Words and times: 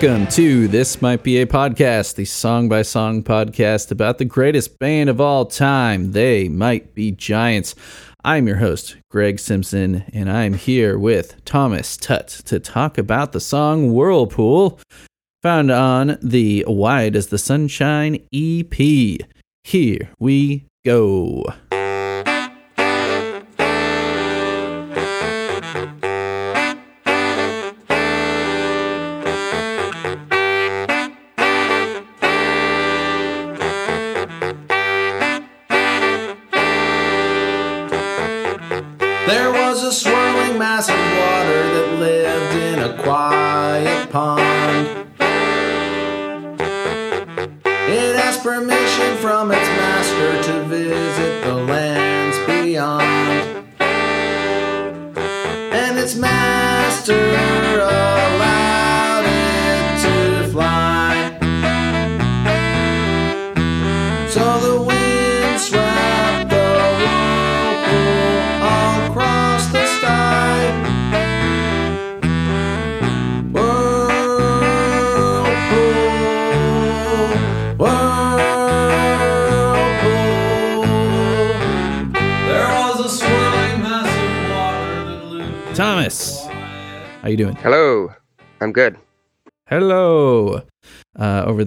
Welcome 0.00 0.28
to 0.28 0.68
This 0.68 1.02
Might 1.02 1.24
Be 1.24 1.40
a 1.40 1.46
Podcast, 1.46 2.14
the 2.14 2.24
song 2.24 2.68
by 2.68 2.82
song 2.82 3.24
podcast 3.24 3.90
about 3.90 4.18
the 4.18 4.24
greatest 4.24 4.78
band 4.78 5.10
of 5.10 5.20
all 5.20 5.44
time. 5.44 6.12
They 6.12 6.48
might 6.48 6.94
be 6.94 7.10
giants. 7.10 7.74
I'm 8.22 8.46
your 8.46 8.58
host, 8.58 8.96
Greg 9.10 9.40
Simpson, 9.40 10.04
and 10.12 10.30
I'm 10.30 10.54
here 10.54 10.96
with 10.96 11.44
Thomas 11.44 11.96
Tutt 11.96 12.28
to 12.44 12.60
talk 12.60 12.96
about 12.96 13.32
the 13.32 13.40
song 13.40 13.92
Whirlpool, 13.92 14.78
found 15.42 15.72
on 15.72 16.16
the 16.22 16.64
Why 16.68 17.08
Does 17.08 17.26
the 17.26 17.38
Sunshine 17.38 18.20
EP. 18.32 18.74
Here 19.64 20.10
we 20.20 20.66
go. 20.84 21.42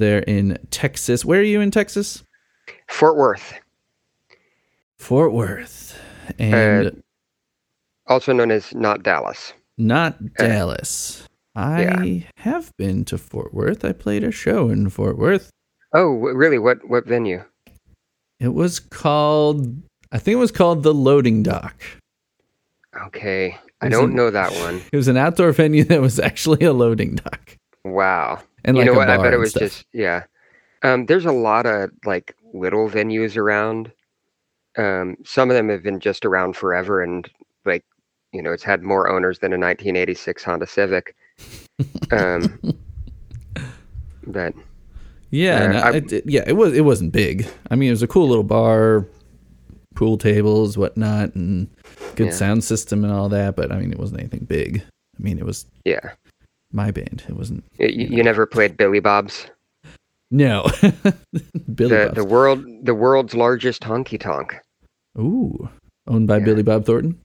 There 0.01 0.19
in 0.19 0.57
Texas. 0.71 1.23
Where 1.23 1.39
are 1.39 1.43
you 1.43 1.61
in 1.61 1.71
Texas? 1.71 2.23
Fort 2.89 3.15
Worth, 3.15 3.53
Fort 4.97 5.31
Worth. 5.31 5.97
And 6.37 6.87
Uh, 6.87 6.91
also 8.07 8.33
known 8.33 8.51
as 8.51 8.73
not 8.75 9.03
Dallas. 9.03 9.53
not 9.77 10.17
Dallas. 10.35 11.27
I 11.55 11.81
yeah. 11.83 12.23
have 12.37 12.71
been 12.77 13.03
to 13.05 13.17
Fort 13.17 13.53
Worth. 13.53 13.83
I 13.83 13.91
played 13.93 14.23
a 14.23 14.31
show 14.31 14.69
in 14.69 14.89
Fort 14.89 15.17
Worth. 15.17 15.49
Oh, 15.93 16.07
really? 16.15 16.57
What 16.59 16.87
what 16.87 17.05
venue? 17.05 17.43
It 18.39 18.53
was 18.53 18.79
called, 18.79 19.67
I 20.11 20.17
think 20.17 20.33
it 20.33 20.39
was 20.39 20.51
called 20.51 20.83
the 20.83 20.93
Loading 20.93 21.43
Dock. 21.43 21.75
Okay. 23.05 23.57
I 23.81 23.89
don't 23.89 24.11
it- 24.11 24.15
know 24.15 24.29
that 24.31 24.51
one. 24.53 24.81
It 24.91 24.97
was 24.97 25.07
an 25.07 25.17
outdoor 25.17 25.51
venue 25.51 25.83
that 25.85 26.01
was 26.01 26.19
actually 26.19 26.65
a 26.65 26.73
loading 26.73 27.15
dock. 27.15 27.57
Wow. 27.83 28.39
And 28.65 28.77
you 28.77 28.83
like 28.83 28.91
know 28.91 28.97
what? 28.97 29.09
I 29.09 29.17
bet 29.17 29.33
it 29.33 29.37
was 29.37 29.51
stuff. 29.51 29.61
just 29.63 29.85
yeah. 29.93 30.23
Um, 30.83 31.05
there's 31.05 31.25
a 31.25 31.31
lot 31.31 31.65
of 31.65 31.91
like 32.05 32.35
little 32.53 32.89
venues 32.89 33.37
around. 33.37 33.91
Um, 34.77 35.17
some 35.25 35.49
of 35.49 35.55
them 35.55 35.69
have 35.69 35.83
been 35.83 35.99
just 35.99 36.25
around 36.25 36.55
forever, 36.55 37.01
and 37.01 37.29
like 37.65 37.83
you 38.33 38.41
know, 38.41 38.51
it's 38.51 38.63
had 38.63 38.81
more 38.83 39.09
owners 39.09 39.39
than 39.39 39.51
a 39.51 39.57
1986 39.57 40.43
Honda 40.43 40.65
Civic. 40.67 41.15
Um, 42.11 42.59
but 44.27 44.53
Yeah, 45.29 45.63
Uh, 45.63 45.67
no, 45.71 45.79
I- 45.79 45.91
it, 45.97 46.11
it- 46.13 46.23
yeah, 46.27 46.43
it 46.47 46.53
was. 46.53 46.73
It 46.73 46.81
wasn't 46.85 47.11
big. 47.11 47.47
I 47.69 47.75
mean, 47.75 47.89
it 47.89 47.93
was 47.93 48.03
a 48.03 48.07
cool 48.07 48.27
little 48.27 48.43
bar, 48.43 49.05
pool 49.95 50.17
tables, 50.17 50.77
whatnot, 50.77 51.35
and 51.35 51.67
good 52.15 52.27
Yeah. 52.27 52.33
sound 52.33 52.63
system 52.63 53.03
and 53.03 53.13
all 53.13 53.29
that. 53.29 53.55
But 53.55 53.71
I 53.71 53.79
mean, 53.79 53.91
it 53.91 53.99
wasn't 53.99 54.19
anything 54.21 54.45
big. 54.45 54.81
I 55.19 55.21
mean, 55.23 55.37
it 55.37 55.45
was 55.45 55.65
yeah, 55.85 56.11
my 56.71 56.91
band. 56.91 57.23
It 57.27 57.35
wasn't. 57.35 57.63
Y- 57.79 57.87
you, 57.87 58.07
you 58.17 58.23
never 58.23 58.45
played 58.45 58.77
Billy 58.77 58.99
Bob's, 58.99 59.47
No, 60.29 60.63
Billy 61.75 61.89
the 61.89 62.05
Bob. 62.07 62.15
the 62.15 62.25
world 62.25 62.65
the 62.83 62.95
world's 62.95 63.33
largest 63.35 63.81
honky 63.83 64.19
tonk. 64.19 64.55
Ooh, 65.17 65.69
owned 66.07 66.27
by 66.27 66.37
Yeah. 66.37 66.45
Billy 66.45 66.63
Bob 66.63 66.85
Thornton. 66.85 67.19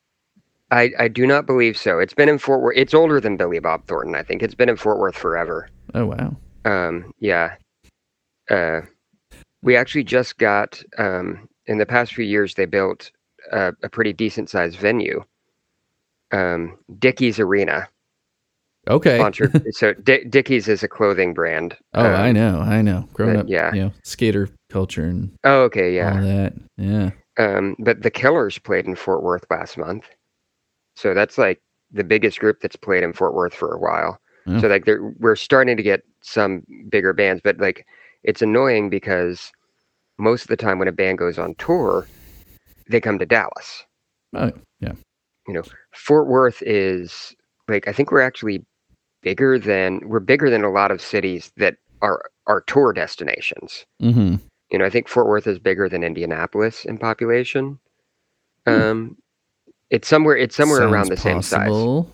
I, 0.72 0.90
I 0.98 1.06
do 1.06 1.28
not 1.28 1.46
believe 1.46 1.76
so. 1.76 2.00
It's 2.00 2.12
been 2.14 2.28
in 2.28 2.38
Fort 2.38 2.60
Worth. 2.60 2.76
It's 2.76 2.92
older 2.94 3.20
than 3.20 3.36
Billy 3.36 3.60
Bob 3.60 3.86
Thornton. 3.86 4.16
I 4.16 4.24
think 4.24 4.42
it's 4.42 4.54
been 4.56 4.68
in 4.68 4.76
Fort 4.76 4.98
Worth 4.98 5.16
forever. 5.16 5.68
Oh 5.94 6.06
wow. 6.06 6.34
Um, 6.64 7.12
yeah. 7.20 7.54
Uh, 8.50 8.80
we 9.62 9.76
actually 9.76 10.02
just 10.04 10.38
got 10.38 10.82
um, 10.98 11.48
in 11.66 11.78
the 11.78 11.86
past 11.86 12.14
few 12.14 12.24
years 12.24 12.54
they 12.54 12.64
built 12.66 13.12
a, 13.52 13.72
a 13.84 13.88
pretty 13.88 14.12
decent 14.12 14.50
sized 14.50 14.76
venue. 14.78 15.22
Um, 16.32 16.76
Dickies 16.98 17.38
Arena 17.38 17.88
Okay. 18.88 19.16
sponsored. 19.18 19.62
so 19.74 19.92
Di- 19.94 20.24
Dickies 20.24 20.68
is 20.68 20.82
a 20.82 20.88
clothing 20.88 21.34
brand. 21.34 21.76
Oh, 21.94 22.04
Um, 22.06 22.14
I 22.14 22.32
know, 22.32 22.60
I 22.60 22.82
know. 22.82 23.08
Growing 23.12 23.34
but 23.34 23.40
up, 23.40 23.46
yeah. 23.48 23.74
you 23.74 23.80
know, 23.82 23.92
skater 24.04 24.48
culture 24.70 25.04
and 25.04 25.30
Oh, 25.44 25.62
okay, 25.62 25.94
yeah, 25.94 26.14
all 26.14 26.22
that. 26.22 26.52
Yeah. 26.76 27.10
Um, 27.38 27.76
but 27.78 28.02
the 28.02 28.10
Killers 28.10 28.58
played 28.58 28.86
in 28.86 28.94
Fort 28.96 29.22
Worth 29.22 29.44
last 29.50 29.76
month, 29.76 30.04
so 30.94 31.12
that's 31.14 31.36
like 31.36 31.60
the 31.92 32.04
biggest 32.04 32.38
group 32.40 32.60
that's 32.60 32.76
played 32.76 33.02
in 33.02 33.12
Fort 33.12 33.34
Worth 33.34 33.54
for 33.54 33.72
a 33.74 33.78
while. 33.78 34.18
Yeah. 34.46 34.60
So 34.60 34.68
like 34.68 34.84
they're, 34.84 35.02
we're 35.18 35.36
starting 35.36 35.76
to 35.76 35.82
get 35.82 36.02
some 36.22 36.62
bigger 36.88 37.12
bands, 37.12 37.40
but 37.44 37.58
like 37.58 37.86
it's 38.22 38.40
annoying 38.42 38.88
because 38.88 39.52
most 40.18 40.42
of 40.42 40.48
the 40.48 40.56
time 40.56 40.78
when 40.78 40.88
a 40.88 40.92
band 40.92 41.18
goes 41.18 41.38
on 41.38 41.54
tour, 41.56 42.06
they 42.88 43.00
come 43.00 43.18
to 43.18 43.26
Dallas. 43.26 43.84
Oh, 44.34 44.52
yeah. 44.80 44.92
You 45.46 45.54
know, 45.54 45.62
Fort 45.94 46.28
Worth 46.28 46.62
is 46.62 47.34
like 47.68 47.86
I 47.86 47.92
think 47.92 48.10
we're 48.10 48.20
actually 48.20 48.64
bigger 49.26 49.58
than 49.58 50.00
we're 50.04 50.20
bigger 50.20 50.48
than 50.48 50.62
a 50.62 50.70
lot 50.70 50.92
of 50.92 51.02
cities 51.02 51.50
that 51.56 51.76
are 52.00 52.30
are 52.46 52.60
tour 52.60 52.92
destinations. 52.92 53.84
Mm-hmm. 54.00 54.36
You 54.70 54.78
know, 54.78 54.84
I 54.84 54.90
think 54.90 55.08
Fort 55.08 55.26
Worth 55.26 55.48
is 55.48 55.58
bigger 55.58 55.88
than 55.88 56.04
Indianapolis 56.04 56.84
in 56.84 56.96
population. 56.96 57.80
Hmm. 58.68 58.72
Um, 58.72 59.16
it's 59.90 60.06
somewhere 60.06 60.36
it's 60.36 60.54
somewhere 60.54 60.86
around 60.86 61.08
the 61.08 61.16
same 61.16 61.42
size. 61.42 62.06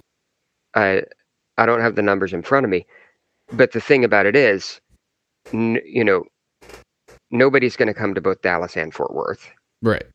I 0.75 1.03
I 1.59 1.67
don't 1.67 1.83
have 1.83 1.97
the 1.97 2.03
numbers 2.03 2.33
in 2.33 2.43
front 2.43 2.65
of 2.65 2.71
me, 2.71 2.87
but 3.53 3.73
the 3.73 3.81
thing 3.81 4.05
about 4.05 4.25
it 4.25 4.35
is, 4.35 4.81
n- 5.53 5.83
you 5.85 6.03
know, 6.03 6.25
nobody's 7.31 7.77
going 7.77 7.89
to 7.89 7.95
come 7.95 8.15
to 8.15 8.23
both 8.23 8.41
Dallas 8.41 8.75
and 8.75 8.95
Fort 8.95 9.13
Worth. 9.13 9.47
Right. 9.83 10.07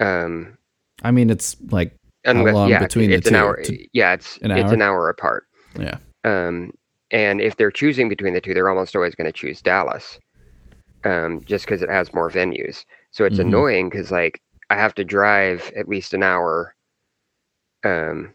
Um, 0.00 0.58
I 1.04 1.12
mean, 1.12 1.30
it's 1.30 1.56
like 1.70 1.94
unless 2.24 2.54
long 2.54 2.70
yeah, 2.70 2.80
between 2.80 3.10
the 3.10 3.16
it's 3.16 3.28
an 3.28 3.34
two? 3.34 3.38
hour. 3.38 3.62
Yeah, 3.92 4.14
it's 4.14 4.36
an 4.38 4.50
it's 4.50 4.68
hour? 4.68 4.74
an 4.74 4.82
hour 4.82 5.08
apart. 5.08 5.44
yeah. 5.78 5.98
Um, 6.24 6.72
and 7.10 7.40
if 7.40 7.56
they're 7.56 7.70
choosing 7.70 8.08
between 8.08 8.34
the 8.34 8.40
two, 8.40 8.54
they're 8.54 8.68
almost 8.68 8.94
always 8.94 9.14
going 9.14 9.26
to 9.26 9.32
choose 9.32 9.62
Dallas, 9.62 10.18
um, 11.04 11.42
just 11.44 11.64
because 11.64 11.82
it 11.82 11.88
has 11.90 12.14
more 12.14 12.30
venues. 12.30 12.84
So 13.10 13.24
it's 13.24 13.38
Mhm. 13.38 13.46
annoying 13.46 13.88
because 13.88 14.10
like 14.10 14.40
I 14.68 14.76
have 14.76 14.94
to 14.96 15.04
drive 15.04 15.72
at 15.74 15.88
least 15.88 16.14
an 16.14 16.22
hour. 16.22 16.74
Um, 17.82 18.34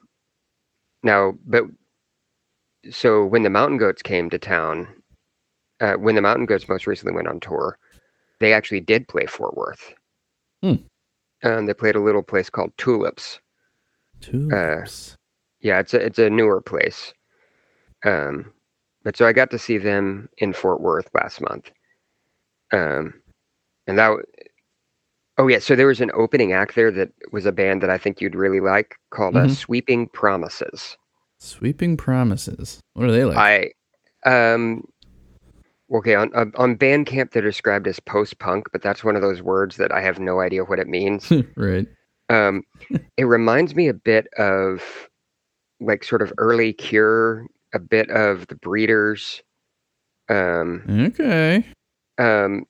now, 1.04 1.38
but 1.46 1.66
so 2.92 3.26
when 3.26 3.44
the 3.44 3.50
Mountain 3.50 3.78
Goats 3.78 4.02
came 4.02 4.30
to 4.30 4.38
town, 4.40 5.02
uh, 5.80 5.94
when 5.94 6.16
the 6.16 6.22
Mountain 6.22 6.46
Goats 6.46 6.68
most 6.68 6.88
recently 6.88 7.14
went 7.16 7.28
on 7.28 7.40
tour, 7.40 7.78
they 8.40 8.54
actually 8.54 8.82
did 8.82 9.08
play 9.08 9.26
Fort 9.26 9.56
Worth. 9.56 9.94
Hmm. 10.62 10.76
Um, 11.44 11.66
they 11.66 11.74
played 11.74 11.96
a 11.96 12.02
little 12.02 12.24
place 12.24 12.50
called 12.50 12.76
Tulips. 12.78 13.40
Tulips. 14.22 15.16
Yeah, 15.62 15.80
it's 15.80 15.94
a 15.94 16.06
it's 16.06 16.20
a 16.20 16.30
newer 16.30 16.62
place. 16.62 17.14
Um, 18.06 18.52
but 19.04 19.18
so 19.18 19.28
I 19.28 19.34
got 19.34 19.52
to 19.52 19.60
see 19.60 19.78
them 19.78 20.30
in 20.38 20.54
Fort 20.54 20.80
Worth 20.82 21.10
last 21.14 21.42
month. 21.42 21.70
Um, 22.72 23.14
and 23.88 23.98
that. 24.00 24.18
Oh 25.38 25.48
yeah, 25.48 25.60
so 25.60 25.76
there 25.76 25.88
was 25.88 26.00
an 26.00 26.12
opening 26.14 26.54
act 26.54 26.76
there 26.76 26.92
that 26.92 27.10
was 27.34 27.46
a 27.46 27.52
band 27.52 27.84
that 27.84 27.90
I 27.90 27.98
think 27.98 28.22
you'd 28.22 28.36
really 28.36 28.62
like 28.62 28.96
called 29.10 29.36
uh, 29.36 29.42
Mhm. 29.48 29.52
Sweeping 29.56 30.08
Promises. 30.08 30.96
Sweeping 31.40 31.98
promises. 31.98 32.80
What 32.94 33.10
are 33.10 33.12
they 33.12 33.26
like? 33.26 33.74
I 34.26 34.30
um 34.30 34.86
okay 35.94 36.16
on 36.16 36.34
on- 36.34 36.54
on 36.56 36.78
Bandcamp 36.78 37.32
they're 37.32 37.42
described 37.42 37.86
as 37.88 38.00
post 38.00 38.40
punk, 38.40 38.68
but 38.72 38.82
that's 38.82 39.04
one 39.04 39.18
of 39.18 39.22
those 39.22 39.42
words 39.42 39.76
that 39.76 39.92
I 39.92 40.00
have 40.02 40.20
no 40.20 40.40
idea 40.40 40.64
what 40.64 40.80
it 40.80 40.88
means. 40.88 41.30
right. 41.58 41.86
um, 42.30 42.64
it 43.18 43.26
reminds 43.26 43.76
me 43.76 43.90
a 43.90 43.94
bit 43.94 44.28
of 44.38 44.82
like 45.82 46.06
sort 46.06 46.22
of 46.22 46.32
early 46.38 46.72
Cure, 46.72 47.46
a 47.74 47.80
bit 47.80 48.10
of 48.10 48.48
the 48.48 48.56
Breeders. 48.56 49.42
Um, 50.30 50.84
Okay. 50.90 51.66
um, 52.18 52.66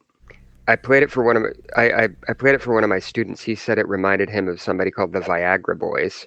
I 0.68 0.75
played 0.75 1.03
it 1.03 1.12
for 1.12 1.24
one 1.24 1.38
of 1.38 1.44
my, 1.44 1.50
I, 1.75 2.03
I 2.06 2.09
I 2.30 2.33
played 2.33 2.56
it 2.56 2.62
for 2.62 2.74
one 2.74 2.83
of 2.83 2.89
my 2.89 3.00
students. 3.00 3.42
He 3.44 3.56
said 3.56 3.77
it 3.77 3.88
reminded 3.88 4.30
him 4.30 4.47
of 4.47 4.62
somebody 4.62 4.92
called 4.92 5.13
the 5.13 5.19
Viagra 5.21 5.77
Boys, 5.77 6.25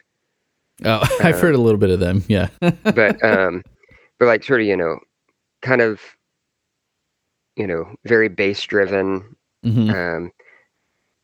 Oh, 0.84 1.02
I've 1.20 1.34
Uh, 1.36 1.40
heard 1.40 1.54
a 1.54 1.58
little 1.60 1.78
bit 1.78 1.90
of 1.90 2.00
them. 2.00 2.22
Yeah. 2.28 2.48
but 2.84 3.22
um, 3.24 3.62
but 4.18 4.26
like 4.26 4.44
sort 4.44 4.60
of 4.60 4.66
you 4.66 4.76
know, 4.76 4.98
kind 5.62 5.80
of 5.80 6.00
you 7.56 7.66
know 7.66 7.94
very 8.04 8.28
bass 8.28 8.62
driven, 8.62 9.34
hmm 9.64 9.90
um, 9.90 10.30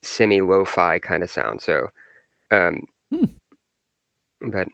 semi 0.03 0.41
lo-fi 0.41 0.99
kind 0.99 1.23
of 1.23 1.31
sound. 1.31 1.63
So, 1.63 1.89
um, 2.51 2.87
Hmm. 3.11 3.25
but 4.41 4.69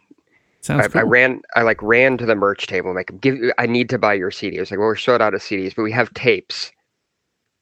Sounds 0.70 0.86
I, 0.86 0.88
cool. 0.88 1.00
I 1.00 1.04
ran, 1.04 1.42
I 1.56 1.62
like 1.62 1.82
ran 1.82 2.16
to 2.18 2.26
the 2.26 2.34
merch 2.34 2.66
table. 2.66 2.90
I'm 2.90 2.96
like, 2.96 3.12
give, 3.20 3.36
I 3.58 3.66
need 3.66 3.88
to 3.90 3.98
buy 3.98 4.14
your 4.14 4.30
CD. 4.30 4.58
I 4.58 4.60
was 4.60 4.70
like, 4.70 4.78
well, 4.78 4.86
we're 4.86 4.96
sold 4.96 5.20
out 5.20 5.34
of 5.34 5.40
CDs, 5.40 5.74
but 5.74 5.82
we 5.82 5.92
have 5.92 6.12
tapes. 6.14 6.70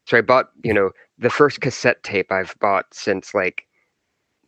So 0.07 0.17
I 0.17 0.21
bought, 0.21 0.51
you 0.63 0.73
know, 0.73 0.91
the 1.19 1.31
first 1.31 1.61
cassette 1.61 2.03
tape 2.03 2.31
I've 2.31 2.59
bought 2.61 2.87
since 2.93 3.35
like 3.35 3.67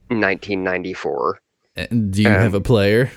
1994. 0.08 1.38
And 1.76 2.12
Do 2.12 2.22
you 2.22 2.28
um, 2.28 2.34
have 2.34 2.54
a 2.54 2.60
player? 2.60 3.10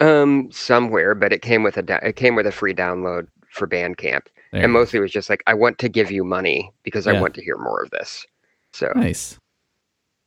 Um, 0.00 0.50
somewhere, 0.50 1.14
but 1.14 1.32
it 1.32 1.42
came 1.42 1.62
with 1.62 1.76
a, 1.76 2.06
it 2.06 2.16
came 2.16 2.34
with 2.34 2.46
a 2.46 2.52
free 2.52 2.74
download 2.74 3.28
for 3.50 3.68
Bandcamp, 3.68 4.26
There. 4.52 4.62
and 4.62 4.72
mostly 4.72 4.98
it 4.98 5.02
was 5.02 5.12
just 5.12 5.30
like, 5.30 5.42
I 5.46 5.54
want 5.54 5.78
to 5.78 5.88
give 5.88 6.10
you 6.10 6.24
money 6.24 6.72
because 6.82 7.06
I 7.06 7.18
want 7.20 7.34
to 7.34 7.42
hear 7.42 7.56
more 7.56 7.82
of 7.82 7.90
this. 7.90 8.26
So 8.72 8.92
Nice. 8.96 9.38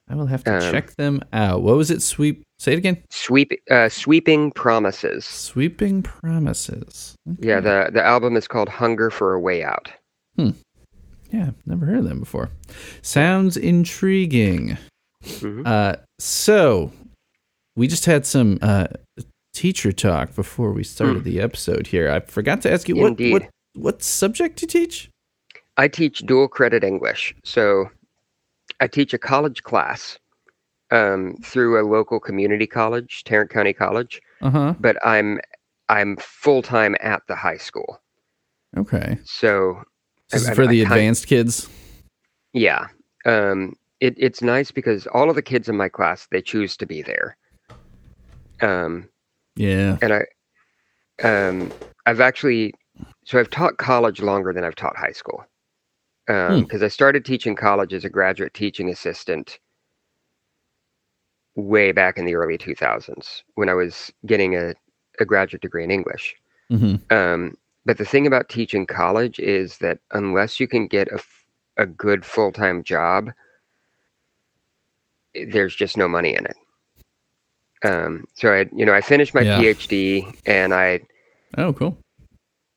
I 0.10 0.16
will 0.16 0.26
have 0.28 0.44
to 0.46 0.56
Um, 0.56 0.72
check 0.72 0.96
them 0.96 1.22
out. 1.34 1.62
What 1.64 1.76
was 1.76 1.92
it? 1.92 2.02
Sweep. 2.02 2.44
Say 2.60 2.74
it 2.74 2.78
again. 2.78 3.04
sweep, 3.10 3.52
uh, 3.70 3.90
sweeping 3.90 4.52
promises. 4.52 5.26
Sweeping 5.26 6.02
promises. 6.02 7.16
Yeah, 7.40 7.60
the 7.60 7.90
the 7.94 8.04
album 8.04 8.36
is 8.36 8.48
called 8.48 8.70
Hunger 8.70 9.10
for 9.10 9.34
a 9.34 9.40
Way 9.40 9.64
Out. 9.64 9.92
Hmm. 10.36 10.52
Yeah, 11.32 11.52
never 11.66 11.86
heard 11.86 12.00
of 12.00 12.06
them 12.08 12.20
before. 12.20 12.50
Sounds 13.02 13.58
intriguing. 13.58 14.78
Mhm. 15.24 15.68
Uh, 15.68 15.98
so 16.20 16.92
we 17.76 17.88
just 17.88 18.06
had 18.06 18.26
some 18.26 18.58
uh, 18.62 18.88
teacher 19.54 19.92
talk 19.92 20.34
before 20.36 20.72
we 20.72 20.84
started 20.84 21.24
the 21.26 21.42
episode 21.42 21.88
here. 21.88 22.10
I 22.10 22.22
forgot 22.22 22.62
to 22.62 22.72
ask 22.72 22.88
you 22.88 22.96
what 22.96 23.20
what 23.20 23.50
what 23.76 24.02
subject 24.04 24.62
you 24.62 24.68
teach. 24.68 25.10
I 25.76 25.88
teach 25.90 26.26
dual 26.26 26.48
credit 26.48 26.84
English. 26.84 27.36
So 27.44 27.90
I 28.80 28.88
teach 28.88 29.14
a 29.14 29.18
college 29.18 29.64
class 29.64 30.20
um, 30.92 31.36
through 31.44 31.82
a 31.82 31.84
local 31.88 32.20
community 32.20 32.68
college, 32.68 33.24
Tarrant 33.24 33.50
County 33.52 33.74
College, 33.74 34.22
Uh 34.42 34.50
huh. 34.50 34.74
but 34.80 34.98
I'm 35.06 35.40
I'm 35.90 36.18
full 36.18 36.62
time 36.62 36.96
at 37.00 37.22
the 37.28 37.36
high 37.36 37.58
school. 37.58 38.00
Okay. 38.78 39.18
So 39.24 39.84
This 40.30 40.44
is 40.44 40.50
I- 40.50 40.54
for 40.54 40.64
I 40.64 40.68
the 40.68 40.84
kind- 40.84 40.94
advanced 40.94 41.28
kids. 41.28 41.68
yeah, 42.54 42.88
um, 43.26 43.76
it, 44.00 44.14
it's 44.18 44.42
nice 44.42 44.70
because 44.72 45.08
all 45.08 45.30
of 45.30 45.36
the 45.36 45.42
kids 45.42 45.68
in 45.70 45.76
my 45.78 45.90
class 45.90 46.28
they 46.30 46.42
choose 46.42 46.78
to 46.78 46.86
be 46.86 47.02
there. 47.02 47.36
Um, 48.62 49.10
Yeah. 49.56 49.98
and 50.02 50.14
I 50.14 50.26
um 51.24 51.72
I've 52.06 52.20
actually 52.22 52.74
so 53.26 53.40
I've 53.40 53.50
taught 53.50 53.78
college 53.78 54.22
longer 54.22 54.54
than 54.54 54.64
I've 54.64 54.76
taught 54.76 54.96
high 54.98 55.12
school. 55.14 55.44
Um 56.28 56.62
Hmm. 56.62 56.64
because 56.64 56.84
I 56.84 56.88
started 56.90 57.26
teaching 57.26 57.56
college 57.56 57.94
as 57.94 58.06
a 58.06 58.10
graduate 58.10 58.54
teaching 58.54 58.90
assistant 58.90 59.60
way 61.56 61.92
back 61.92 62.18
in 62.18 62.26
the 62.26 62.36
early 62.36 62.58
2000s 62.58 63.44
when 63.56 63.70
I 63.70 63.74
was 63.74 64.12
getting 64.26 64.56
a, 64.56 64.74
a 65.20 65.26
graduate 65.26 65.62
degree 65.62 65.84
in 65.84 65.92
English. 65.92 66.36
hmm 66.70 66.96
Um 67.10 67.58
but 67.86 67.98
the 67.98 68.06
thing 68.06 68.28
about 68.28 68.50
teaching 68.50 68.86
college 68.86 69.40
is 69.40 69.78
that 69.80 70.00
unless 70.12 70.60
you 70.60 70.68
can 70.68 70.88
get 70.88 71.08
a, 71.12 71.20
a 71.78 71.86
good 71.86 72.26
full-time 72.26 72.84
job 72.84 73.32
there's 75.50 75.76
just 75.76 75.98
no 75.98 76.08
money 76.08 76.36
in 76.36 76.46
it. 76.46 76.58
Um 77.84 78.26
so 78.36 78.54
I 78.54 78.66
you 78.76 78.86
know 78.86 78.94
I 78.94 79.02
finished 79.02 79.34
my 79.34 79.44
Yeah. 79.44 79.60
PhD 79.60 80.36
and 80.46 80.74
I 80.74 81.02
Oh, 81.58 81.74
cool. 81.74 81.98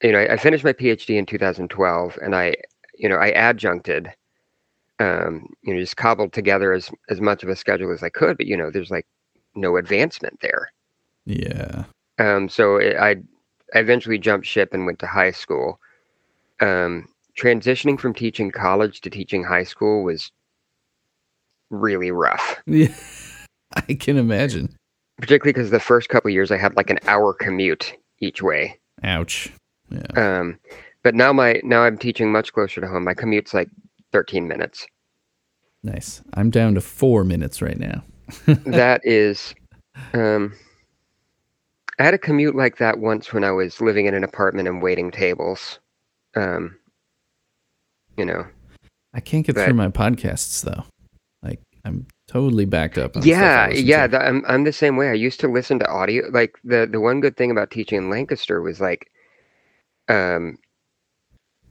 you 0.02 0.12
know, 0.12 0.18
I, 0.18 0.34
I 0.34 0.36
finished 0.36 0.64
my 0.64 0.72
PhD 0.72 1.16
in 1.18 1.26
2012, 1.26 2.18
and 2.22 2.34
I, 2.34 2.54
you 3.00 3.08
know, 3.08 3.16
I 3.16 3.28
adjuncted, 3.28 4.12
um, 4.98 5.48
you 5.62 5.72
know, 5.74 5.80
just 5.80 5.96
cobbled 5.96 6.32
together 6.32 6.72
as 6.72 6.90
as 7.08 7.20
much 7.20 7.42
of 7.42 7.48
a 7.48 7.56
schedule 7.56 7.92
as 7.92 8.02
I 8.02 8.10
could. 8.10 8.36
But 8.36 8.46
you 8.46 8.56
know, 8.56 8.70
there's 8.70 8.90
like 8.90 9.06
no 9.54 9.76
advancement 9.76 10.38
there. 10.40 10.70
Yeah. 11.24 11.84
Um, 12.18 12.48
so 12.48 12.76
it, 12.76 12.96
I, 12.96 13.10
I 13.74 13.78
eventually 13.80 14.18
jumped 14.18 14.46
ship 14.46 14.74
and 14.74 14.84
went 14.86 14.98
to 15.00 15.06
high 15.06 15.30
school. 15.30 15.80
Um, 16.60 17.08
transitioning 17.40 17.98
from 17.98 18.12
teaching 18.12 18.50
college 18.50 19.00
to 19.00 19.08
teaching 19.10 19.42
high 19.42 19.64
school 19.64 20.02
was 20.04 20.30
really 21.70 22.10
rough, 22.10 22.60
Yeah. 22.66 22.94
I 23.88 23.94
can 23.94 24.18
imagine. 24.18 24.74
particularly 25.18 25.52
because 25.52 25.70
the 25.70 25.80
first 25.80 26.08
couple 26.08 26.30
years 26.30 26.50
I 26.50 26.58
had 26.58 26.76
like 26.76 26.90
an 26.90 26.98
hour 27.06 27.32
commute 27.32 27.94
each 28.18 28.42
way. 28.42 28.78
Ouch. 29.04 29.50
Yeah. 29.90 30.38
Um, 30.40 30.58
but 31.02 31.14
now 31.14 31.32
my 31.32 31.60
now 31.64 31.82
I'm 31.82 31.98
teaching 31.98 32.30
much 32.32 32.52
closer 32.52 32.80
to 32.80 32.86
home. 32.88 33.04
My 33.04 33.14
commute's 33.14 33.54
like 33.54 33.68
13 34.12 34.46
minutes. 34.48 34.86
Nice. 35.82 36.22
I'm 36.34 36.50
down 36.50 36.74
to 36.74 36.80
four 36.80 37.24
minutes 37.24 37.62
right 37.62 37.78
now. 37.78 38.04
that 38.46 39.00
is 39.04 39.54
um 40.14 40.52
I 41.98 42.04
had 42.04 42.14
a 42.14 42.18
commute 42.18 42.54
like 42.56 42.78
that 42.78 42.98
once 42.98 43.32
when 43.32 43.44
I 43.44 43.50
was 43.50 43.80
living 43.80 44.06
in 44.06 44.14
an 44.14 44.24
apartment 44.24 44.68
and 44.68 44.82
waiting 44.82 45.10
tables. 45.10 45.78
Um 46.36 46.76
you 48.16 48.24
know. 48.24 48.46
I 49.14 49.20
can't 49.20 49.44
get 49.46 49.54
But- 49.56 49.64
through 49.64 49.74
my 49.74 49.88
podcasts 49.88 50.62
though. 50.62 50.84
Like 51.42 51.60
I'm 51.84 52.06
totally 52.28 52.66
backed 52.66 52.98
up. 52.98 53.16
On 53.16 53.22
yeah, 53.22 53.38
stuff 53.38 53.66
I 53.66 53.70
listen 53.70 53.86
yeah, 53.86 54.06
that, 54.06 54.22
I'm 54.22 54.44
I'm 54.46 54.64
the 54.64 54.72
same 54.72 54.96
way. 54.96 55.08
I 55.08 55.14
used 55.14 55.40
to 55.40 55.48
listen 55.48 55.78
to 55.80 55.88
audio 55.90 56.28
like 56.30 56.56
the 56.62 56.86
the 56.90 57.00
one 57.00 57.20
good 57.20 57.36
thing 57.36 57.50
about 57.50 57.70
teaching 57.70 57.96
in 57.98 58.10
Lancaster 58.10 58.60
was 58.60 58.80
like 58.80 59.10
um 60.08 60.56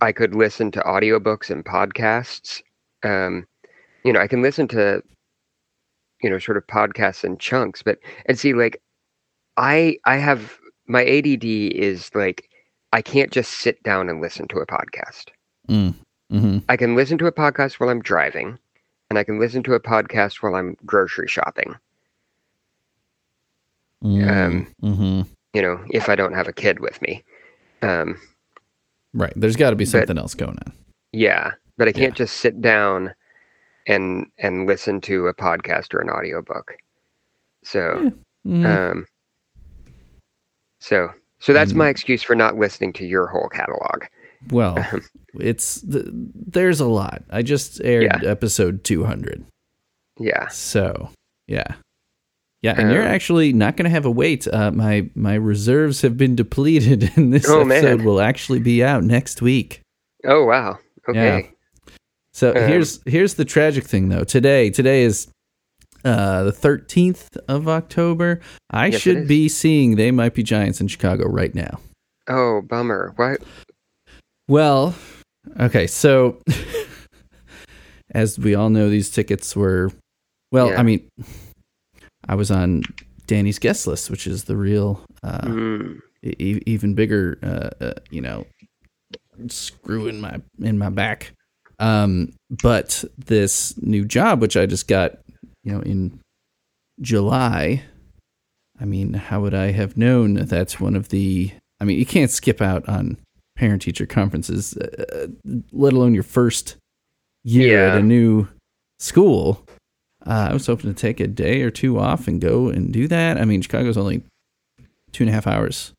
I 0.01 0.11
could 0.11 0.35
listen 0.35 0.71
to 0.71 0.79
audiobooks 0.81 1.49
and 1.49 1.65
podcasts. 1.65 2.61
Um 3.03 3.47
you 4.03 4.13
know, 4.13 4.19
I 4.19 4.27
can 4.27 4.41
listen 4.41 4.67
to 4.69 5.03
you 6.21 6.29
know, 6.29 6.39
sort 6.39 6.57
of 6.57 6.67
podcasts 6.67 7.23
in 7.23 7.37
chunks, 7.37 7.81
but 7.81 7.99
and 8.25 8.37
see 8.37 8.53
like 8.53 8.81
I 9.57 9.97
I 10.05 10.17
have 10.17 10.57
my 10.87 11.05
ADD 11.05 11.45
is 11.45 12.09
like 12.13 12.49
I 12.91 13.01
can't 13.01 13.31
just 13.31 13.51
sit 13.51 13.81
down 13.83 14.09
and 14.09 14.21
listen 14.21 14.47
to 14.49 14.59
a 14.59 14.65
podcast. 14.65 15.27
Mm. 15.67 15.95
hmm 16.31 16.57
I 16.67 16.75
can 16.77 16.95
listen 16.95 17.17
to 17.19 17.27
a 17.27 17.31
podcast 17.31 17.75
while 17.75 17.89
I'm 17.89 18.01
driving, 18.01 18.57
and 19.09 19.19
I 19.19 19.23
can 19.23 19.39
listen 19.39 19.63
to 19.63 19.73
a 19.75 19.79
podcast 19.79 20.41
while 20.41 20.55
I'm 20.55 20.75
grocery 20.85 21.27
shopping. 21.27 21.75
Um, 24.03 24.67
hmm 24.81 25.21
You 25.53 25.61
know, 25.61 25.83
if 25.89 26.09
I 26.09 26.15
don't 26.15 26.33
have 26.33 26.47
a 26.47 26.53
kid 26.53 26.79
with 26.79 27.01
me. 27.01 27.23
Um, 27.81 28.19
Right. 29.13 29.33
There's 29.35 29.55
got 29.55 29.71
to 29.71 29.75
be 29.75 29.85
But- 29.85 29.89
something 29.91 30.17
else 30.17 30.35
going 30.35 30.57
on. 30.65 30.73
yeah, 31.11 31.51
but 31.77 31.87
I 31.87 31.91
can't 31.91 32.13
Yeah. 32.13 32.25
just 32.25 32.37
sit 32.37 32.61
down 32.61 33.13
and 33.87 34.27
and 34.37 34.67
listen 34.67 35.01
to 35.01 35.27
a 35.27 35.33
podcast 35.33 35.93
or 35.93 35.99
an 36.01 36.09
audiobook. 36.09 36.75
So, 37.63 38.11
Mm. 38.45 38.65
um, 38.65 39.05
so 40.79 41.09
so 41.39 41.53
that's 41.53 41.71
Mm. 41.73 41.77
my 41.77 41.89
excuse 41.89 42.21
for 42.21 42.35
not 42.35 42.57
listening 42.57 42.93
to 42.93 43.05
your 43.05 43.27
whole 43.27 43.47
catalog. 43.49 44.03
well, 44.51 44.75
it's 45.39 45.81
th- 45.81 46.05
there's 46.09 46.79
a 46.79 46.85
lot. 46.87 47.23
I 47.29 47.41
just 47.41 47.81
aired 47.83 48.03
Yeah. 48.23 48.29
episode 48.29 48.83
200. 48.83 49.43
Yeah. 50.17 50.47
So, 50.47 51.09
yeah. 51.47 51.75
Yeah, 52.61 52.75
and 52.77 52.91
you're 52.91 53.03
Um, 53.03 53.07
actually 53.07 53.53
not 53.53 53.77
going 53.77 53.85
to 53.85 53.89
have 53.89 54.05
a 54.05 54.11
wait. 54.11 54.45
Uh, 54.47 54.71
my 54.71 55.09
my 55.15 55.35
reserves 55.35 56.01
have 56.01 56.17
been 56.17 56.35
depleted, 56.35 57.11
and 57.15 57.31
this 57.33 57.47
Oh, 57.49 57.61
episode 57.61 57.97
man. 57.99 58.03
will 58.05 58.19
actually 58.19 58.59
be 58.59 58.83
out 58.83 59.03
next 59.03 59.41
week. 59.41 59.81
Oh 60.25 60.43
wow. 60.45 60.77
Okay. 61.07 61.51
So 62.33 62.49
Um, 62.49 62.55
here's 62.67 62.99
here's 63.05 63.35
the 63.35 63.45
tragic 63.45 63.85
thing 63.85 64.09
though. 64.09 64.23
Today 64.25 64.69
today 64.69 65.03
is 65.03 65.27
uh 66.05 66.43
the 66.43 66.51
13th 66.51 67.35
of 67.47 67.67
October. 67.67 68.39
I 68.69 68.87
Yes, 68.87 69.01
should 69.01 69.27
be 69.27 69.47
seeing 69.49 69.95
They 69.95 70.11
Might 70.11 70.33
Be 70.33 70.43
Giants 70.43 70.79
in 70.81 70.87
Chicago 70.87 71.27
right 71.27 71.53
now. 71.55 71.79
Oh 72.27 72.61
bummer. 72.61 73.13
What? 73.15 73.41
Well, 74.47 74.95
okay, 75.59 75.87
so 75.87 76.41
as 78.11 78.37
we 78.39 78.55
all 78.55 78.69
know 78.69 78.89
these 78.89 79.09
tickets 79.09 79.55
were 79.55 79.91
well, 80.51 80.69
Yeah. 80.71 80.79
I 80.79 80.83
mean 80.83 81.07
I 82.29 82.35
was 82.35 82.51
on 82.51 82.83
Danny's 83.27 83.59
guest 83.59 83.87
list, 83.87 84.09
which 84.09 84.25
is 84.27 84.45
the 84.45 84.55
real 84.55 85.01
uh 85.23 85.41
Mm, 85.41 85.99
e- 86.23 86.61
even 86.65 86.93
bigger 86.93 87.37
uh, 87.43 87.83
uh 87.83 87.93
you 88.09 88.21
know 88.21 88.45
screw 89.47 90.07
in 90.07 90.21
my 90.21 90.39
in 90.61 90.77
my 90.77 90.89
back. 90.89 91.31
Um 91.79 92.33
but 92.49 93.03
this 93.17 93.75
new 93.81 94.03
job 94.05 94.41
which 94.41 94.57
i 94.57 94.65
just 94.65 94.87
got 94.87 95.19
you 95.63 95.71
know 95.71 95.79
in 95.81 96.19
july 96.99 97.81
i 98.81 98.85
mean 98.85 99.13
how 99.13 99.39
would 99.39 99.53
i 99.53 99.71
have 99.71 99.95
known 99.95 100.33
that 100.33 100.49
that's 100.49 100.79
one 100.79 100.95
of 100.95 101.07
the 101.07 101.49
i 101.79 101.85
mean 101.85 101.97
you 101.97 102.05
can't 102.05 102.31
skip 102.31 102.61
out 102.61 102.87
on 102.89 103.15
parent 103.55 103.81
teacher 103.81 104.05
conferences 104.05 104.75
uh, 104.75 105.27
let 105.71 105.93
alone 105.93 106.13
your 106.13 106.23
first 106.23 106.75
year 107.43 107.77
at 107.87 107.99
a 107.99 108.03
new 108.03 108.45
school 108.99 109.65
uh, 110.25 110.47
i 110.49 110.53
was 110.53 110.65
hoping 110.67 110.93
to 110.93 110.99
take 110.99 111.19
a 111.19 111.27
day 111.27 111.61
or 111.61 111.71
two 111.71 111.97
off 111.99 112.27
and 112.27 112.41
go 112.41 112.67
and 112.69 112.91
do 112.93 113.07
that 113.07 113.37
i 113.37 113.45
mean 113.45 113.61
chicago's 113.61 113.97
only 113.97 114.23
two 115.11 115.23
and 115.23 115.29
a 115.29 115.33
half 115.33 115.47
hours 115.47 115.91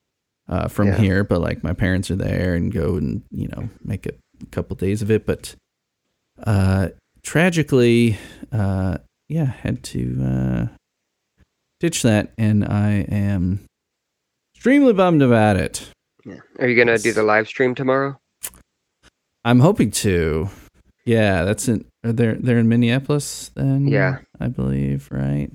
uh, 0.49 0.67
from 0.69 0.89
Yeah. 0.89 0.97
here, 0.99 1.25
but 1.25 1.41
like 1.41 1.63
my 1.63 1.73
parents 1.73 2.11
are 2.11 2.17
there 2.17 2.55
and 2.55 2.73
go 2.73 2.97
and 2.97 3.23
you 3.31 3.47
know 3.49 3.69
make 3.85 4.05
a 4.07 4.13
couple 4.51 4.75
days 4.75 5.01
of 5.01 5.09
it. 5.11 5.25
But 5.25 5.55
uh, 6.45 6.89
tragically, 7.23 8.19
uh, 8.51 8.99
yeah, 9.29 9.45
had 9.45 9.85
to 9.85 10.19
uh, 10.25 10.67
ditch 11.79 12.03
that, 12.03 12.33
and 12.37 12.65
I 12.65 13.07
am 13.11 13.65
extremely 14.57 14.93
bummed 14.93 15.23
about 15.23 15.57
it. 15.57 15.89
yeah. 16.25 16.41
Are 16.59 16.69
you 16.69 16.77
gonna 16.77 16.99
do 16.99 17.13
the 17.13 17.23
live 17.23 17.47
stream 17.47 17.75
tomorrow? 17.77 18.19
I'm 19.45 19.61
hoping 19.61 19.91
to. 20.03 20.49
Yeah, 21.11 21.43
that's 21.43 21.67
in. 21.67 21.85
They're 22.05 22.13
they 22.35 22.41
they're 22.41 22.59
in 22.59 22.69
Minneapolis 22.69 23.51
then? 23.57 23.89
Yeah. 23.89 24.19
I 24.39 24.47
believe 24.47 25.09
right. 25.11 25.51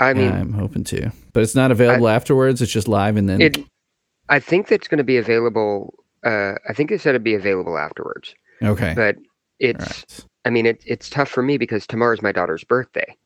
I 0.00 0.12
mean, 0.12 0.24
yeah, 0.24 0.40
I'm 0.40 0.52
hoping 0.52 0.82
to, 0.84 1.12
but 1.32 1.44
it's 1.44 1.54
not 1.54 1.70
available 1.70 2.08
afterwards. 2.08 2.60
It's 2.60 2.72
just 2.72 2.88
live, 2.88 3.16
and 3.16 3.28
then 3.28 3.40
it. 3.40 3.58
I 4.28 4.40
think 4.40 4.66
that's 4.66 4.88
going 4.88 4.98
to 4.98 5.04
be 5.04 5.18
available. 5.18 5.94
Uh, 6.24 6.54
I 6.68 6.72
think 6.72 6.90
they 6.90 6.98
said 6.98 7.10
it'd 7.10 7.22
be 7.22 7.36
available 7.36 7.78
afterwards, 7.78 8.34
okay. 8.60 8.92
but 8.96 9.16
it's. 9.60 9.84
right. 9.84 10.24
I 10.44 10.50
mean, 10.50 10.66
it, 10.66 10.82
it's 10.84 11.08
tough 11.08 11.28
for 11.28 11.42
me 11.42 11.58
because 11.58 11.86
tomorrow's 11.86 12.20
my 12.20 12.32
daughter's 12.32 12.64
birthday. 12.64 13.16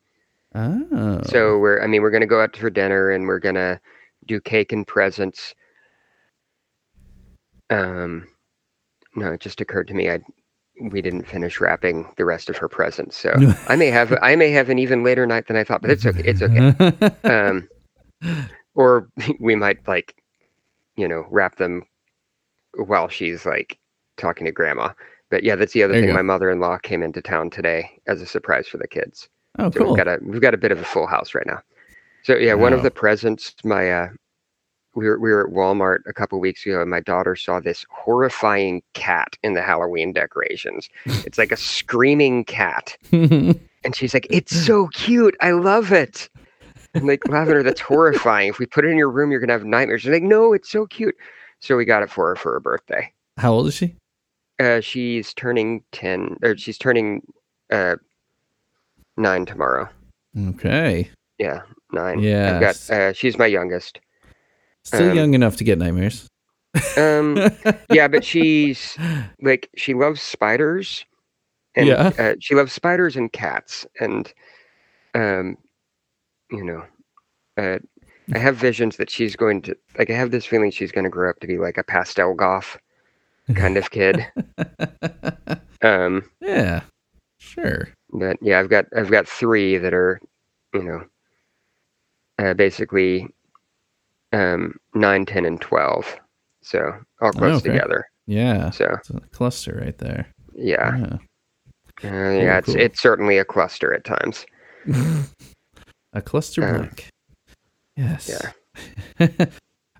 Oh, 0.53 1.21
So 1.25 1.57
we're. 1.57 1.81
I 1.81 1.87
mean, 1.87 2.03
we're 2.03 2.11
going 2.11 2.21
to 2.21 2.27
go 2.27 2.41
out 2.41 2.55
for 2.55 2.69
dinner 2.69 3.09
and 3.09 3.25
we're 3.25 3.39
going 3.39 3.55
to 3.55 3.79
do 4.27 4.39
cake 4.39 4.71
and 4.71 4.85
presents. 4.85 5.55
Um, 7.71 8.27
no, 9.15 9.33
it 9.33 9.41
just 9.41 9.59
occurred 9.59 9.87
to 9.87 9.95
me 9.95 10.09
I 10.09 10.19
we 10.89 11.01
didn't 11.01 11.27
finish 11.27 11.59
wrapping 11.59 12.07
the 12.17 12.25
rest 12.25 12.49
of 12.49 12.57
her 12.57 12.67
presents, 12.67 13.17
so 13.17 13.33
I 13.67 13.75
may 13.75 13.87
have 13.87 14.17
I 14.21 14.35
may 14.35 14.51
have 14.51 14.69
an 14.69 14.79
even 14.79 15.03
later 15.03 15.25
night 15.25 15.47
than 15.47 15.55
I 15.57 15.63
thought, 15.63 15.81
but 15.81 15.91
it's 15.91 16.05
okay. 16.05 16.21
It's 16.25 16.41
okay. 16.41 16.73
um, 17.23 17.67
or 18.75 19.07
we 19.39 19.55
might 19.55 19.87
like, 19.87 20.15
you 20.95 21.07
know, 21.07 21.25
wrap 21.29 21.57
them 21.57 21.83
while 22.75 23.07
she's 23.09 23.45
like 23.45 23.77
talking 24.17 24.45
to 24.45 24.51
grandma. 24.51 24.93
But 25.29 25.43
yeah, 25.43 25.55
that's 25.55 25.73
the 25.73 25.83
other 25.83 25.93
There 25.93 26.03
thing. 26.03 26.13
My 26.13 26.21
mother-in-law 26.21 26.79
came 26.79 27.03
into 27.03 27.21
town 27.21 27.49
today 27.49 27.89
as 28.07 28.21
a 28.21 28.25
surprise 28.25 28.67
for 28.67 28.77
the 28.77 28.87
kids. 28.87 29.29
oh, 29.59 29.71
So 29.71 29.79
cool. 29.79 29.87
we've 29.87 29.97
got 29.97 30.07
a 30.07 30.19
we've 30.23 30.41
got 30.41 30.53
a 30.53 30.57
bit 30.57 30.71
of 30.71 30.79
a 30.79 30.83
full 30.83 31.07
house 31.07 31.33
right 31.33 31.47
now. 31.47 31.61
So 32.23 32.35
yeah, 32.35 32.53
one 32.53 32.73
of 32.73 32.83
the 32.83 32.91
presents 32.91 33.55
my 33.63 33.91
uh 33.91 34.07
we 34.95 35.07
were 35.07 35.19
we 35.19 35.31
were 35.31 35.47
at 35.47 35.53
Walmart 35.53 35.99
a 36.05 36.13
couple 36.13 36.39
weeks 36.39 36.65
ago 36.65 36.81
and 36.81 36.89
my 36.89 36.99
daughter 36.99 37.35
saw 37.35 37.59
this 37.59 37.85
horrifying 37.89 38.81
cat 38.93 39.37
in 39.43 39.53
the 39.53 39.61
Halloween 39.61 40.13
decorations. 40.13 40.89
It's 41.05 41.37
like 41.37 41.51
a 41.51 41.57
screaming 41.75 42.45
cat. 42.45 42.97
And 43.83 43.95
she's 43.95 44.13
like, 44.13 44.27
It's 44.29 44.55
so 44.55 44.87
cute. 44.89 45.35
I 45.41 45.51
love 45.51 45.91
it. 45.91 46.29
I'm 46.93 47.07
like, 47.07 47.27
Lavender, 47.27 47.63
that's 47.63 47.81
horrifying. 47.81 48.49
If 48.49 48.59
we 48.59 48.65
put 48.67 48.85
it 48.85 48.89
in 48.89 48.97
your 48.97 49.09
room, 49.09 49.31
you're 49.31 49.39
gonna 49.39 49.53
have 49.53 49.65
nightmares. 49.65 50.03
She's 50.03 50.11
like, 50.11 50.21
No, 50.21 50.53
it's 50.53 50.69
so 50.69 50.85
cute. 50.85 51.15
So 51.61 51.75
we 51.77 51.85
got 51.85 52.03
it 52.03 52.09
for 52.11 52.29
her 52.29 52.35
for 52.35 52.53
her 52.53 52.59
birthday. 52.59 53.11
How 53.37 53.53
old 53.53 53.67
is 53.67 53.73
she? 53.73 53.95
Uh, 54.59 54.81
she's 54.81 55.33
turning 55.33 55.83
ten 55.91 56.37
or 56.43 56.55
she's 56.55 56.77
turning 56.77 57.23
uh 57.71 57.95
nine 59.17 59.45
tomorrow. 59.45 59.89
Okay. 60.49 61.09
Yeah, 61.39 61.61
nine. 61.91 62.19
I've 62.53 62.61
got 62.61 62.89
uh 62.91 63.13
she's 63.13 63.39
my 63.39 63.47
youngest. 63.47 63.99
Still 64.83 65.09
Um, 65.11 65.15
young 65.17 65.33
enough 65.33 65.57
to 65.57 65.63
get 65.63 65.77
nightmares. 65.77 66.27
Um 66.97 67.37
yeah, 67.91 68.07
but 68.07 68.23
she's 68.23 68.97
like 69.41 69.69
she 69.75 69.93
loves 69.93 70.21
spiders 70.21 71.05
and 71.75 71.87
Yeah. 71.87 72.11
uh, 72.17 72.35
she 72.39 72.55
loves 72.55 72.71
spiders 72.73 73.15
and 73.15 73.31
cats 73.31 73.85
and 73.99 74.33
um 75.13 75.57
you 76.51 76.63
know 76.63 76.83
uh 77.57 77.79
I 78.33 78.37
have 78.37 78.55
visions 78.55 78.95
that 78.97 79.09
she's 79.09 79.35
going 79.35 79.61
to 79.63 79.75
like 79.97 80.09
I 80.09 80.13
have 80.13 80.31
this 80.31 80.45
feeling 80.45 80.71
she's 80.71 80.91
going 80.91 81.03
to 81.03 81.09
grow 81.09 81.29
up 81.29 81.39
to 81.41 81.47
be 81.47 81.57
like 81.57 81.77
a 81.77 81.83
pastel 81.83 82.33
goth 82.33 82.77
kind 83.55 83.77
of 83.77 83.91
kid. 83.91 84.25
Um 85.83 86.29
yeah. 86.39 86.81
Sure. 87.39 87.89
but 88.13 88.37
yeah, 88.41 88.59
I've 88.59 88.69
got 88.69 88.85
I've 88.95 89.09
got 89.09 89.27
3 89.27 89.77
that 89.79 89.93
are 89.95 90.21
you 90.73 90.83
know 90.83 91.03
uh 92.37 92.53
basically 92.53 93.27
um 94.33 94.75
9, 94.93 95.25
10 95.25 95.45
and 95.45 95.59
12. 95.61 96.17
So 96.63 96.93
all 97.21 97.31
close 97.31 97.61
okay. 97.61 97.71
together. 97.71 98.05
Yeah. 98.27 98.69
So 98.69 98.85
It's 98.99 99.09
a 99.09 99.19
cluster 99.31 99.79
right 99.83 99.97
there. 99.97 100.27
yeah. 100.55 100.97
Yeah. 100.97 101.17
Uh, 102.03 102.31
yeah, 102.31 102.57
it's 102.57 102.65
cool. 102.67 102.77
it's 102.79 102.99
certainly 103.01 103.37
a 103.37 103.45
cluster 103.45 103.93
at 103.93 104.03
times. 104.03 104.45
a 106.13 106.21
cluster 106.21 106.63
Uh, 106.63 106.77
blank. 106.79 107.07
Yes. 107.95 108.31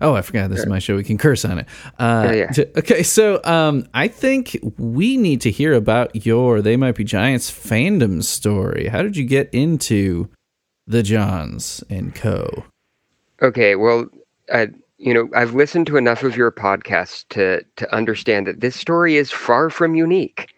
oh, 0.00 0.14
I 0.14 0.22
forgot 0.22 0.50
this 0.50 0.60
is 0.60 0.66
my 0.66 0.78
show. 0.80 0.96
We 0.96 1.04
can 1.04 1.18
curse 1.18 1.44
on 1.44 1.58
it. 1.60 1.66
Uh, 1.98 2.26
Oh, 2.28 2.32
yeah. 2.32 2.50
t- 2.50 2.66
okay, 2.76 3.02
so 3.04 3.40
um, 3.44 3.86
I 3.94 4.08
think 4.08 4.58
we 4.78 5.16
need 5.16 5.40
to 5.42 5.50
hear 5.50 5.74
about 5.74 6.26
your 6.26 6.60
They 6.60 6.76
Might 6.76 6.96
Be 6.96 7.04
Giants 7.04 7.50
fandom 7.50 8.22
story. 8.24 8.88
How 8.88 9.02
did 9.02 9.16
you 9.16 9.24
get 9.24 9.48
into 9.52 10.28
the 10.86 11.02
Johns 11.04 11.84
and 11.88 12.14
Co? 12.14 12.64
Okay, 13.42 13.76
well, 13.76 14.06
I, 14.52 14.68
you 14.98 15.12
know, 15.14 15.28
I've 15.34 15.54
listened 15.54 15.86
to 15.88 15.96
enough 15.96 16.22
of 16.22 16.36
your 16.36 16.52
podcasts 16.52 17.24
to 17.30 17.62
to 17.76 17.94
understand 17.94 18.46
that 18.46 18.60
this 18.60 18.76
story 18.76 19.16
is 19.16 19.30
far 19.30 19.70
from 19.70 19.94
unique. 19.94 20.52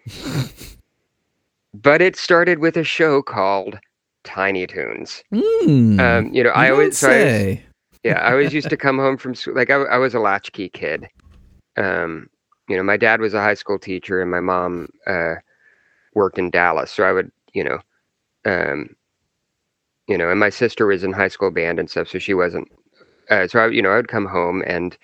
but 1.75 2.01
it 2.03 2.17
started 2.17 2.59
with 2.59 2.77
a 2.77 2.85
show 2.85 3.23
called 3.23 3.79
Tiny 4.25 4.67
Toons. 4.67 5.23
Hmm. 5.33 5.99
Um, 6.01 6.35
you 6.35 6.43
know, 6.43 6.51
I 6.51 6.71
always 6.71 6.99
so 6.99 7.11
I 7.11 7.13
always- 7.21 7.59
yeah, 8.05 8.19
I 8.21 8.33
always 8.33 8.53
used 8.53 8.69
to 8.69 8.77
come 8.77 8.99
home 8.99 9.17
from 9.17 9.35
school. 9.35 9.55
Like 9.55 9.71
I, 9.71 9.77
I 9.77 9.97
was 9.97 10.15
a 10.15 10.21
latchkey 10.21 10.69
kid. 10.69 11.09
Um, 11.79 12.29
you 12.69 12.77
know, 12.77 12.83
my 12.83 12.97
dad 12.99 13.21
was 13.21 13.33
a 13.35 13.41
high 13.41 13.55
school 13.55 13.79
teacher, 13.79 14.21
and 14.21 14.31
my 14.31 14.41
mom 14.41 14.89
uh, 15.07 15.37
worked 16.15 16.39
in 16.39 16.51
Dallas. 16.51 16.91
So 16.91 17.05
I 17.05 17.13
would, 17.13 17.31
you 17.55 17.65
know, 17.65 17.79
um, 18.45 18.95
you 20.07 20.19
know, 20.19 20.31
and 20.31 20.39
my 20.39 20.51
sister 20.51 20.87
was 20.87 21.03
in 21.03 21.13
high 21.13 21.29
school 21.29 21.51
band 21.51 21.79
and 21.79 21.89
stuff, 21.91 22.09
so 22.09 22.19
she 22.19 22.35
wasn't. 22.35 22.71
Uh, 23.31 23.49
so 23.49 23.61
I, 23.61 23.69
you 23.69 23.83
know, 23.83 23.91
I 23.91 23.97
would 23.97 24.09
come 24.09 24.27
home 24.27 24.63
and 24.67 24.97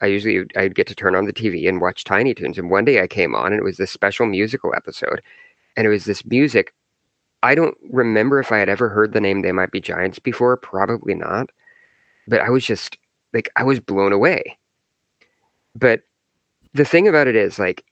I 0.00 0.06
usually 0.06 0.46
I'd 0.56 0.74
get 0.74 0.86
to 0.88 0.94
turn 0.94 1.14
on 1.14 1.26
the 1.26 1.32
TV 1.32 1.68
and 1.68 1.80
watch 1.80 2.04
Tiny 2.04 2.34
Toons. 2.34 2.58
And 2.58 2.70
one 2.70 2.84
day 2.84 3.02
I 3.02 3.06
came 3.06 3.34
on, 3.34 3.52
and 3.52 3.60
it 3.60 3.64
was 3.64 3.76
this 3.76 3.90
special 3.90 4.26
musical 4.26 4.74
episode, 4.74 5.20
and 5.76 5.86
it 5.86 5.90
was 5.90 6.06
this 6.06 6.24
music. 6.24 6.72
I 7.42 7.54
don't 7.54 7.76
remember 7.90 8.40
if 8.40 8.50
I 8.50 8.58
had 8.58 8.68
ever 8.68 8.88
heard 8.88 9.12
the 9.12 9.20
name 9.20 9.42
They 9.42 9.52
Might 9.52 9.72
Be 9.72 9.80
Giants 9.80 10.18
before. 10.18 10.56
Probably 10.56 11.14
not 11.14 11.50
but 12.30 12.40
I 12.40 12.48
was 12.48 12.64
just 12.64 12.96
like 13.34 13.50
I 13.56 13.64
was 13.64 13.80
blown 13.80 14.12
away. 14.12 14.56
But 15.74 16.02
the 16.72 16.84
thing 16.84 17.06
about 17.08 17.26
it 17.26 17.36
is 17.36 17.58
like 17.58 17.84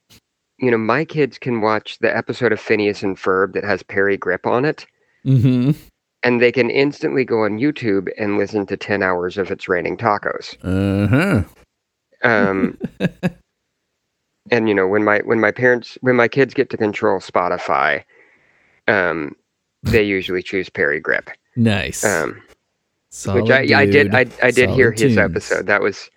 you 0.59 0.71
know 0.71 0.79
my 0.79 1.05
kids 1.05 1.39
can 1.39 1.61
watch 1.61 1.99
the 1.99 2.17
episode 2.17 2.53
of 2.53 2.61
Phineas 2.61 3.03
and 3.03 3.17
Ferb 3.19 3.53
that 3.53 3.65
has 3.65 3.83
Parry 3.83 4.17
Gripp 4.17 4.47
on 4.47 4.65
it 4.65 4.87
Mm-hmm. 5.27 5.73
And 6.23 6.43
they 6.43 6.51
can 6.51 6.69
instantly 6.69 7.25
go 7.25 7.45
on 7.45 7.59
YouTube 7.59 8.09
and 8.19 8.39
listen 8.39 8.67
to 8.67 8.77
10 8.77 9.03
hours 9.03 9.39
of 9.39 9.51
It's 9.51 9.69
Raining 9.69 9.97
Tacos. 9.97 10.57
Uh-huh. 10.63 11.45
Um 12.23 12.77
and 14.51 14.69
you 14.69 14.75
know 14.75 14.89
when 14.89 15.05
my 15.05 15.21
when 15.21 15.39
my 15.39 15.53
parents 15.53 15.97
when 16.01 16.17
my 16.17 16.27
kids 16.27 16.55
get 16.55 16.71
to 16.71 16.77
control 16.77 17.21
Spotify 17.21 18.03
um 18.89 19.37
they 19.85 20.03
usually 20.03 20.43
choose 20.43 20.69
Parry 20.69 21.01
Gripp. 21.01 21.29
Nice. 21.55 22.03
Um 22.05 22.43
Solid 23.11 23.43
which 23.43 23.51
I, 23.51 23.81
I 23.81 23.87
did. 23.87 24.15
I, 24.15 24.27
I 24.43 24.51
did 24.51 24.71
hear 24.71 24.93
his 24.93 25.01
tunes. 25.01 25.19
episode. 25.19 25.67
That 25.67 25.81
was, 25.81 26.11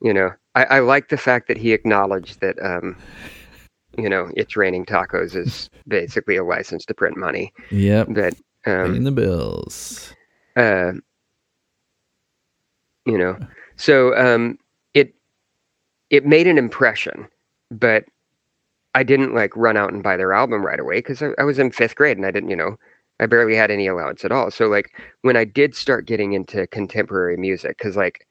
you 0.00 0.14
know, 0.14 0.30
I, 0.54 0.64
I 0.64 0.78
like 0.80 1.08
the 1.08 1.16
fact 1.16 1.48
that 1.48 1.56
he 1.56 1.72
acknowledged 1.72 2.40
that 2.40 2.62
um, 2.62 2.96
you 3.98 4.08
know, 4.08 4.30
it's 4.36 4.56
raining 4.56 4.84
tacos 4.86 5.34
is 5.34 5.68
basically 5.88 6.36
a 6.36 6.44
license 6.44 6.84
to 6.86 6.94
print 6.94 7.16
money. 7.16 7.52
Yep. 7.70 8.08
But 8.10 8.34
um, 8.66 8.92
Paying 8.92 9.04
the 9.04 9.12
bills. 9.12 10.12
uh, 10.56 10.92
you 13.04 13.18
know, 13.18 13.36
so 13.76 14.16
um, 14.16 14.58
it 14.94 15.14
it 16.10 16.24
made 16.26 16.46
an 16.46 16.58
impression, 16.58 17.26
but 17.70 18.04
I 18.94 19.02
didn't 19.02 19.34
like 19.34 19.56
run 19.56 19.76
out 19.76 19.92
and 19.92 20.02
buy 20.02 20.16
their 20.16 20.32
album 20.32 20.64
right 20.64 20.78
away 20.80 20.98
because 20.98 21.22
I, 21.22 21.30
I 21.38 21.44
was 21.44 21.58
in 21.58 21.72
fifth 21.72 21.94
grade 21.96 22.16
and 22.16 22.26
I 22.26 22.30
didn't, 22.30 22.50
you 22.50 22.56
know, 22.56 22.78
I 23.20 23.26
barely 23.26 23.54
had 23.56 23.70
any 23.70 23.86
allowance 23.86 24.24
at 24.24 24.32
all. 24.32 24.50
So 24.50 24.66
like 24.68 25.00
when 25.22 25.36
I 25.36 25.44
did 25.44 25.74
start 25.74 26.06
getting 26.06 26.34
into 26.34 26.66
contemporary 26.66 27.36
music, 27.36 27.78
because 27.78 27.96
like, 27.96 28.26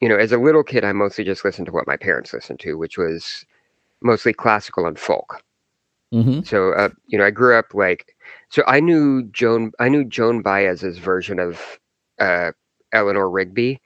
you 0.00 0.08
know, 0.08 0.16
as 0.16 0.32
a 0.32 0.38
little 0.38 0.64
kid, 0.64 0.84
I 0.84 0.92
mostly 0.92 1.24
just 1.24 1.44
listened 1.44 1.66
to 1.66 1.72
what 1.72 1.86
my 1.86 1.96
parents 1.96 2.32
listened 2.32 2.58
to, 2.60 2.74
which 2.76 2.98
was 2.98 3.46
mostly 4.02 4.32
classical 4.32 4.86
and 4.86 4.98
folk. 4.98 5.42
hmm 6.10 6.40
So, 6.42 6.72
uh, 6.72 6.88
you 7.06 7.18
know, 7.18 7.24
I 7.24 7.30
grew 7.30 7.56
up 7.56 7.72
like, 7.72 8.16
so 8.52 8.62
I 8.66 8.80
knew 8.80 9.22
Joan, 9.32 9.72
I 9.80 9.88
knew 9.88 10.04
Joan 10.04 10.42
Baez's 10.42 10.98
version 10.98 11.38
of 11.38 11.80
uh, 12.20 12.52
Eleanor 12.92 13.28
Rigby 13.30 13.80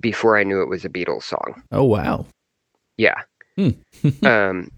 before 0.00 0.36
I 0.36 0.42
knew 0.42 0.60
it 0.62 0.68
was 0.68 0.84
a 0.84 0.88
Beatles 0.88 1.22
song. 1.22 1.62
Oh 1.70 1.84
wow. 1.84 2.26
Yeah. 2.96 3.22
Hmm. 3.56 3.70
um, 4.26 4.70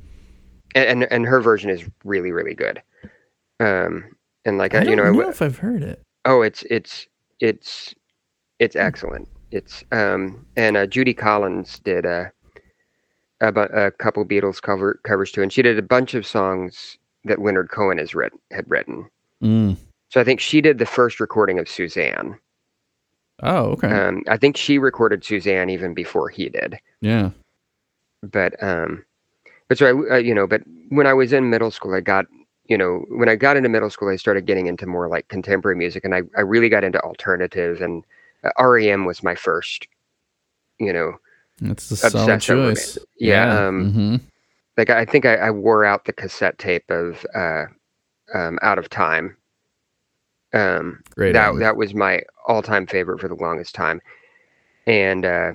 and, 0.74 1.04
and 1.04 1.24
her 1.24 1.40
version 1.40 1.70
is 1.70 1.82
really 2.04 2.30
really 2.30 2.54
good. 2.54 2.82
Um, 3.58 4.14
and 4.44 4.58
like 4.58 4.74
I 4.74 4.80
I, 4.80 4.82
you 4.82 4.96
know, 4.96 5.04
I 5.04 5.06
know 5.06 5.12
w- 5.12 5.28
if 5.30 5.40
I've 5.40 5.58
heard 5.58 5.82
it. 5.82 6.02
oh, 6.26 6.42
it's 6.42 6.62
it's 6.64 7.06
it's 7.40 7.94
it's 8.58 8.76
excellent. 8.76 9.28
It's 9.50 9.82
um, 9.92 10.46
and 10.56 10.76
uh, 10.76 10.86
Judy 10.86 11.14
Collins 11.14 11.78
did 11.78 12.04
a 12.04 12.30
a, 13.40 13.48
a 13.48 13.90
couple 13.92 14.24
Beatles 14.26 14.60
cover 14.60 15.00
covers 15.04 15.32
too, 15.32 15.42
and 15.42 15.52
she 15.52 15.62
did 15.62 15.78
a 15.78 15.82
bunch 15.82 16.12
of 16.12 16.26
songs 16.26 16.98
that 17.24 17.40
Leonard 17.40 17.70
Cohen 17.70 17.96
has 17.98 18.14
written 18.14 18.38
had 18.50 18.68
written. 18.68 19.08
Mm. 19.42 19.76
So 20.10 20.20
I 20.20 20.24
think 20.24 20.40
she 20.40 20.60
did 20.60 20.78
the 20.78 20.86
first 20.86 21.20
recording 21.20 21.58
of 21.58 21.68
Suzanne. 21.68 22.38
Oh, 23.42 23.70
okay. 23.72 23.88
Um, 23.88 24.22
I 24.28 24.36
think 24.36 24.56
she 24.56 24.78
recorded 24.78 25.24
Suzanne 25.24 25.68
even 25.70 25.94
before 25.94 26.28
he 26.28 26.48
did. 26.48 26.78
yeah. 27.00 27.30
But 28.22 28.62
um, 28.62 29.04
but 29.68 29.78
so 29.78 29.86
I, 29.86 30.14
uh, 30.14 30.18
you 30.18 30.32
know, 30.32 30.46
but 30.46 30.62
when 30.90 31.08
I 31.08 31.12
was 31.12 31.32
in 31.32 31.50
middle 31.50 31.72
school, 31.72 31.92
I 31.92 32.00
got 32.00 32.26
you 32.66 32.78
know 32.78 33.04
when 33.08 33.28
I 33.28 33.34
got 33.34 33.56
into 33.56 33.68
middle 33.68 33.90
school, 33.90 34.10
I 34.10 34.16
started 34.16 34.46
getting 34.46 34.66
into 34.68 34.86
more 34.86 35.08
like 35.08 35.26
contemporary 35.26 35.76
music, 35.76 36.04
and 36.04 36.14
I 36.14 36.22
I 36.36 36.42
really 36.42 36.68
got 36.68 36.84
into 36.84 37.00
alternative, 37.00 37.80
and 37.80 38.04
uh, 38.44 38.64
REM 38.64 39.06
was 39.06 39.24
my 39.24 39.34
first, 39.34 39.88
you 40.78 40.92
know, 40.92 41.14
That's 41.60 41.90
a 41.90 41.96
solid 41.96 42.14
obsessed 42.14 42.50
over 42.50 42.70
it. 42.70 42.74
choice. 42.76 42.98
Yeah, 43.18 43.66
um, 43.66 43.92
hmm 43.92 44.16
like 44.76 44.90
I 44.90 45.04
think 45.04 45.26
I, 45.26 45.34
I 45.36 45.50
wore 45.50 45.84
out 45.84 46.04
the 46.04 46.12
cassette 46.12 46.58
tape 46.58 46.88
of 46.90 47.26
uh, 47.34 47.64
um, 48.34 48.58
Out 48.62 48.78
of 48.78 48.88
Time. 48.90 49.36
Um, 50.54 51.02
Great. 51.14 51.32
that 51.32 51.46
album. 51.46 51.60
that 51.60 51.76
was 51.76 51.94
my 51.94 52.20
all-time 52.46 52.86
favorite 52.86 53.20
for 53.20 53.26
the 53.28 53.34
longest 53.34 53.74
time 53.74 54.02
and 54.86 55.24
uh, 55.24 55.52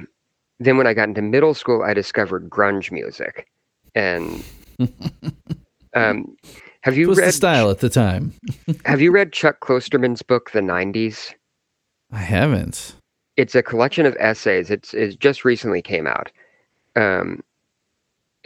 then 0.60 0.76
when 0.76 0.88
i 0.88 0.94
got 0.96 1.08
into 1.08 1.22
middle 1.22 1.54
school 1.54 1.84
i 1.84 1.94
discovered 1.94 2.50
grunge 2.50 2.92
music 2.92 3.48
and 3.94 4.44
um, 5.94 6.36
have 6.82 6.98
you 6.98 7.10
was 7.10 7.18
the 7.18 7.26
read 7.26 7.34
style 7.36 7.70
at 7.70 7.78
the 7.80 7.90
time. 7.90 8.34
have 8.86 9.00
you 9.00 9.12
read 9.12 9.34
chuck 9.34 9.60
klosterman's 9.60 10.24
book 10.24 10.50
the 10.50 10.62
90s 10.62 11.36
I 12.12 12.18
haven't. 12.20 12.96
it's 13.36 13.54
a 13.54 13.62
collection 13.62 14.08
of 14.08 14.16
essays 14.20 14.72
it's 14.72 14.96
it 14.96 15.20
just 15.20 15.46
recently 15.46 15.84
came 15.84 16.08
out 16.08 16.32
um, 16.96 17.44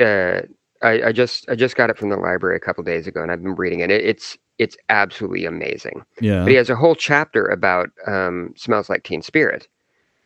uh, 0.02 0.42
I, 0.84 1.08
I 1.08 1.12
just 1.12 1.48
i 1.50 1.56
just 1.56 1.76
got 1.76 1.90
it 1.90 1.98
from 1.98 2.10
the 2.10 2.18
library 2.18 2.56
a 2.56 2.60
couple 2.60 2.84
days 2.84 3.06
ago 3.06 3.22
and 3.22 3.32
i've 3.32 3.44
been 3.44 3.56
reading 3.56 3.82
it, 3.82 3.92
it 3.92 4.04
it's 4.04 4.38
it's 4.62 4.78
absolutely 4.90 5.46
amazing. 5.46 6.06
Yeah. 6.22 6.44
but 6.44 6.50
he 6.50 6.56
has 6.56 6.70
a 6.70 6.76
whole 6.76 6.94
chapter 6.94 7.48
about 7.48 7.90
um, 8.06 8.54
smells 8.56 8.92
like 8.92 9.04
teen 9.04 9.24
spirit 9.24 9.68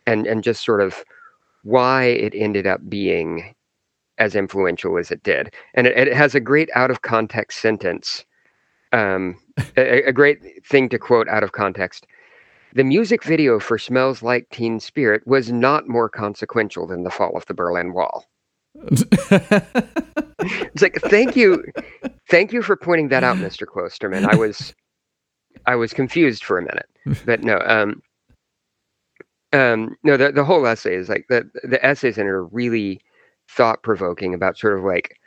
and 0.06 0.26
and 0.26 0.44
just 0.44 0.62
sort 0.62 0.82
of 0.82 1.02
why 1.62 2.04
it 2.04 2.34
ended 2.36 2.66
up 2.66 2.80
being 2.86 3.54
as 4.18 4.36
influential 4.36 4.98
as 4.98 5.10
it 5.10 5.22
did. 5.22 5.54
And 5.72 5.86
it, 5.86 5.96
it 6.08 6.14
has 6.14 6.34
a 6.34 6.40
great 6.40 6.68
out 6.74 6.90
of 6.90 7.00
context 7.00 7.60
sentence 7.60 8.26
um, 8.92 9.38
a, 9.76 10.02
a 10.02 10.12
great 10.12 10.38
thing 10.66 10.90
to 10.90 10.98
quote 10.98 11.28
out 11.28 11.42
of 11.42 11.52
context. 11.52 12.06
The 12.74 12.84
music 12.84 13.24
video 13.24 13.58
for 13.58 13.78
smells 13.78 14.22
like 14.22 14.50
teen 14.50 14.80
spirit 14.80 15.26
was 15.26 15.50
not 15.50 15.88
more 15.88 16.10
consequential 16.10 16.86
than 16.86 17.04
the 17.04 17.10
fall 17.10 17.34
of 17.34 17.46
the 17.46 17.54
berlin 17.54 17.94
wall 17.94 18.26
it's 20.72 20.82
like 20.82 20.94
thank 21.02 21.36
you 21.36 21.64
thank 22.28 22.52
you 22.52 22.62
for 22.62 22.76
pointing 22.76 23.08
that 23.08 23.24
out 23.24 23.36
mr 23.36 23.66
klosterman. 23.66 24.26
I 24.26 24.36
was 24.36 24.74
i 25.66 25.74
was 25.74 25.92
confused 25.92 26.44
for 26.44 26.58
a 26.58 26.62
minute 26.62 26.88
but 27.24 27.42
no 27.42 27.58
um 27.66 28.02
um 29.52 29.96
no 30.02 30.16
the, 30.16 30.32
the 30.32 30.44
whole 30.44 30.66
essay 30.66 30.94
is 30.94 31.08
like 31.08 31.26
the 31.28 31.48
the 31.64 31.84
essays 31.84 32.18
in 32.18 32.26
it 32.26 32.30
are 32.30 32.44
really 32.46 33.00
thought 33.48 33.82
provoking 33.82 34.34
about 34.34 34.58
sort 34.58 34.78
of 34.78 34.84
like 34.84 35.18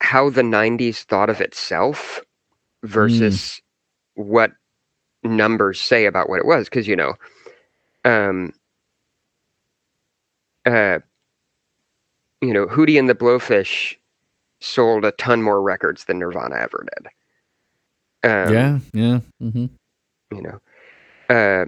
how 0.00 0.30
the 0.30 0.42
90s 0.42 1.04
thought 1.04 1.30
of 1.30 1.40
itself 1.40 2.20
versus 2.84 3.60
what 4.14 4.52
numbers 5.22 5.80
say 5.80 6.06
about 6.06 6.28
what 6.28 6.38
it 6.38 6.46
was 6.46 6.68
because 6.68 6.86
you 6.86 6.96
know 6.96 7.14
um 8.04 8.52
uh 10.66 10.98
you 12.44 12.52
know 12.54 12.66
hootie 12.66 12.98
and 12.98 13.08
the 13.08 13.14
blowfish 13.14 13.96
sold 14.60 15.04
a 15.04 15.12
ton 15.12 15.42
more 15.42 15.60
records 15.62 16.04
than 16.04 16.18
nirvana 16.18 16.56
ever 16.56 16.86
did 16.94 17.06
um, 18.30 18.52
yeah. 18.54 18.78
Yeah. 18.92 19.20
hmm 19.40 19.66
you 20.32 20.42
know 20.42 20.60
uh 21.34 21.64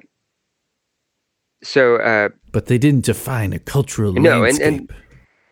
so 1.63 1.97
uh 1.97 2.29
But 2.53 2.67
they 2.67 2.79
didn't 2.79 3.05
define 3.05 3.53
a 3.53 3.59
cultural 3.59 4.13
No, 4.13 4.45
and- 4.45 4.61
and- 4.61 4.93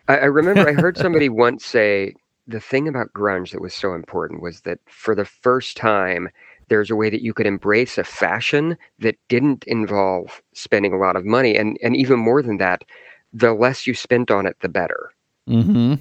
I, 0.06 0.18
I 0.18 0.24
remember 0.26 0.68
I 0.68 0.72
heard 0.84 0.98
somebody 0.98 1.28
once 1.30 1.64
say 1.64 2.14
the 2.46 2.60
thing 2.60 2.86
about 2.88 3.12
grunge 3.14 3.52
that 3.52 3.62
was 3.62 3.74
so 3.74 3.94
important 3.94 4.42
was 4.42 4.60
that 4.62 4.78
for 4.86 5.14
the 5.14 5.24
first 5.24 5.76
time 5.78 6.28
there's 6.68 6.90
a 6.90 6.96
way 6.96 7.08
that 7.08 7.22
you 7.22 7.32
could 7.32 7.46
embrace 7.46 7.96
a 7.96 8.04
fashion 8.04 8.76
that 8.98 9.16
didn't 9.28 9.64
involve 9.64 10.42
spending 10.52 10.92
a 10.92 10.98
lot 10.98 11.16
of 11.16 11.24
money 11.24 11.56
and 11.56 11.78
and 11.82 11.96
even 11.96 12.18
more 12.18 12.42
than 12.42 12.58
that 12.58 12.84
the 13.32 13.54
less 13.54 13.86
you 13.86 13.94
spent 13.94 14.30
on 14.30 14.46
it 14.46 14.56
the 14.60 14.68
better 14.68 15.10
hmm 15.46 15.94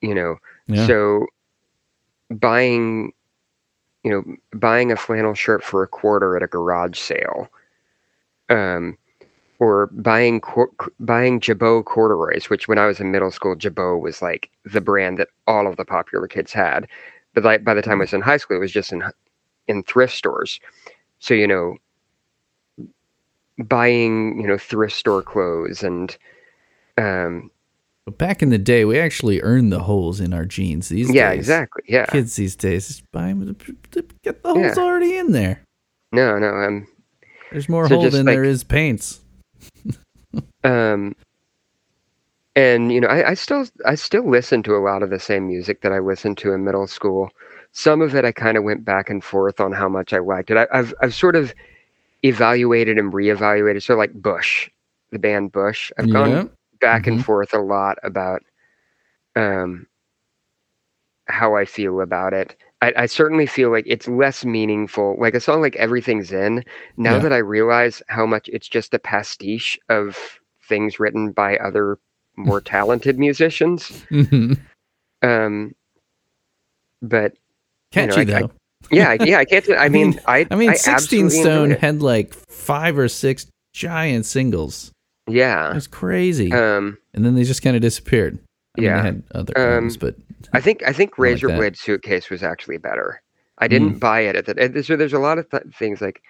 you 0.00 0.14
know 0.14 0.36
Yeah. 0.66 0.88
so 0.88 1.26
buying 2.30 3.12
you 4.04 4.10
know 4.10 4.58
buying 4.58 4.90
a 4.92 4.96
flannel 4.96 5.34
shirt 5.34 5.62
for 5.62 5.82
a 5.82 5.88
quarter 5.88 6.36
at 6.36 6.42
a 6.42 6.46
garage 6.46 6.98
sale 6.98 7.48
um 8.50 8.96
or 9.58 9.86
buying 9.92 10.40
buying 11.00 11.40
Jabot 11.40 11.84
corduroys 11.84 12.50
which 12.50 12.68
when 12.68 12.78
I 12.78 12.86
was 12.86 13.00
in 13.00 13.10
middle 13.10 13.30
school 13.30 13.54
Jabot 13.56 14.00
was 14.00 14.22
like 14.22 14.50
the 14.64 14.80
brand 14.80 15.18
that 15.18 15.28
all 15.46 15.66
of 15.66 15.76
the 15.76 15.84
popular 15.84 16.26
kids 16.26 16.52
had. 16.52 16.86
But 17.34 17.44
like 17.44 17.64
by 17.64 17.74
the 17.74 17.82
time 17.82 17.98
I 18.00 18.04
was 18.04 18.12
in 18.14 18.20
high 18.22 18.36
school 18.38 18.56
it 18.56 18.60
was 18.60 18.72
just 18.72 18.92
in 18.92 19.02
in 19.68 19.82
thrift 19.84 20.14
stores. 20.14 20.60
So 21.18 21.34
you 21.34 21.46
know 21.46 21.76
buying 23.58 24.40
you 24.40 24.46
know 24.46 24.58
thrift 24.58 24.94
store 24.94 25.22
clothes 25.22 25.82
and 25.82 26.16
um 26.98 27.50
But 28.06 28.18
back 28.18 28.42
in 28.42 28.50
the 28.50 28.58
day, 28.58 28.84
we 28.84 28.98
actually 28.98 29.40
earned 29.40 29.72
the 29.72 29.80
holes 29.84 30.20
in 30.20 30.34
our 30.34 30.44
jeans. 30.44 30.88
These 30.90 31.10
yeah 31.12 31.30
days, 31.30 31.38
exactly 31.40 31.82
yeah 31.88 32.06
Kids 32.06 32.36
these 32.36 32.54
days 32.54 32.88
just 32.88 33.10
buy 33.12 33.28
'em 33.30 33.54
to 33.92 34.02
get 34.22 34.42
the 34.42 34.48
holes 34.50 34.76
Yeah. 34.76 34.82
already 34.82 35.16
in 35.16 35.32
there. 35.32 35.62
no 36.12 36.38
no 36.38 36.48
um 36.54 36.86
There's 37.50 37.68
more 37.68 37.88
So 37.88 37.96
hole 37.96 38.10
than 38.10 38.26
like- 38.26 38.34
there 38.34 38.44
is 38.44 38.62
paints. 38.64 39.20
um 40.64 41.14
and 42.56 42.92
you 42.92 43.00
know 43.00 43.08
I, 43.08 43.30
I 43.30 43.34
still 43.34 43.66
i 43.86 43.94
still 43.94 44.28
listen 44.28 44.62
to 44.64 44.76
a 44.76 44.82
lot 44.84 45.02
of 45.02 45.08
the 45.10 45.18
same 45.18 45.46
music 45.46 45.80
that 45.80 45.92
i 45.92 45.98
listened 45.98 46.36
to 46.38 46.52
in 46.52 46.64
middle 46.64 46.86
school 46.86 47.30
some 47.72 48.00
of 48.02 48.14
it 48.14 48.24
i 48.26 48.32
kind 48.32 48.56
of 48.58 48.64
went 48.64 48.84
back 48.84 49.08
and 49.08 49.24
forth 49.24 49.58
on 49.60 49.72
how 49.72 49.88
much 49.88 50.12
i 50.12 50.18
liked 50.18 50.50
it 50.50 50.56
I, 50.58 50.66
i've 50.72 50.92
i've 51.00 51.14
sort 51.14 51.34
of 51.36 51.54
evaluated 52.22 52.98
and 52.98 53.12
reevaluated 53.12 53.82
so 53.82 53.94
like 53.96 54.12
bush 54.20 54.68
the 55.10 55.18
band 55.18 55.52
bush 55.52 55.90
i've 55.98 56.06
yeah. 56.06 56.12
gone 56.12 56.50
back 56.84 57.06
and 57.06 57.18
Mhm. 57.20 57.24
forth 57.24 57.54
a 57.54 57.60
lot 57.60 57.96
about 58.02 58.42
um 59.36 59.86
how 61.28 61.56
i 61.56 61.64
feel 61.64 62.00
about 62.02 62.32
it 62.34 62.54
I, 62.82 62.92
I 63.04 63.06
certainly 63.06 63.46
feel 63.46 63.70
like 63.70 63.84
it's 63.86 64.06
less 64.06 64.44
meaningful 64.44 65.16
like 65.18 65.34
a 65.34 65.40
song 65.40 65.62
like 65.62 65.76
Everything 65.76 66.22
Zen 66.22 66.62
now 66.98 67.14
Yeah. 67.14 67.18
that 67.20 67.32
i 67.32 67.38
realize 67.38 68.02
how 68.08 68.26
much 68.26 68.48
it's 68.52 68.68
just 68.68 68.92
a 68.92 68.98
pastiche 68.98 69.78
of 69.88 70.38
things 70.68 71.00
written 71.00 71.32
by 71.32 71.56
other 71.56 71.98
more 72.36 72.60
talented 72.74 73.18
musicians 73.18 73.88
Mhm. 74.10 74.58
um 75.22 75.74
but 77.00 77.32
You 77.94 78.06
know, 78.06 78.14
I- 78.16 78.24
though. 78.24 78.50
yeah 78.90 79.10
I- 79.18 79.24
yeah 79.24 79.38
i 79.38 79.44
can't 79.46 79.66
i 79.78 79.88
mean 79.88 80.20
i 80.26 80.46
I 80.50 80.54
mean, 80.56 80.74
16 80.74 81.30
Stone 81.30 81.70
had 81.70 82.02
like 82.02 82.34
five 82.50 82.98
or 82.98 83.08
six 83.08 83.46
giant 83.72 84.26
singles. 84.26 84.92
It 85.26 85.34
yeah 85.34 85.72
was 85.74 85.86
crazy. 85.86 86.52
um 86.52 86.98
and 87.14 87.24
then 87.24 87.34
they 87.34 87.44
just 87.44 87.62
kind 87.62 87.76
of 87.76 87.82
disappeared. 87.82 88.38
I 88.76 88.80
mean, 88.80 88.90
Yeah. 88.90 88.96
they 89.02 89.06
had 89.08 89.22
other 89.32 89.52
Um, 89.56 89.84
ones, 89.84 89.96
but 89.96 90.16
I 90.52 90.60
think 90.60 90.82
I 90.84 90.92
think 90.92 91.12
like 91.12 91.18
Razor 91.18 91.48
that. 91.48 91.56
Blade 91.56 91.76
Suitcase 91.76 92.28
was 92.30 92.42
actually 92.42 92.78
better. 92.78 93.22
I 93.58 93.68
didn't 93.68 93.98
buy 94.00 94.20
it 94.20 94.34
at 94.36 94.46
the. 94.46 94.60
and 94.60 94.84
So 94.84 94.96
there's 94.96 95.12
a 95.12 95.18
lot 95.20 95.38
of 95.38 95.48
th- 95.48 95.62
things 95.78 96.00
like 96.00 96.22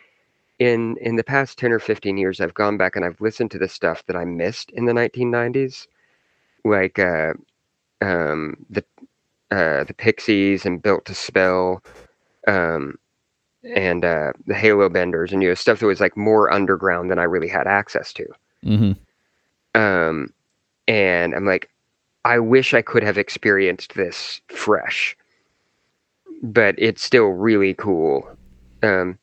in 0.59 0.97
in 1.01 1.17
the 1.17 1.25
past 1.25 1.59
ten 1.59 1.73
or 1.73 1.79
fifteen 1.79 2.17
years, 2.19 2.41
I've 2.41 2.55
gone 2.55 2.77
back 2.77 2.95
and 2.97 3.05
I've 3.05 3.21
listened 3.21 3.51
to 3.53 3.59
the 3.59 3.69
stuff 3.69 4.05
that 4.07 4.15
I 4.15 4.25
missed 4.25 4.71
in 4.73 4.85
the 4.85 4.93
1990s, 4.93 5.87
like 6.65 6.99
uh, 6.99 7.33
um, 8.03 8.57
the 8.71 8.85
uh, 9.51 9.85
the 9.85 9.95
Pixies 9.97 10.65
and 10.67 10.83
Built 10.83 11.07
to 11.07 11.15
Spill, 11.15 11.83
um, 12.47 12.99
and 13.65 14.05
uh, 14.05 14.33
the 14.47 14.55
Halo 14.55 14.89
Benders, 14.89 15.33
and 15.33 15.43
you 15.43 15.49
know 15.49 15.55
stuff 15.55 15.81
that 15.81 15.87
was 15.87 16.01
like 16.01 16.17
more 16.17 16.53
underground 16.53 17.11
than 17.11 17.19
I 17.19 17.25
really 17.25 17.49
had 17.49 17.67
access 17.67 18.13
to. 18.13 18.27
Mhm. 18.65 18.97
Um, 19.75 20.33
and 20.89 21.35
I'm 21.35 21.47
like, 21.47 21.71
I 22.25 22.39
wish 22.39 22.75
I 22.75 22.83
could 22.83 23.03
have 23.03 23.19
experienced 23.19 23.95
this 23.95 24.41
fresh, 24.49 25.17
but 26.43 26.75
it's 26.79 27.03
still 27.03 27.29
really 27.29 27.75
cool. 27.75 28.29
Um, 28.83 29.19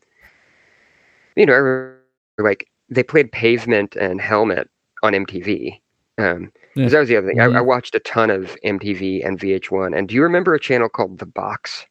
you 1.35 1.45
know, 1.45 1.53
I 1.53 1.57
remember, 1.57 2.01
like 2.39 2.67
they 2.89 3.03
played 3.03 3.31
Pavement 3.31 3.95
and 3.95 4.21
Helmet 4.21 4.69
on 5.03 5.13
MTV. 5.13 5.81
Um, 6.17 6.51
Yeah. 6.75 6.89
that 6.89 6.99
was 6.99 7.09
the 7.09 7.17
other 7.17 7.27
thing. 7.27 7.39
I, 7.39 7.45
I 7.45 7.61
Mhm. 7.61 7.65
watched 7.65 7.95
a 7.95 7.99
ton 7.99 8.29
of 8.29 8.57
MTV 8.63 9.23
and 9.25 9.39
VH1. 9.39 9.93
And 9.97 10.07
do 10.07 10.15
you 10.15 10.23
remember 10.23 10.53
a 10.53 10.59
channel 10.59 10.89
called 10.89 11.19
The 11.19 11.25
Box? 11.25 11.85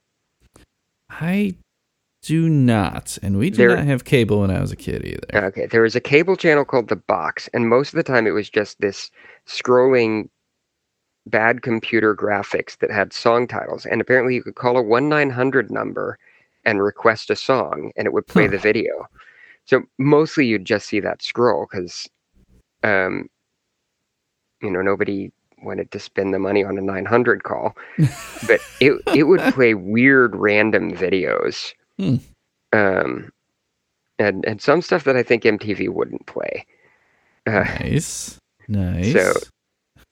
I 1.11 1.55
do 2.22 2.48
not, 2.48 3.16
and 3.22 3.38
we 3.38 3.50
did 3.50 3.59
there, 3.59 3.76
not 3.76 3.87
have 3.87 4.04
cable 4.04 4.40
when 4.40 4.50
I 4.50 4.61
was 4.61 4.72
a 4.72 4.76
kid 4.76 5.04
either. 5.04 5.46
Okay, 5.46 5.66
there 5.66 5.83
was 5.83 5.96
a 5.96 6.00
cable 6.00 6.37
channel 6.37 6.64
called 6.64 6.88
The 6.88 6.96
Box, 6.96 7.48
and 7.54 7.68
most 7.68 7.92
of 7.92 7.96
the 7.96 8.02
time 8.02 8.26
it 8.26 8.33
was 8.33 8.50
just 8.50 8.80
this 8.80 9.11
scrolling 9.46 10.28
bad 11.26 11.62
computer 11.62 12.14
graphics 12.14 12.78
that 12.78 12.90
had 12.90 13.12
song 13.12 13.46
titles. 13.46 13.87
And 13.87 14.00
apparently 14.00 14.35
you 14.35 14.42
could 14.42 14.54
call 14.54 14.76
a 14.76 14.83
1 14.83 15.09
900 15.09 15.70
number 15.70 16.18
and 16.64 16.83
request 16.83 17.30
a 17.30 17.37
song, 17.37 17.92
and 17.96 18.06
it 18.06 18.12
would 18.12 18.26
play 18.26 18.44
Huh. 18.44 18.52
the 18.52 18.59
video. 18.59 19.06
So 19.64 19.83
mostly 19.98 20.46
you'd 20.46 20.64
just 20.64 20.88
see 20.88 21.00
that 21.00 21.22
scroll 21.22 21.68
because, 21.70 22.09
um, 22.83 23.28
you 24.62 24.70
know, 24.70 24.83
nobody 24.83 25.30
wanted 25.62 25.90
to 25.92 25.98
spend 25.98 26.35
the 26.35 26.38
money 26.38 26.64
on 26.64 26.76
a 26.76 26.80
900 26.83 27.44
call. 27.44 27.76
but 28.46 28.61
it, 28.80 29.00
it 29.14 29.24
would 29.24 29.40
play 29.54 29.74
weird 29.74 30.35
random 30.35 30.92
videos. 30.92 31.72
Hmm. 32.01 32.17
Um, 32.73 33.31
and, 34.19 34.45
and 34.47 34.61
some 34.63 34.81
stuff 34.83 35.05
that 35.05 35.17
I 35.17 35.23
think 35.23 35.43
MTV 35.45 35.89
wouldn't 35.91 36.27
play. 36.27 36.65
Uh, 37.47 37.65
Nice, 37.81 38.39
nice. 38.69 39.13
So- 39.13 39.33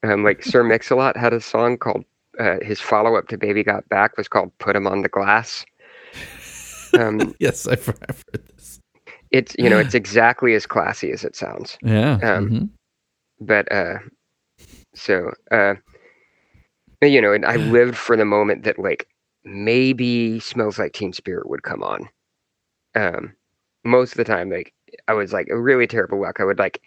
um, 0.04 0.22
like 0.22 0.44
Sir 0.44 0.62
Mix-a-Lot 0.62 1.16
had 1.16 1.32
a 1.32 1.40
song 1.40 1.76
called 1.76 2.04
uh, 2.38 2.58
his 2.62 2.80
follow-up 2.80 3.26
to 3.28 3.36
"Baby 3.36 3.64
Got 3.64 3.88
Back" 3.88 4.16
was 4.16 4.28
called 4.28 4.52
"Put 4.58 4.76
Him 4.76 4.86
on 4.86 5.02
the 5.02 5.08
Glass." 5.08 5.66
Um, 6.96 7.34
yes, 7.40 7.66
I've, 7.66 7.88
I've 8.08 8.22
heard 8.32 8.46
this. 8.54 8.78
it's 9.32 9.56
you 9.58 9.68
know 9.68 9.78
it's 9.78 9.94
exactly 10.02 10.54
as 10.54 10.66
classy 10.66 11.10
as 11.10 11.24
it 11.24 11.34
sounds, 11.34 11.76
Yeah. 11.82 12.12
Um, 12.22 12.48
mhm. 12.50 12.68
but 13.40 13.70
uh, 13.72 13.98
so 14.94 15.32
uh, 15.50 15.74
you 17.02 17.20
know, 17.20 17.32
and 17.32 17.44
I 17.44 17.56
lived 17.76 17.96
for 17.96 18.16
the 18.16 18.24
moment 18.24 18.62
that 18.64 18.78
like 18.78 19.08
maybe 19.44 20.40
"Smells 20.40 20.78
Like 20.78 20.92
Teen 20.92 21.12
Spirit" 21.12 21.48
would 21.48 21.62
come 21.62 21.82
on. 21.82 22.08
Um, 22.94 23.34
most 23.84 24.12
of 24.12 24.16
the 24.16 24.24
time, 24.24 24.50
like 24.50 24.72
I 25.06 25.12
was 25.14 25.32
like 25.32 25.48
a 25.50 25.60
really 25.60 25.86
terrible 25.86 26.20
luck. 26.20 26.40
I 26.40 26.44
would 26.44 26.58
like 26.58 26.80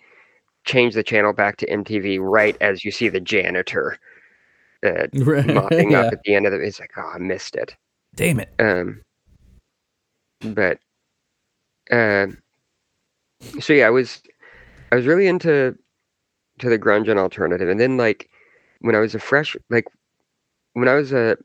change 0.66 0.94
the 0.94 1.04
channel 1.04 1.34
back 1.34 1.58
to 1.58 1.68
MTV 1.68 2.20
right 2.22 2.56
as 2.62 2.86
you 2.86 2.92
see 2.92 3.10
the 3.10 3.20
janitor 3.20 3.98
uh, 4.86 5.08
Right, 5.14 5.46
mopping 5.46 5.92
yeah. 5.92 6.02
up 6.02 6.14
at 6.14 6.24
the 6.24 6.36
end 6.36 6.46
of 6.46 6.54
it. 6.54 6.62
It's 6.62 6.80
like, 6.80 6.92
oh, 6.98 7.12
I 7.14 7.18
missed 7.18 7.56
it. 7.56 7.76
Damn 8.16 8.40
it. 8.40 8.50
Um, 8.60 9.02
but, 10.42 10.80
uh, 11.92 12.28
so 13.60 13.74
yeah, 13.74 13.88
I 13.88 13.90
was, 13.90 14.22
I 14.92 14.96
was 14.96 15.06
really 15.06 15.28
into, 15.28 15.78
to 16.60 16.70
the 16.70 16.80
grunge 16.80 17.10
and 17.10 17.20
alternative, 17.20 17.70
and 17.70 17.80
then 17.80 17.98
like, 17.98 18.30
when 18.82 18.96
I 18.96 19.00
was 19.00 19.16
a 19.16 19.20
fresh, 19.20 19.56
like, 19.70 19.86
when 20.74 20.88
I 20.88 20.96
was 20.96 21.12
a, 21.14 21.38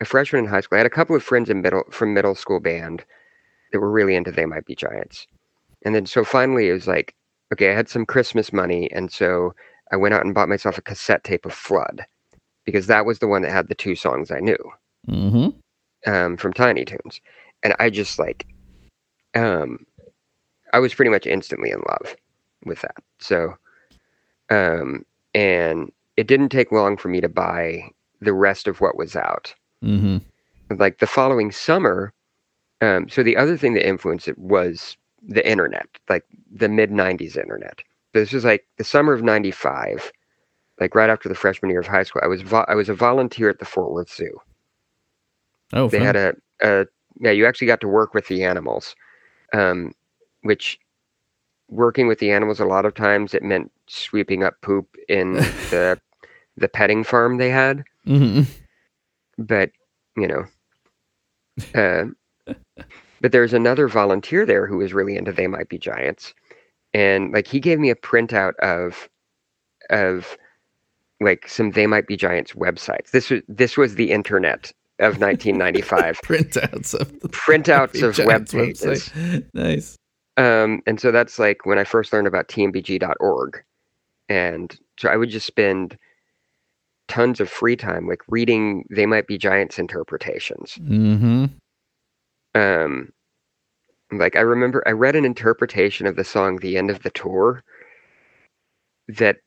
a 0.00 0.04
freshman 0.04 0.44
in 0.44 0.50
high 0.50 0.60
school, 0.60 0.76
I 0.76 0.80
had 0.80 0.86
a 0.86 0.90
couple 0.90 1.16
of 1.16 1.22
friends 1.22 1.50
in 1.50 1.62
middle 1.62 1.84
from 1.90 2.14
middle 2.14 2.34
school 2.34 2.60
band 2.60 3.04
that 3.72 3.80
were 3.80 3.90
really 3.90 4.14
into 4.14 4.30
They 4.30 4.46
Might 4.46 4.64
Be 4.64 4.74
Giants, 4.74 5.26
and 5.84 5.94
then 5.94 6.06
so 6.06 6.24
finally 6.24 6.68
it 6.68 6.72
was 6.72 6.86
like, 6.86 7.14
okay, 7.52 7.70
I 7.70 7.74
had 7.74 7.88
some 7.88 8.06
Christmas 8.06 8.52
money, 8.52 8.90
and 8.92 9.10
so 9.12 9.54
I 9.90 9.96
went 9.96 10.14
out 10.14 10.24
and 10.24 10.34
bought 10.34 10.48
myself 10.48 10.78
a 10.78 10.82
cassette 10.82 11.24
tape 11.24 11.46
of 11.46 11.52
Flood, 11.52 12.04
because 12.64 12.86
that 12.86 13.06
was 13.06 13.18
the 13.18 13.28
one 13.28 13.42
that 13.42 13.50
had 13.50 13.68
the 13.68 13.74
two 13.74 13.94
songs 13.94 14.30
I 14.30 14.40
knew 14.40 14.58
Mm-hmm. 15.08 16.10
um, 16.10 16.36
from 16.36 16.52
Tiny 16.52 16.84
Toons, 16.84 17.20
and 17.62 17.74
I 17.78 17.90
just 17.90 18.18
like, 18.18 18.46
um, 19.34 19.86
I 20.72 20.78
was 20.78 20.94
pretty 20.94 21.10
much 21.10 21.26
instantly 21.26 21.70
in 21.70 21.80
love 21.88 22.14
with 22.64 22.80
that. 22.82 22.96
So, 23.20 23.56
um, 24.50 25.04
and 25.34 25.90
it 26.16 26.26
didn't 26.26 26.50
take 26.50 26.72
long 26.72 26.96
for 26.96 27.08
me 27.08 27.20
to 27.20 27.28
buy 27.28 27.90
the 28.20 28.32
rest 28.32 28.66
of 28.66 28.80
what 28.80 28.96
was 28.96 29.16
out. 29.16 29.54
Mm-hmm. 29.84 30.18
Like 30.76 30.98
the 30.98 31.06
following 31.06 31.50
summer, 31.52 32.12
um, 32.80 33.08
so 33.08 33.22
the 33.22 33.36
other 33.36 33.56
thing 33.56 33.74
that 33.74 33.86
influenced 33.86 34.28
it 34.28 34.38
was 34.38 34.96
the 35.26 35.46
internet, 35.48 35.86
like 36.08 36.24
the 36.50 36.68
mid 36.68 36.90
'90s 36.90 37.36
internet. 37.36 37.82
This 38.12 38.32
was 38.32 38.44
like 38.44 38.66
the 38.76 38.84
summer 38.84 39.12
of 39.12 39.22
'95, 39.22 40.12
like 40.80 40.94
right 40.94 41.10
after 41.10 41.28
the 41.28 41.34
freshman 41.34 41.70
year 41.70 41.80
of 41.80 41.86
high 41.86 42.02
school. 42.02 42.22
I 42.24 42.28
was 42.28 42.42
vo- 42.42 42.64
I 42.68 42.74
was 42.74 42.88
a 42.88 42.94
volunteer 42.94 43.48
at 43.48 43.58
the 43.58 43.64
Fort 43.64 43.90
Worth 43.92 44.12
Zoo. 44.12 44.38
Oh, 45.72 45.88
they 45.88 45.98
fun. 45.98 46.06
had 46.06 46.16
a, 46.16 46.34
a 46.62 46.86
yeah 47.20 47.30
you 47.30 47.46
actually 47.46 47.66
got 47.66 47.80
to 47.82 47.88
work 47.88 48.14
with 48.14 48.26
the 48.28 48.42
animals 48.44 48.94
um 49.52 49.92
which 50.42 50.78
working 51.68 52.06
with 52.06 52.18
the 52.20 52.30
animals 52.30 52.58
a 52.60 52.64
lot 52.64 52.86
of 52.86 52.94
times 52.94 53.34
it 53.34 53.42
meant 53.42 53.70
sweeping 53.86 54.42
up 54.42 54.54
poop 54.62 54.86
in 55.08 55.32
the 55.70 56.00
the 56.56 56.68
petting 56.68 57.04
farm 57.04 57.36
they 57.36 57.50
had 57.50 57.84
Mhm. 58.06 58.46
But 59.38 59.70
you 60.16 60.26
know 60.26 60.44
uh, 61.74 62.04
but 63.20 63.32
there's 63.32 63.52
another 63.52 63.88
volunteer 63.88 64.44
there 64.44 64.66
who 64.66 64.78
was 64.78 64.92
really 64.92 65.16
into 65.16 65.32
they 65.32 65.46
might 65.46 65.68
be 65.68 65.78
giants 65.78 66.34
and 66.92 67.32
like 67.32 67.46
he 67.46 67.60
gave 67.60 67.78
me 67.78 67.90
a 67.90 67.94
printout 67.94 68.54
of 68.56 69.08
of 69.90 70.36
like 71.20 71.48
some 71.48 71.70
they 71.70 71.86
might 71.86 72.06
be 72.06 72.16
giants 72.16 72.52
websites 72.52 73.10
this 73.10 73.30
was 73.30 73.42
this 73.48 73.76
was 73.76 73.94
the 73.94 74.10
internet 74.10 74.72
of 75.00 75.18
1995 75.20 76.20
printouts 76.22 76.94
of 76.94 77.12
printouts 77.30 78.02
of 78.02 78.24
web 78.26 78.46
Giants 78.46 78.82
pages. 78.82 79.08
website. 79.08 79.44
Nice. 79.54 79.96
Um, 80.38 80.82
and 80.86 81.00
so 81.00 81.10
that's 81.10 81.38
like 81.38 81.66
when 81.66 81.78
I 81.78 81.84
first 81.84 82.12
learned 82.12 82.28
about 82.28 82.48
tmbg.org. 82.48 83.62
And 84.28 84.78
so 84.98 85.08
I 85.08 85.16
would 85.16 85.30
just 85.30 85.46
spend 85.46 85.98
tons 87.08 87.40
of 87.40 87.50
free 87.50 87.76
time 87.76 88.06
like 88.06 88.22
reading 88.28 88.84
They 88.90 89.06
Might 89.06 89.26
Be 89.26 89.38
Giants 89.38 89.78
interpretations. 89.78 90.78
Mm-hmm. 90.80 91.46
Um, 92.54 93.12
like 94.12 94.36
I 94.36 94.40
remember 94.40 94.82
I 94.86 94.92
read 94.92 95.16
an 95.16 95.24
interpretation 95.24 96.06
of 96.06 96.16
the 96.16 96.24
song 96.24 96.56
The 96.56 96.76
End 96.76 96.90
of 96.90 97.02
the 97.02 97.10
Tour 97.10 97.62
that 99.08 99.38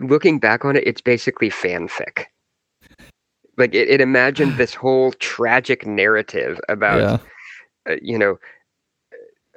looking 0.00 0.38
back 0.38 0.64
on 0.64 0.76
it, 0.76 0.86
it's 0.86 1.00
basically 1.00 1.50
fanfic. 1.50 2.24
Like 3.56 3.74
it, 3.74 3.88
it 3.88 4.00
imagined 4.00 4.56
this 4.56 4.74
whole 4.74 5.12
tragic 5.12 5.86
narrative 5.86 6.60
about 6.68 7.00
Yeah. 7.00 7.92
uh, 7.92 7.96
you 8.00 8.18
know, 8.18 8.38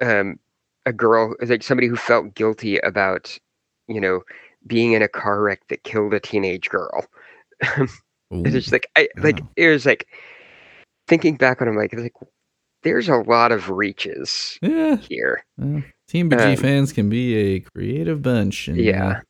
um, 0.00 0.38
a 0.84 0.92
girl, 0.92 1.34
like 1.40 1.62
somebody 1.62 1.88
who 1.88 1.96
felt 1.96 2.34
guilty 2.34 2.78
about, 2.78 3.36
you 3.88 4.00
know, 4.00 4.22
being 4.66 4.92
in 4.92 5.02
a 5.02 5.08
car 5.08 5.40
wreck 5.42 5.60
that 5.68 5.84
killed 5.84 6.14
a 6.14 6.20
teenage 6.20 6.68
girl. 6.70 7.04
It's 8.32 8.50
just 8.50 8.72
like 8.72 8.90
I 8.96 9.06
like 9.18 9.40
it 9.54 9.68
was 9.68 9.86
like 9.86 10.08
thinking 11.06 11.36
back 11.36 11.62
on, 11.62 11.68
it, 11.68 11.70
I'm 11.70 11.76
like, 11.76 11.94
like 11.94 12.12
there's 12.82 13.08
a 13.08 13.18
lot 13.18 13.52
of 13.52 13.70
reaches 13.70 14.58
yeah. 14.60 14.96
here. 14.96 15.44
Well, 15.56 15.84
TMBG 16.10 16.54
Um, 16.54 16.56
fans 16.56 16.92
can 16.92 17.08
be 17.08 17.36
a 17.36 17.60
creative 17.60 18.22
bunch. 18.22 18.66
And, 18.66 18.78
Yeah. 18.78 19.08
uh, 19.08 19.20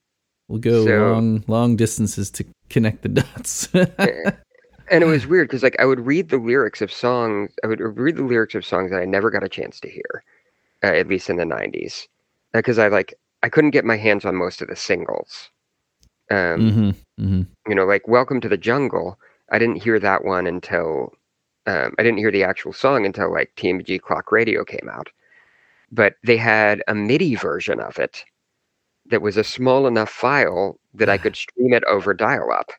we'll 0.49 0.61
go 0.61 0.87
So- 0.87 1.13
long, 1.13 1.45
long 1.47 1.77
distances 1.77 2.31
to 2.33 2.45
connect 2.71 3.03
the 3.03 3.09
dots. 3.21 3.69
And 3.75 5.03
it 5.03 5.07
was 5.07 5.27
weird 5.27 5.49
because 5.49 5.63
like 5.63 5.77
I 5.79 5.85
would 5.85 6.01
read 6.07 6.31
the 6.31 6.39
lyrics 6.39 6.81
of 6.81 6.91
songs, 6.91 7.51
I 7.63 7.67
would 7.67 7.81
read 7.81 8.17
the 8.17 8.23
lyrics 8.25 8.55
of 8.55 8.65
songs 8.65 8.91
that 8.93 9.01
I 9.03 9.05
never 9.05 9.31
got 9.31 9.45
a 9.45 9.49
chance 9.49 9.79
to 9.81 9.91
hear, 9.91 10.25
uh, 10.83 10.87
at 10.87 11.07
least 11.07 11.29
in 11.29 11.37
the 11.37 11.45
'90s, 11.45 12.07
because 12.55 12.79
I 12.79 12.89
like 12.89 13.13
I 13.43 13.49
couldn't 13.49 13.71
get 13.71 13.85
my 13.85 13.97
hands 13.97 14.25
on 14.25 14.35
most 14.35 14.63
of 14.63 14.69
the 14.69 14.77
singles. 14.77 15.51
Um, 16.31 16.37
mm-hmm. 16.37 16.91
Mm-hmm. 17.25 17.43
you 17.69 17.75
know, 17.75 17.85
like 17.85 18.09
Welcome 18.09 18.41
to 18.41 18.49
the 18.49 18.57
Jungle. 18.57 19.19
I 19.53 19.59
didn't 19.59 19.83
hear 19.83 20.01
that 20.01 20.25
one 20.25 20.47
until 20.47 21.13
um, 21.67 21.95
I 21.99 22.03
didn't 22.03 22.19
hear 22.19 22.31
the 22.31 22.45
actual 22.45 22.73
song 22.73 23.05
until 23.05 23.33
like 23.33 23.53
TMBG 23.57 24.01
Clock 24.01 24.33
Radio 24.33 24.65
came 24.65 24.89
out. 24.91 25.09
But 25.93 26.15
they 26.25 26.37
had 26.37 26.83
a 26.89 26.95
MIDI 26.95 27.37
version 27.37 27.81
of 27.81 27.99
it 27.99 28.25
that 29.09 29.23
was 29.23 29.37
a 29.37 29.45
small 29.45 29.87
enough 29.87 30.11
file 30.11 30.79
that 30.95 31.09
I 31.09 31.19
could 31.19 31.37
stream 31.37 31.73
it 31.73 31.85
over 31.85 32.15
dial-up. 32.15 32.71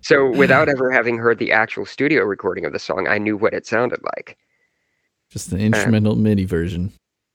so 0.00 0.30
without 0.30 0.68
ever 0.68 0.90
having 0.90 1.18
heard 1.18 1.38
the 1.38 1.52
actual 1.52 1.86
studio 1.86 2.24
recording 2.24 2.64
of 2.64 2.72
the 2.72 2.78
song, 2.78 3.06
I 3.08 3.18
knew 3.18 3.36
what 3.36 3.54
it 3.54 3.66
sounded 3.66 4.00
like. 4.16 4.36
Just 5.30 5.52
an 5.52 5.60
instrumental 5.60 6.16
MIDI 6.16 6.46
version. 6.46 6.92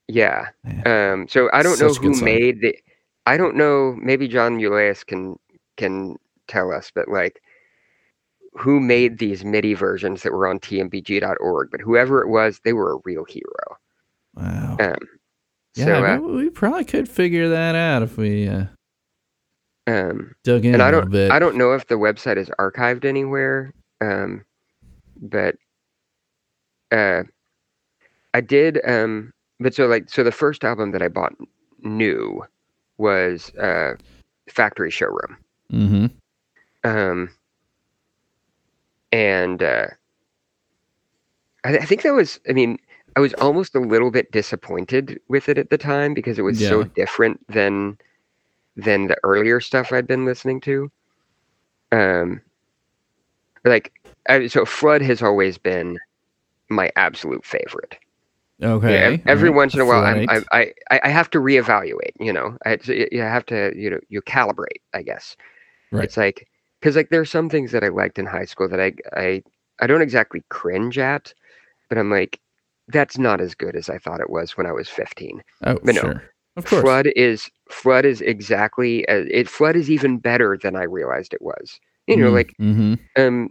Yeah. 0.07 0.49
Um, 0.85 1.27
so 1.29 1.49
I 1.53 1.63
don't 1.63 1.79
know 1.79 1.91
Such 1.93 2.01
good 2.01 2.15
who 2.15 2.23
made 2.23 2.61
the. 2.61 2.77
I 3.25 3.37
don't 3.37 3.55
know. 3.55 3.95
Maybe 4.01 4.27
John 4.27 4.57
Muleus 4.57 5.05
can 5.05 5.37
can 5.77 6.17
tell 6.47 6.71
us, 6.73 6.91
but 6.93 7.07
like, 7.07 7.41
who 8.53 8.79
made 8.79 9.17
these 9.17 9.45
MIDI 9.45 9.73
versions 9.73 10.23
that 10.23 10.33
were 10.33 10.47
on 10.47 10.59
tmbg.org? 10.59 11.69
But 11.71 11.81
whoever 11.81 12.21
it 12.21 12.27
was, 12.29 12.59
they 12.63 12.73
were 12.73 12.93
a 12.93 12.99
real 13.05 13.25
hero. 13.25 13.77
wow. 14.35 14.77
Um, 14.79 14.95
Yeah, 15.75 15.85
so, 15.85 16.05
uh, 16.05 16.17
we, 16.17 16.49
probably 16.49 16.85
could 16.85 17.09
figure 17.09 17.49
that 17.49 17.75
out 17.75 18.03
if 18.03 18.17
we 18.17 18.47
uh, 18.47 18.65
um, 19.87 20.35
dug 20.43 20.65
in 20.65 20.73
and 20.73 20.81
a 20.81 20.85
I 20.85 20.91
don't, 20.91 21.09
bit. 21.09 21.31
I 21.31 21.39
don't 21.39 21.57
know 21.57 21.73
if 21.73 21.87
the 21.87 21.95
website 21.95 22.37
is 22.37 22.49
archived 22.59 23.05
anywhere. 23.05 23.73
Um, 24.01 24.43
but 25.21 25.55
uh, 26.91 27.23
I 28.33 28.41
did. 28.41 28.79
Um, 28.87 29.31
but 29.59 29.73
so 29.73 29.87
like, 29.87 30.09
so 30.09 30.23
the 30.23 30.31
first 30.31 30.63
album 30.63 30.91
that 30.91 31.01
I 31.01 31.07
bought 31.07 31.33
new 31.79 32.43
was 32.97 33.51
uh, 33.55 33.95
Factory 34.49 34.91
Showroom. 34.91 35.37
hmm 35.69 36.05
um 36.85 37.29
and 39.13 39.63
uh 39.63 39.87
I, 41.63 41.77
I 41.77 41.85
think 41.85 42.01
that 42.01 42.13
was 42.13 42.39
i 42.49 42.53
mean 42.53 42.77
i 43.15 43.19
was 43.21 43.33
almost 43.35 43.75
a 43.75 43.79
little 43.79 44.11
bit 44.11 44.31
disappointed 44.31 45.19
with 45.29 45.47
it 45.49 45.57
at 45.57 45.69
the 45.69 45.77
time 45.77 46.13
because 46.13 46.37
it 46.37 46.41
was 46.43 46.59
so 46.59 46.83
different 46.83 47.39
than 47.47 47.97
than 48.75 49.07
the 49.07 49.17
earlier 49.23 49.59
stuff 49.61 49.93
i'd 49.93 50.07
been 50.07 50.25
listening 50.25 50.59
to. 50.61 50.91
Um 51.91 52.41
like 53.63 53.93
I, 54.27 54.47
so 54.47 54.65
flood 54.65 55.01
has 55.01 55.21
always 55.21 55.57
been 55.57 55.97
my 56.69 56.91
absolute 56.95 57.45
favorite 57.45 57.97
Okay. 58.61 59.11
yeah, 59.11 59.17
every 59.25 59.49
alright, 59.49 59.57
once 59.57 59.73
in 59.73 59.81
a 59.81 59.85
while, 59.85 60.03
I'm, 60.03 60.27
I, 60.29 60.71
I 60.91 61.01
I 61.03 61.09
have 61.09 61.29
to 61.31 61.39
reevaluate. 61.39 62.13
You 62.19 62.31
know, 62.31 62.57
I 62.65 62.77
you 62.87 63.21
have 63.21 63.45
to 63.47 63.73
you 63.75 63.89
know 63.89 63.99
you 64.09 64.21
calibrate. 64.21 64.81
I 64.93 65.01
guess. 65.01 65.35
Right. 65.91 66.03
It's 66.05 66.17
like 66.17 66.47
because 66.79 66.95
like 66.95 67.09
there 67.09 67.21
are 67.21 67.25
some 67.25 67.49
things 67.49 67.71
that 67.71 67.83
I 67.83 67.89
liked 67.89 68.19
in 68.19 68.25
high 68.25 68.45
school 68.45 68.69
that 68.69 68.79
I 68.79 68.93
I 69.15 69.43
I 69.79 69.87
don't 69.87 70.01
exactly 70.01 70.43
cringe 70.49 70.97
at, 70.97 71.33
but 71.89 71.97
I'm 71.97 72.11
like 72.11 72.39
that's 72.87 73.17
not 73.17 73.41
as 73.41 73.55
good 73.55 73.75
as 73.75 73.89
I 73.89 73.97
thought 73.97 74.21
it 74.21 74.29
was 74.29 74.57
when 74.57 74.67
I 74.67 74.71
was 74.71 74.89
15. 74.89 75.41
oh, 75.65 75.79
but 75.83 75.95
no. 75.95 76.01
sure. 76.01 76.23
Of 76.55 76.65
course. 76.65 76.81
Flood 76.83 77.07
is 77.15 77.49
flood 77.69 78.05
is 78.05 78.21
exactly 78.21 79.07
as, 79.07 79.25
it. 79.31 79.49
Flood 79.49 79.75
is 79.75 79.89
even 79.89 80.19
better 80.19 80.57
than 80.61 80.75
I 80.75 80.83
realized 80.83 81.33
it 81.33 81.41
was. 81.41 81.79
You 82.07 82.17
know, 82.17 82.29
like 82.29 82.53
hmm 82.57 82.95
um, 83.17 83.49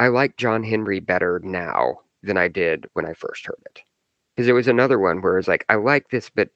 I 0.00 0.08
like 0.08 0.36
John 0.36 0.62
Henry 0.62 1.00
better 1.00 1.40
now 1.42 1.98
than 2.22 2.36
I 2.36 2.48
did 2.48 2.86
when 2.92 3.04
I 3.04 3.12
first 3.14 3.44
heard 3.46 3.60
it. 3.66 3.82
Because 4.38 4.46
there 4.46 4.54
was 4.54 4.68
another 4.68 5.00
one 5.00 5.20
where 5.20 5.36
it's 5.36 5.48
like, 5.48 5.64
I 5.68 5.74
like 5.74 6.10
this, 6.10 6.30
but 6.30 6.48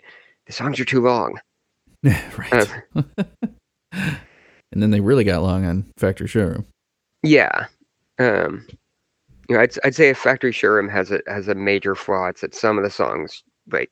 the 0.47 0.53
songs 0.53 0.79
are 0.79 0.85
too 0.85 1.01
long. 1.01 1.41
right. 2.05 2.71
and 3.93 4.21
then 4.77 4.93
they 4.93 5.01
really 5.01 5.25
got 5.25 5.43
long 5.43 5.65
on 5.65 5.91
Factory 5.97 6.29
Showroom. 6.29 6.65
Yeah. 7.25 7.67
Um, 8.21 8.65
you 9.49 9.57
know, 9.57 9.61
I'd, 9.61 9.77
I'd 9.83 9.97
say 9.97 10.11
if 10.11 10.19
Factory 10.19 10.53
Showroom 10.53 10.89
has 10.91 11.11
a 11.11 11.23
has 11.27 11.49
a 11.49 11.57
major 11.57 11.97
flaw, 11.97 12.29
it's 12.29 12.43
that 12.43 12.55
some 12.55 12.79
of 12.79 12.85
the 12.85 12.91
songs 12.91 13.43
like 13.73 13.91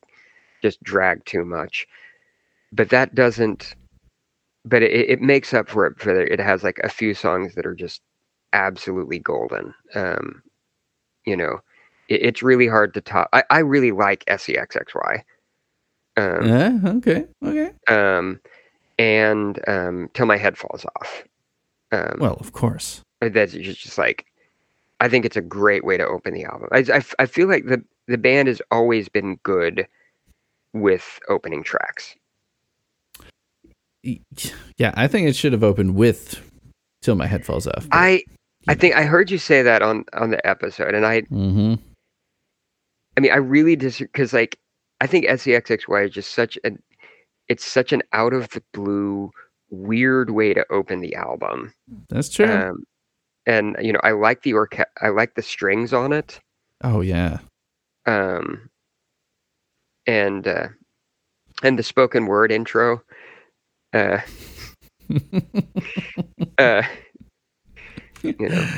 just 0.61 0.81
drag 0.83 1.25
too 1.25 1.43
much. 1.43 1.85
But 2.71 2.91
that 2.91 3.13
doesn't. 3.13 3.75
But 4.63 4.83
it, 4.83 5.09
it 5.09 5.21
makes 5.21 5.53
up 5.53 5.67
for 5.67 5.85
it. 5.85 5.99
For 5.99 6.13
the, 6.13 6.31
it 6.31 6.39
has 6.39 6.63
like 6.63 6.79
a 6.81 6.87
few 6.87 7.13
songs 7.13 7.55
that 7.55 7.65
are 7.65 7.75
just 7.75 7.99
absolutely 8.53 9.19
golden. 9.19 9.73
Um, 9.95 10.41
you 11.25 11.35
know, 11.35 11.59
it, 12.11 12.21
it's 12.21 12.43
really 12.43 12.67
hard 12.67 12.93
to 12.93 13.01
top. 13.01 13.29
I, 13.33 13.43
I 13.49 13.59
really 13.59 13.91
like 13.91 14.23
E 14.27 14.33
SEXXY. 14.33 15.23
Um, 16.17 16.47
Yeah. 16.47 16.79
Okay. 16.85 17.25
Okay. 17.43 17.71
um, 17.87 18.39
and 18.99 19.59
um, 19.67 20.09
till 20.13 20.25
my 20.25 20.37
head 20.37 20.57
falls 20.57 20.85
off. 20.97 21.23
Um, 21.91 22.17
Well, 22.19 22.37
of 22.39 22.51
course. 22.51 23.01
that's 23.19 23.53
just, 23.53 23.97
like 23.97 24.25
I 24.99 25.09
think 25.09 25.25
it's 25.25 25.37
a 25.37 25.41
great 25.41 25.83
way 25.83 25.97
to 25.97 26.05
open 26.05 26.33
the 26.33 26.45
album. 26.45 26.67
I, 26.71 26.79
I, 26.93 27.03
I 27.19 27.25
feel 27.25 27.47
like 27.47 27.65
the 27.65 27.83
the 28.07 28.17
band 28.17 28.47
has 28.47 28.61
always 28.71 29.09
been 29.09 29.37
good 29.43 29.87
with 30.73 31.19
opening 31.29 31.63
tracks. 31.63 32.15
Yeah, 34.77 34.93
I 34.95 35.07
think 35.07 35.27
it 35.27 35.35
should 35.35 35.53
have 35.53 35.63
opened 35.63 35.95
with 35.95 36.41
"Till 37.01 37.15
My 37.15 37.27
Head 37.27 37.45
Falls 37.45 37.67
Off." 37.67 37.87
I 37.91 38.23
I 38.67 38.75
think 38.75 38.95
I 38.95 39.03
heard 39.03 39.29
you 39.31 39.37
say 39.37 39.61
that 39.61 39.81
on 39.81 40.05
on 40.13 40.31
the 40.31 40.45
episode, 40.45 40.93
and 40.93 41.05
I 41.05 41.21
hmm 41.21 41.75
I 43.17 43.19
mean 43.19 43.31
I 43.31 43.37
really 43.37 43.75
disagree 43.75 44.09
because 44.11 44.33
like 44.33 44.57
I 44.99 45.07
think 45.07 45.25
SEXXY 45.25 46.07
is 46.07 46.13
just 46.13 46.33
such 46.33 46.57
an 46.63 46.81
it's 47.47 47.65
such 47.65 47.91
an 47.91 48.01
out 48.13 48.33
of 48.33 48.49
the 48.49 48.63
blue 48.73 49.31
weird 49.69 50.29
way 50.29 50.53
to 50.53 50.65
open 50.71 51.01
the 51.01 51.15
album. 51.15 51.73
That's 52.09 52.29
true. 52.29 52.45
Um, 52.45 52.83
and 53.45 53.75
you 53.81 53.91
know 53.91 53.99
I 54.03 54.11
like 54.11 54.43
the 54.43 54.53
orca- 54.53 54.87
I 55.01 55.09
like 55.09 55.35
the 55.35 55.41
strings 55.41 55.93
on 55.93 56.13
it. 56.13 56.39
oh 56.83 57.01
yeah. 57.01 57.39
um, 58.05 58.69
and 60.05 60.47
uh, 60.47 60.67
and 61.63 61.77
the 61.77 61.83
spoken 61.83 62.25
word 62.25 62.51
intro. 62.51 63.03
Uh, 63.93 64.19
uh, 66.57 66.83
you 68.23 68.35
know, 68.39 68.69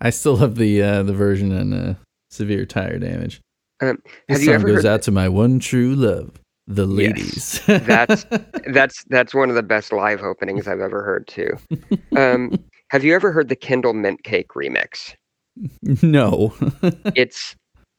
I 0.00 0.10
still 0.10 0.36
love 0.36 0.56
the 0.56 0.82
uh, 0.82 1.02
the 1.02 1.12
version 1.12 1.56
on 1.56 1.72
uh, 1.72 1.94
severe 2.30 2.64
tire 2.66 2.98
damage. 2.98 3.40
Um, 3.80 4.02
this 4.28 4.40
you 4.40 4.46
song 4.46 4.54
ever 4.54 4.66
goes 4.68 4.76
heard- 4.78 4.86
out 4.86 5.02
to 5.02 5.10
my 5.10 5.28
one 5.28 5.58
true 5.58 5.94
love, 5.94 6.32
the 6.66 6.86
Yes. 6.86 6.96
ladies. 6.96 7.62
That's- 7.86 8.26
that's 8.72 9.04
that's 9.04 9.34
one 9.34 9.48
of 9.48 9.56
the 9.56 9.62
best 9.62 9.92
live 9.92 10.22
openings 10.22 10.68
I've 10.68 10.80
ever 10.80 11.02
heard 11.02 11.26
too. 11.26 11.50
Um, 12.16 12.58
have 12.88 13.04
you 13.04 13.14
ever 13.14 13.32
heard 13.32 13.48
the 13.48 13.56
Kendal 13.56 13.94
Mint 13.94 14.22
Cake 14.24 14.48
remix? 14.56 15.14
no. 16.02 16.54
It's 17.16 17.54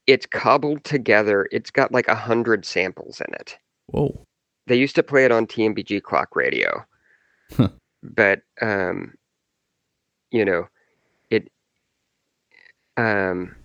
it's 0.08 0.26
cobbled 0.26 0.84
together. 0.84 1.48
It's 1.52 1.70
got 1.72 1.92
like 1.92 2.08
a 2.08 2.16
hundred 2.16 2.66
samples 2.66 3.22
in 3.28 3.34
it. 3.36 3.58
Whoa. 3.88 4.24
They 4.68 4.76
used 4.76 4.96
to 4.96 5.04
play 5.04 5.26
it 5.26 5.32
on 5.32 5.48
TMBG 5.48 6.02
Clock 6.04 6.36
Radio, 6.36 6.84
Huh. 7.56 7.70
but 8.04 8.42
um, 8.62 9.14
you 10.32 10.46
know, 10.46 10.68
it. 11.30 11.48
Um, 12.98 13.56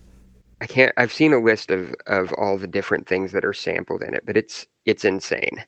I 0.61 0.65
can't. 0.67 0.91
I've 0.97 1.13
seen 1.13 1.33
a 1.33 1.39
list 1.39 1.69
of 1.71 1.93
of 2.07 2.33
all 2.33 2.57
the 2.57 2.67
different 2.67 3.07
things 3.07 3.31
that 3.31 3.45
are 3.45 3.53
sampled 3.53 4.01
in 4.01 4.13
it, 4.13 4.25
but 4.25 4.35
it's 4.37 4.65
it's 4.85 5.05
insane. 5.05 5.63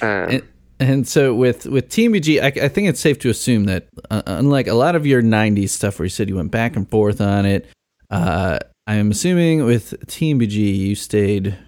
Um, 0.00 0.28
And- 0.30 0.42
And 0.80 1.08
so 1.08 1.34
with 1.34 1.66
with 1.66 1.88
TMBG, 1.88 2.40
I, 2.40 2.46
I 2.66 2.68
think 2.68 2.88
it's 2.88 3.00
safe 3.00 3.18
to 3.20 3.30
assume 3.30 3.64
that 3.64 3.88
uh, 4.10 4.22
unlike 4.26 4.68
a 4.68 4.74
lot 4.74 4.94
of 4.94 5.04
your 5.04 5.20
'90s 5.22 5.70
stuff 5.70 5.98
where 5.98 6.04
you 6.04 6.10
said 6.10 6.28
you 6.28 6.36
went 6.36 6.52
back 6.52 6.76
and 6.76 6.88
forth 6.88 7.20
on 7.20 7.44
it, 7.46 7.66
uh, 8.10 8.60
I 8.86 8.94
am 8.94 9.10
assuming 9.10 9.64
with 9.64 9.94
TMBG 10.06 10.76
you 10.78 10.94
stayed 10.94 11.58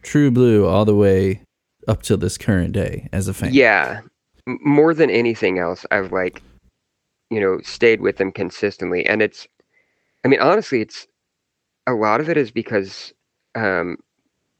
true 0.00 0.30
blue 0.30 0.66
all 0.66 0.86
the 0.86 0.94
way 0.94 1.42
up 1.86 2.00
till 2.00 2.16
this 2.16 2.38
current 2.38 2.72
day 2.72 3.06
as 3.12 3.28
a 3.28 3.34
fan. 3.34 3.52
Yeah, 3.52 4.00
more 4.46 4.94
than 4.94 5.10
anything 5.10 5.58
else, 5.58 5.84
I've 5.90 6.10
like, 6.10 6.40
you 7.30 7.40
know, 7.40 7.60
stayed 7.62 8.00
with 8.00 8.16
them 8.16 8.32
consistently, 8.32 9.04
and 9.04 9.20
it's, 9.20 9.46
I 10.24 10.28
mean, 10.28 10.40
honestly, 10.40 10.80
it's 10.80 11.06
a 11.86 11.92
lot 11.92 12.20
of 12.20 12.28
it 12.28 12.36
is 12.36 12.50
because 12.50 13.12
um, 13.54 13.96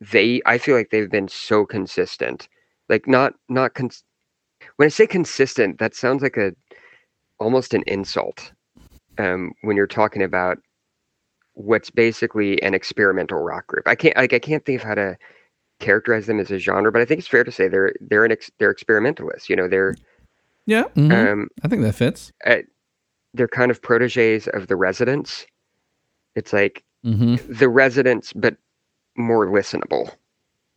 they, 0.00 0.42
I 0.46 0.58
feel 0.58 0.76
like 0.76 0.90
they've 0.90 1.10
been 1.10 1.28
so 1.28 1.64
consistent, 1.64 2.48
like 2.88 3.08
not 3.08 3.34
not 3.48 3.74
cons- 3.74 4.04
when 4.76 4.86
I 4.86 4.90
say 4.90 5.06
consistent, 5.06 5.78
that 5.78 5.94
sounds 5.94 6.22
like 6.22 6.36
a 6.36 6.52
almost 7.38 7.74
an 7.74 7.82
insult 7.86 8.52
um, 9.18 9.52
when 9.62 9.76
you're 9.76 9.86
talking 9.86 10.22
about 10.22 10.58
what's 11.54 11.90
basically 11.90 12.60
an 12.62 12.74
experimental 12.74 13.38
rock 13.38 13.66
group. 13.66 13.86
I 13.88 13.94
can't 13.94 14.16
like 14.16 14.32
I 14.32 14.38
can't 14.38 14.64
think 14.64 14.80
of 14.80 14.86
how 14.86 14.94
to 14.94 15.16
characterize 15.80 16.26
them 16.26 16.40
as 16.40 16.50
a 16.50 16.58
genre, 16.58 16.92
but 16.92 17.02
I 17.02 17.04
think 17.04 17.20
it's 17.20 17.28
fair 17.28 17.44
to 17.44 17.52
say 17.52 17.68
they're 17.68 17.94
they're 18.00 18.24
an 18.24 18.32
ex, 18.32 18.50
they're 18.58 18.70
experimentalists. 18.70 19.48
You 19.48 19.56
know, 19.56 19.68
they're 19.68 19.94
yeah, 20.66 20.84
mhm. 20.96 21.32
um, 21.32 21.48
I 21.62 21.68
think 21.68 21.82
that 21.82 21.94
fits. 21.94 22.32
uh, 22.46 22.58
they're 23.34 23.48
kind 23.48 23.70
of 23.70 23.82
proteges 23.82 24.48
of 24.48 24.68
the 24.68 24.76
Residents. 24.76 25.46
It's 26.34 26.52
like 26.52 26.84
hmm 27.02 27.36
the 27.48 27.68
Residents, 27.68 28.32
but 28.32 28.56
more 29.16 29.46
listenable. 29.46 30.10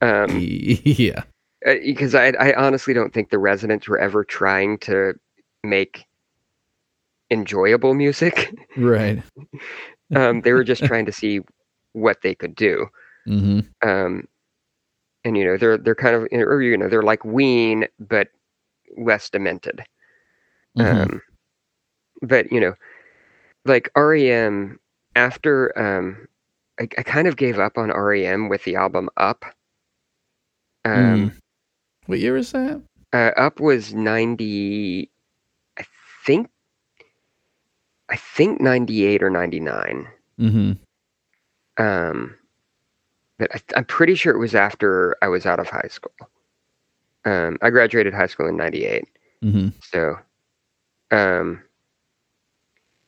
um, 0.00 0.38
yeah, 0.40 1.22
uh, 1.66 1.74
because 1.84 2.14
I 2.14 2.28
I 2.38 2.54
honestly 2.54 2.94
don't 2.94 3.12
think 3.12 3.30
the 3.30 3.38
Residents 3.38 3.88
were 3.88 3.98
ever 3.98 4.24
trying 4.24 4.78
to 4.78 5.14
make 5.64 6.04
enjoyable 7.30 7.94
music. 7.94 8.54
right. 8.76 9.22
um, 10.14 10.42
they 10.42 10.52
were 10.52 10.64
just 10.64 10.84
trying 10.86 11.06
to 11.06 11.12
see 11.12 11.40
what 11.92 12.20
they 12.22 12.34
could 12.34 12.54
do. 12.54 12.86
Mm-hmm. 13.26 13.88
Um, 13.88 14.28
and 15.24 15.36
you 15.36 15.44
know 15.44 15.56
they're 15.56 15.78
they're 15.78 15.94
kind 15.94 16.16
of 16.16 16.28
or 16.32 16.62
you 16.62 16.76
know 16.76 16.88
they're 16.88 17.02
like 17.02 17.24
Ween 17.24 17.86
but 18.00 18.28
less 18.96 19.30
demented. 19.30 19.82
Mhm. 20.76 21.02
Um, 21.02 21.22
but 22.22 22.50
you 22.50 22.60
know, 22.60 22.74
like 23.64 23.90
REM 23.96 24.78
after 25.14 25.76
um, 25.78 26.26
I, 26.80 26.84
I 26.98 27.02
kind 27.02 27.28
of 27.28 27.36
gave 27.36 27.58
up 27.58 27.78
on 27.78 27.90
REM 27.90 28.48
with 28.48 28.64
the 28.64 28.76
album 28.76 29.08
Up. 29.16 29.44
Um, 30.84 31.30
Mm. 31.30 31.38
What 32.06 32.18
year 32.18 32.32
was 32.34 32.50
that? 32.52 32.82
uh, 33.12 33.30
Up 33.36 33.60
was 33.60 33.94
ninety, 33.94 35.10
I 35.78 35.84
think. 36.24 36.48
I 38.08 38.16
think 38.16 38.60
ninety 38.60 39.04
eight 39.04 39.22
or 39.22 39.30
ninety 39.30 39.60
nine. 39.60 40.08
Mm-hmm. 40.40 40.72
Um, 41.82 42.36
but 43.38 43.54
I, 43.54 43.60
I'm 43.76 43.84
pretty 43.84 44.14
sure 44.16 44.34
it 44.34 44.38
was 44.38 44.54
after 44.56 45.16
I 45.22 45.28
was 45.28 45.46
out 45.46 45.60
of 45.60 45.68
high 45.68 45.88
school. 45.88 46.12
Um, 47.24 47.56
I 47.62 47.70
graduated 47.70 48.12
high 48.12 48.26
school 48.26 48.48
in 48.48 48.56
'98, 48.56 49.04
Mm-hmm. 49.44 49.68
so, 49.82 50.16
um, 51.12 51.62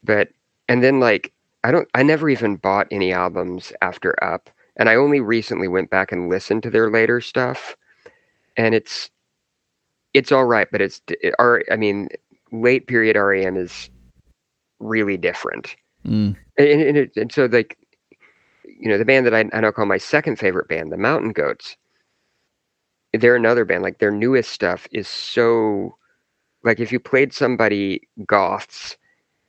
but 0.04 0.28
and 0.68 0.82
then 0.82 1.00
like 1.00 1.32
I 1.62 1.70
don't, 1.70 1.88
I 1.94 2.02
never 2.02 2.28
even 2.28 2.56
bought 2.56 2.88
any 2.90 3.12
albums 3.12 3.72
after 3.80 4.14
Up, 4.22 4.50
and 4.76 4.88
I 4.88 4.96
only 4.96 5.20
recently 5.20 5.68
went 5.68 5.90
back 5.90 6.12
and 6.12 6.28
listened 6.28 6.62
to 6.64 6.70
their 6.70 6.90
later 6.90 7.20
stuff, 7.20 7.76
and 8.56 8.74
it's, 8.74 9.10
it's 10.12 10.30
all 10.30 10.44
right, 10.44 10.68
but 10.70 10.82
it's, 10.82 11.00
it, 11.08 11.34
R, 11.38 11.62
I 11.72 11.76
mean, 11.76 12.08
late 12.52 12.86
period 12.86 13.16
REM 13.16 13.56
is 13.56 13.88
really 14.78 15.16
different 15.16 15.76
Mm. 16.06 16.36
and, 16.58 16.68
and, 16.68 16.96
it, 16.98 17.16
and 17.16 17.32
so 17.32 17.46
like 17.46 17.78
you 18.64 18.90
know 18.90 18.98
the 18.98 19.06
band 19.06 19.24
that 19.24 19.34
I, 19.34 19.40
I 19.54 19.60
now 19.60 19.70
call 19.70 19.86
my 19.86 19.96
second 19.96 20.38
favorite 20.38 20.68
band 20.68 20.92
the 20.92 20.98
mountain 20.98 21.32
goats 21.32 21.78
they're 23.14 23.36
another 23.36 23.64
band 23.64 23.82
like 23.82 24.00
their 24.00 24.10
newest 24.10 24.50
stuff 24.50 24.86
is 24.92 25.08
so 25.08 25.96
like 26.62 26.78
if 26.78 26.92
you 26.92 27.00
played 27.00 27.32
somebody 27.32 28.06
goths 28.26 28.98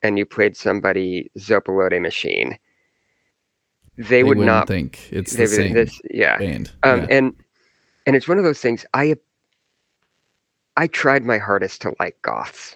and 0.06 0.18
you 0.18 0.26
played 0.26 0.56
somebody 0.56 1.30
Zopilote 1.38 2.00
Machine 2.02 2.58
they, 3.98 4.24
would 4.24 4.38
wouldn't 4.38 4.68
think 4.68 5.08
it's 5.12 5.34
they 5.34 5.46
the 5.46 5.48
same 5.48 5.74
this 5.74 6.02
yeah 6.12 6.38
band. 6.38 6.72
um 6.84 7.02
yeah. 7.02 7.08
and 7.10 7.34
and 8.06 8.16
it's 8.16 8.28
one 8.28 8.38
of 8.38 8.44
those 8.44 8.60
things 8.60 8.86
i 8.94 9.16
i 10.76 10.86
tried 10.88 11.24
my 11.24 11.38
hardest 11.38 11.82
to 11.82 11.94
like 12.00 12.22
goths 12.22 12.76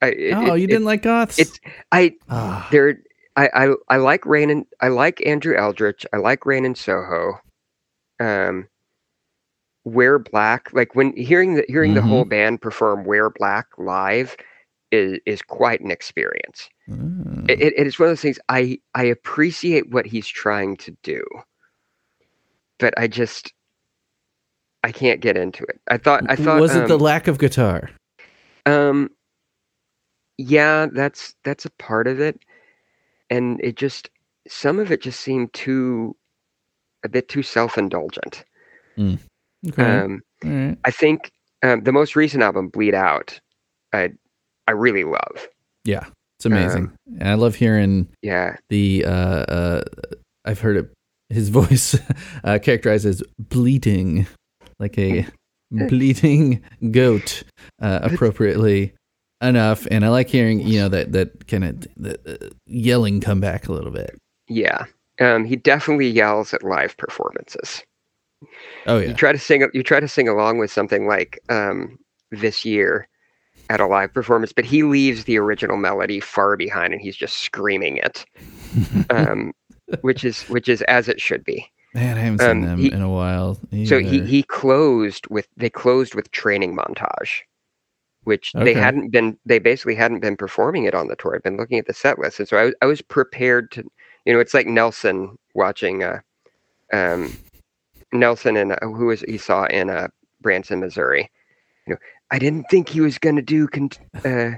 I, 0.00 0.06
it- 0.10 0.34
oh, 0.34 0.54
it- 0.54 0.60
you 0.60 0.66
didn't 0.68 0.84
like 0.84 1.02
goths? 1.02 1.38
it's 1.40 1.58
i 1.92 2.14
Ah. 2.28 2.68
there 2.70 3.00
I, 3.36 3.48
I 3.54 3.74
I 3.88 3.96
like 3.98 4.26
Rain 4.26 4.50
and 4.50 4.66
I 4.80 4.88
like 4.88 5.24
Andrew 5.24 5.54
Eldritch. 5.56 6.04
I 6.12 6.16
like 6.16 6.44
Rain 6.44 6.64
and 6.64 6.76
Soho. 6.76 7.40
Um 8.18 8.66
Wear 9.84 10.18
Black, 10.18 10.72
like 10.72 10.96
when 10.96 11.16
hearing 11.16 11.54
the 11.54 11.64
hearing 11.68 11.94
the 11.94 12.02
whole 12.02 12.24
band 12.24 12.60
perform 12.60 13.04
Wear 13.04 13.30
Black 13.30 13.66
live 13.78 14.36
is 14.90 15.18
is 15.26 15.42
quite 15.42 15.80
an 15.80 15.90
experience. 15.90 16.68
Ah. 16.90 17.44
It, 17.48 17.60
it, 17.60 17.86
is 17.86 17.98
one 17.98 18.08
of 18.08 18.10
those 18.10 18.20
things 18.20 18.38
I 18.48 18.78
I 18.94 19.04
appreciate 19.04 19.90
what 19.90 20.06
he's 20.06 20.26
trying 20.26 20.76
to 20.78 20.96
do. 21.02 21.24
But 22.78 22.94
I 22.96 23.08
just 23.08 23.52
I 24.84 24.92
can't 24.92 25.20
get 25.20 25.36
into 25.36 25.64
it. 25.64 25.80
I 25.88 25.98
thought 25.98 26.24
I 26.28 26.36
thought 26.36 26.60
was 26.60 26.74
it 26.74 26.88
the 26.88 26.94
um, 26.94 27.00
lack 27.00 27.28
of 27.28 27.38
guitar? 27.38 27.90
um 28.66 29.10
yeah, 30.36 30.86
that's 30.92 31.34
that's 31.44 31.64
a 31.64 31.70
part 31.70 32.06
of 32.06 32.20
it. 32.20 32.40
And 33.30 33.60
it 33.62 33.76
just 33.76 34.08
some 34.46 34.78
of 34.78 34.92
it 34.92 35.02
just 35.02 35.20
seemed 35.20 35.52
too 35.52 36.16
a 37.04 37.08
bit 37.08 37.28
too 37.28 37.42
self-indulgent. 37.42 38.44
Okay. 38.98 39.82
Um 39.82 40.22
right. 40.44 40.78
I 40.84 40.90
think 40.90 41.32
um, 41.62 41.82
the 41.82 41.92
most 41.92 42.14
recent 42.14 42.42
album 42.42 42.68
Bleed 42.68 42.94
Out 42.94 43.40
I 43.92 44.12
I 44.68 44.72
really 44.72 45.04
love. 45.04 45.48
Yeah, 45.84 46.04
it's 46.38 46.44
amazing. 46.46 46.84
um, 46.84 46.94
and 47.20 47.28
I 47.30 47.34
love 47.34 47.54
hearing 47.54 48.06
Yeah. 48.22 48.56
the. 48.68 49.04
Uh, 49.06 49.10
uh, 49.10 49.82
I've 50.44 50.60
heard 50.60 50.76
it. 50.76 50.92
His 51.30 51.48
voice 51.60 51.96
uh, 52.44 52.58
characterized 52.62 53.06
as 53.06 53.22
bleating, 53.38 54.26
like 54.78 54.98
a 54.98 55.26
bleating 55.70 56.62
goat, 56.90 57.42
uh, 57.80 58.00
appropriately 58.02 58.92
enough. 59.40 59.86
And 59.90 60.04
I 60.04 60.08
like 60.10 60.28
hearing 60.28 60.60
you 60.60 60.80
know 60.80 60.88
that 60.90 61.12
that 61.12 61.46
kind 61.48 61.64
of 61.64 61.80
the, 61.96 62.18
uh, 62.44 62.48
yelling 62.66 63.20
come 63.20 63.40
back 63.40 63.68
a 63.68 63.72
little 63.72 63.90
bit. 63.92 64.18
Yeah. 64.48 64.84
Um 65.20 65.44
he 65.44 65.56
definitely 65.56 66.08
yells 66.10 66.52
at 66.54 66.62
live 66.62 66.96
performances. 66.98 67.82
Oh 68.86 68.98
yeah. 68.98 69.08
You 69.08 69.14
try 69.14 69.32
to 69.32 69.38
sing 69.38 69.66
you 69.72 69.82
try 69.82 70.00
to 70.00 70.08
sing 70.08 70.28
along 70.28 70.58
with 70.58 70.70
something 70.70 71.06
like 71.06 71.38
um 71.48 71.98
this 72.30 72.64
year 72.64 73.08
at 73.70 73.80
a 73.80 73.86
live 73.86 74.12
performance, 74.14 74.52
but 74.52 74.64
he 74.64 74.82
leaves 74.82 75.24
the 75.24 75.38
original 75.38 75.76
melody 75.76 76.20
far 76.20 76.56
behind 76.56 76.92
and 76.92 77.02
he's 77.02 77.16
just 77.16 77.38
screaming 77.38 77.98
it. 77.98 78.24
Um 79.10 79.52
which 80.02 80.24
is 80.24 80.42
which 80.44 80.68
is 80.68 80.82
as 80.82 81.08
it 81.08 81.20
should 81.20 81.44
be. 81.44 81.64
man, 81.94 82.18
I 82.18 82.20
haven't 82.20 82.38
seen 82.40 82.50
um, 82.50 82.62
them 82.62 82.78
he- 82.78 82.92
in 82.92 83.00
a 83.02 83.08
while. 83.08 83.58
So 83.86 83.98
he 83.98 84.20
he 84.20 84.42
closed 84.42 85.26
with 85.28 85.48
they 85.56 85.70
closed 85.70 86.14
with 86.14 86.30
training 86.30 86.76
montage, 86.76 87.40
which 88.24 88.52
they 88.52 88.74
hadn't 88.74 89.10
been 89.10 89.38
they 89.46 89.58
basically 89.58 89.94
hadn't 89.94 90.20
been 90.20 90.36
performing 90.36 90.84
it 90.84 90.94
on 90.94 91.08
the 91.08 91.16
tour. 91.16 91.34
I've 91.34 91.42
been 91.42 91.56
looking 91.56 91.78
at 91.78 91.86
the 91.86 91.94
set 91.94 92.18
list, 92.18 92.38
and 92.38 92.48
so 92.48 92.56
I 92.58 92.64
was 92.64 92.74
I 92.82 92.86
was 92.86 93.00
prepared 93.00 93.70
to, 93.72 93.84
you 94.26 94.32
know, 94.34 94.40
it's 94.40 94.54
like 94.54 94.66
Nelson 94.66 95.38
watching 95.54 96.02
uh, 96.02 96.20
um, 96.92 97.32
Nelson 98.12 98.56
and 98.56 98.72
uh, 98.72 98.78
who 98.82 99.06
was 99.06 99.22
he 99.22 99.38
saw 99.38 99.64
in 99.66 99.88
uh, 99.88 100.08
Branson, 100.42 100.80
Missouri. 100.80 101.30
You 101.86 101.94
know, 101.94 101.98
I 102.30 102.38
didn't 102.38 102.64
think 102.70 102.88
he 102.88 103.00
was 103.00 103.18
going 103.18 103.36
to 103.36 103.42
do 103.42 103.66
Ken- 103.68 103.90
uh, 104.24 104.56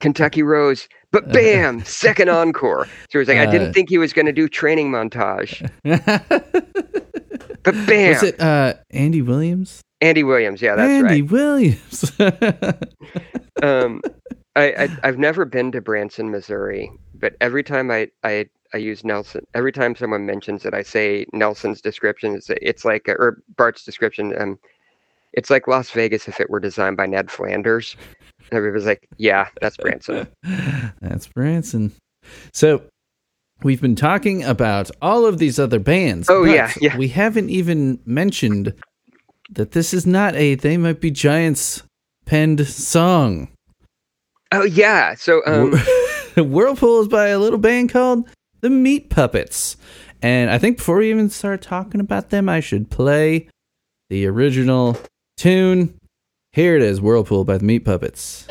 Kentucky 0.00 0.42
Rose, 0.42 0.88
but 1.10 1.32
bam, 1.32 1.84
second 1.84 2.28
encore. 2.30 2.86
So 3.10 3.16
it 3.16 3.18
was 3.18 3.28
like 3.28 3.38
I 3.38 3.46
Uh, 3.46 3.50
didn't 3.50 3.72
think 3.72 3.88
he 3.90 3.98
was 3.98 4.12
going 4.12 4.26
to 4.26 4.32
do 4.32 4.48
training 4.48 4.90
montage, 4.90 5.68
but 7.64 7.74
bam, 7.86 8.08
Was 8.14 8.22
it 8.22 8.40
uh, 8.40 8.74
Andy 8.90 9.22
Williams? 9.22 9.80
Andy 10.00 10.22
Williams. 10.22 10.62
Yeah, 10.62 10.76
that's 10.76 10.88
Andy 10.88 11.02
right. 11.02 11.10
Andy 11.10 11.22
Williams. 11.22 12.12
um, 13.62 14.00
I, 14.56 14.84
I 14.84 14.88
I've 15.02 15.18
never 15.18 15.44
been 15.44 15.72
to 15.72 15.80
Branson, 15.80 16.30
Missouri, 16.30 16.90
but 17.14 17.34
every 17.40 17.62
time 17.64 17.90
I 17.90 18.08
I 18.22 18.46
I 18.72 18.76
use 18.78 19.02
Nelson, 19.04 19.44
every 19.54 19.72
time 19.72 19.96
someone 19.96 20.26
mentions 20.26 20.64
it, 20.64 20.74
I 20.74 20.82
say 20.82 21.26
Nelson's 21.32 21.80
description. 21.80 22.34
It's 22.34 22.50
it's 22.50 22.84
like 22.84 23.08
or 23.08 23.42
Bart's 23.56 23.84
description. 23.84 24.40
Um, 24.40 24.58
it's 25.32 25.50
like 25.50 25.68
Las 25.68 25.90
Vegas 25.90 26.28
if 26.28 26.40
it 26.40 26.50
were 26.50 26.60
designed 26.60 26.96
by 26.96 27.06
Ned 27.06 27.30
Flanders. 27.30 27.96
And 28.50 28.56
everybody's 28.56 28.86
like, 28.86 29.06
yeah, 29.18 29.48
that's 29.60 29.76
Branson. 29.76 30.26
That's 31.00 31.26
Branson. 31.28 31.92
So 32.52 32.82
we've 33.62 33.80
been 33.80 33.96
talking 33.96 34.42
about 34.42 34.90
all 35.02 35.26
of 35.26 35.38
these 35.38 35.58
other 35.58 35.78
bands. 35.78 36.28
Oh, 36.30 36.44
yeah, 36.44 36.72
yeah. 36.80 36.96
We 36.96 37.08
haven't 37.08 37.50
even 37.50 38.00
mentioned 38.06 38.74
that 39.50 39.72
this 39.72 39.92
is 39.92 40.06
not 40.06 40.34
a 40.34 40.54
They 40.54 40.76
Might 40.76 41.00
Be 41.00 41.10
Giants 41.10 41.82
penned 42.26 42.66
song. 42.66 43.48
Oh 44.52 44.64
yeah. 44.64 45.14
So 45.14 45.42
um, 45.46 45.74
Whirlpool 46.36 47.02
is 47.02 47.08
by 47.08 47.28
a 47.28 47.38
little 47.38 47.58
band 47.58 47.90
called 47.90 48.28
the 48.60 48.70
Meat 48.70 49.10
Puppets. 49.10 49.76
And 50.22 50.50
I 50.50 50.58
think 50.58 50.78
before 50.78 50.96
we 50.96 51.10
even 51.10 51.30
start 51.30 51.62
talking 51.62 52.00
about 52.00 52.30
them, 52.30 52.48
I 52.48 52.60
should 52.60 52.90
play 52.90 53.48
the 54.10 54.26
original 54.26 54.98
tune. 55.38 55.98
Here 56.52 56.76
it 56.76 56.82
is 56.82 57.00
Whirlpool 57.00 57.44
by 57.44 57.58
the 57.58 57.64
Meat 57.64 57.84
Puppets. 57.84 58.46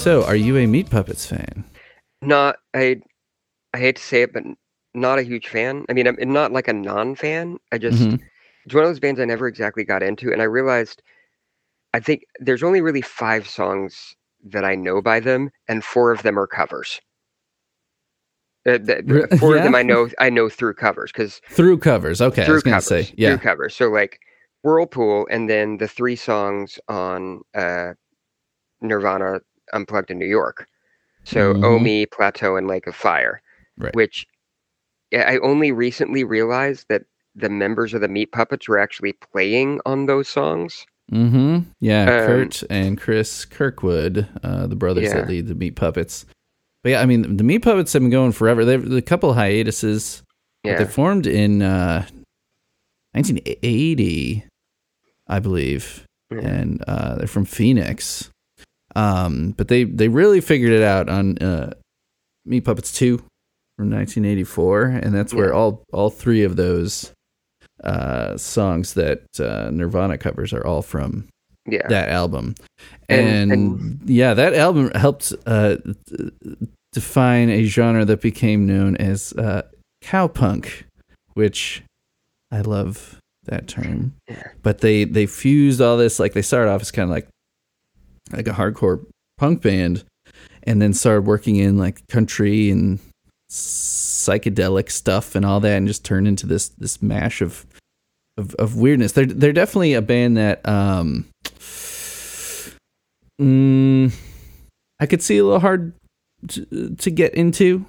So, 0.00 0.24
are 0.24 0.34
you 0.36 0.56
a 0.56 0.66
Meat 0.66 0.88
Puppets 0.88 1.26
fan? 1.26 1.62
Not 2.22 2.56
I. 2.74 3.02
I 3.74 3.78
hate 3.78 3.96
to 3.96 4.02
say 4.02 4.22
it, 4.22 4.32
but 4.32 4.42
not 4.94 5.18
a 5.18 5.22
huge 5.22 5.46
fan. 5.48 5.84
I 5.88 5.92
mean, 5.92 6.06
I'm 6.08 6.16
not 6.32 6.52
like 6.52 6.66
a 6.68 6.72
non-fan. 6.72 7.58
I 7.70 7.76
just 7.78 8.00
Mhm. 8.02 8.18
it's 8.64 8.74
one 8.74 8.82
of 8.82 8.88
those 8.90 8.98
bands 8.98 9.20
I 9.20 9.26
never 9.26 9.46
exactly 9.46 9.84
got 9.84 10.02
into, 10.02 10.32
and 10.32 10.40
I 10.40 10.46
realized 10.46 11.02
I 11.92 12.00
think 12.00 12.24
there's 12.38 12.62
only 12.62 12.80
really 12.80 13.02
five 13.02 13.46
songs 13.46 14.14
that 14.44 14.64
I 14.64 14.74
know 14.74 15.02
by 15.02 15.20
them, 15.20 15.50
and 15.68 15.84
four 15.84 16.12
of 16.12 16.22
them 16.22 16.38
are 16.38 16.46
covers. 16.46 17.00
Uh, 18.66 18.78
the- 18.78 19.02
the- 19.28 19.36
four 19.38 19.56
of 19.56 19.62
them? 19.64 19.74
I 19.74 19.82
know 19.82 20.08
I 20.18 20.30
know 20.30 20.48
through 20.48 20.74
covers 20.74 21.12
because 21.12 21.40
Through 21.50 21.78
covers. 21.78 22.22
Okay, 22.22 22.42
I 22.42 22.44
through 22.46 22.54
was 22.54 22.62
covers, 22.62 22.86
say. 22.86 23.12
Yeah. 23.18 23.30
through 23.36 23.38
covers. 23.42 23.76
So 23.76 23.88
like 23.90 24.18
Whirlpool, 24.62 25.28
and 25.30 25.48
then 25.50 25.76
the 25.76 25.88
three 25.88 26.16
songs 26.16 26.78
on 26.88 27.42
uh, 27.54 27.92
Nirvana 28.80 29.40
Unplugged 29.72 30.10
in 30.10 30.18
New 30.18 30.26
York. 30.26 30.66
So 31.24 31.54
Mhm. 31.54 31.64
Omi, 31.64 32.06
Plateau, 32.06 32.56
and 32.56 32.66
Lake 32.66 32.86
of 32.86 32.94
Fire. 32.96 33.42
Right. 33.78 33.94
Which 33.94 34.26
I 35.12 35.38
only 35.42 35.72
recently 35.72 36.24
realized 36.24 36.86
that 36.88 37.02
the 37.34 37.48
members 37.48 37.94
of 37.94 38.00
the 38.00 38.08
Meat 38.08 38.32
Puppets 38.32 38.68
were 38.68 38.78
actually 38.78 39.12
playing 39.12 39.80
on 39.86 40.06
those 40.06 40.28
songs. 40.28 40.86
Mm-hmm. 41.12 41.58
Yeah, 41.80 42.02
Um, 42.02 42.26
Kurt 42.26 42.62
and 42.70 43.00
Chris 43.00 43.44
Kirkwood, 43.44 44.28
uh, 44.44 44.66
the 44.68 44.76
brothers 44.76 45.04
Yeah. 45.04 45.14
that 45.14 45.28
lead 45.28 45.48
the 45.48 45.54
Meat 45.56 45.74
Puppets. 45.76 46.24
But 46.82 46.90
yeah, 46.90 47.02
I 47.02 47.06
mean, 47.06 47.36
the 47.36 47.44
Meat 47.44 47.60
Puppets 47.60 47.92
have 47.92 48.02
been 48.02 48.10
going 48.10 48.32
forever. 48.32 48.64
They've 48.64 48.92
a 48.92 49.02
couple 49.02 49.34
hiatuses. 49.34 50.22
Yeah. 50.62 50.76
they 50.78 50.84
formed 50.84 51.26
in 51.26 51.62
uh, 51.62 52.06
1980, 53.14 54.44
I 55.26 55.38
believe, 55.40 56.06
Yeah. 56.30 56.38
and 56.40 56.82
uh, 56.86 57.16
they're 57.16 57.26
from 57.26 57.44
Phoenix. 57.44 58.30
Um, 58.96 59.52
but 59.56 59.68
they 59.68 59.84
they 59.84 60.08
really 60.08 60.40
figured 60.40 60.72
it 60.72 60.82
out 60.82 61.08
on 61.08 61.38
uh, 61.38 61.74
Meat 62.44 62.62
Puppets 62.64 62.92
Two 62.92 63.18
from 63.78 63.90
1984, 63.90 64.82
and 65.02 65.14
that's 65.14 65.32
where 65.32 65.48
Yeah. 65.48 65.54
all 65.54 65.84
all 65.92 66.10
three 66.10 66.42
of 66.42 66.56
those 66.56 67.12
uh, 67.84 68.36
songs 68.36 68.94
that 68.94 69.22
uh, 69.38 69.70
Nirvana 69.72 70.18
covers 70.18 70.52
are 70.52 70.66
all 70.66 70.82
from 70.82 71.28
Yeah. 71.66 71.86
that 71.88 72.08
album. 72.10 72.54
And, 73.08 73.50
And- 73.52 74.00
yeah, 74.04 74.34
that 74.34 74.54
album 74.54 74.90
helped 74.94 75.32
uh, 75.46 75.76
define 76.92 77.48
a 77.50 77.64
genre 77.64 78.04
that 78.04 78.20
became 78.20 78.66
known 78.66 78.96
as 78.96 79.32
uh, 79.34 79.62
cowpunk, 80.02 80.82
which 81.34 81.82
I 82.50 82.60
love 82.62 83.18
that 83.44 83.68
term. 83.68 84.14
Yeah. 84.28 84.48
But 84.62 84.78
they 84.80 85.04
they 85.04 85.26
fused 85.26 85.80
all 85.80 85.96
this 85.96 86.18
like 86.18 86.32
they 86.34 86.42
started 86.42 86.70
off 86.70 86.82
as 86.82 86.90
kind 86.90 87.04
of 87.08 87.14
like 87.14 87.28
like 88.32 88.46
a 88.46 88.52
hardcore 88.52 89.04
punk 89.38 89.62
band, 89.62 90.04
and 90.64 90.80
then 90.80 90.92
started 90.92 91.22
working 91.22 91.56
in 91.56 91.78
like 91.78 92.06
country 92.08 92.70
and 92.70 92.98
psychedelic 93.50 94.90
stuff 94.90 95.34
and 95.34 95.44
all 95.44 95.60
that, 95.60 95.76
and 95.76 95.86
just 95.86 96.04
turned 96.04 96.28
into 96.28 96.46
this 96.46 96.68
this 96.68 97.02
mash 97.02 97.40
of 97.40 97.66
of, 98.36 98.54
of 98.56 98.76
weirdness. 98.76 99.12
They're 99.12 99.26
they're 99.26 99.52
definitely 99.52 99.94
a 99.94 100.02
band 100.02 100.36
that 100.36 100.66
um, 100.68 101.26
mm, 103.40 104.12
I 104.98 105.06
could 105.06 105.22
see 105.22 105.38
a 105.38 105.44
little 105.44 105.60
hard 105.60 105.92
to, 106.48 106.94
to 106.96 107.10
get 107.10 107.34
into, 107.34 107.84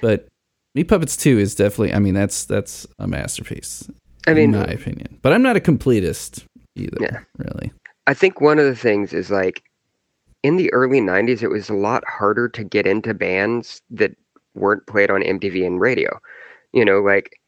but 0.00 0.26
Meat 0.74 0.84
Puppets 0.84 1.16
Two 1.16 1.38
is 1.38 1.54
definitely. 1.54 1.94
I 1.94 1.98
mean, 1.98 2.14
that's 2.14 2.44
that's 2.44 2.86
a 2.98 3.06
masterpiece. 3.06 3.90
I 4.26 4.34
mean, 4.34 4.54
in 4.54 4.60
my 4.60 4.66
opinion, 4.66 5.18
but 5.22 5.32
I'm 5.32 5.42
not 5.42 5.56
a 5.56 5.60
completist 5.60 6.44
either. 6.76 6.98
Yeah. 7.00 7.20
Really. 7.38 7.72
I 8.06 8.14
think 8.14 8.40
one 8.40 8.58
of 8.58 8.64
the 8.64 8.76
things 8.76 9.12
is 9.12 9.30
like 9.30 9.62
in 10.42 10.56
the 10.56 10.72
early 10.72 11.00
90s, 11.00 11.42
it 11.42 11.48
was 11.48 11.68
a 11.68 11.74
lot 11.74 12.04
harder 12.06 12.48
to 12.48 12.64
get 12.64 12.86
into 12.86 13.14
bands 13.14 13.80
that 13.90 14.16
weren't 14.54 14.86
played 14.86 15.10
on 15.10 15.22
MTV 15.22 15.66
and 15.66 15.80
radio. 15.80 16.18
You 16.72 16.84
know, 16.84 17.00
like, 17.00 17.40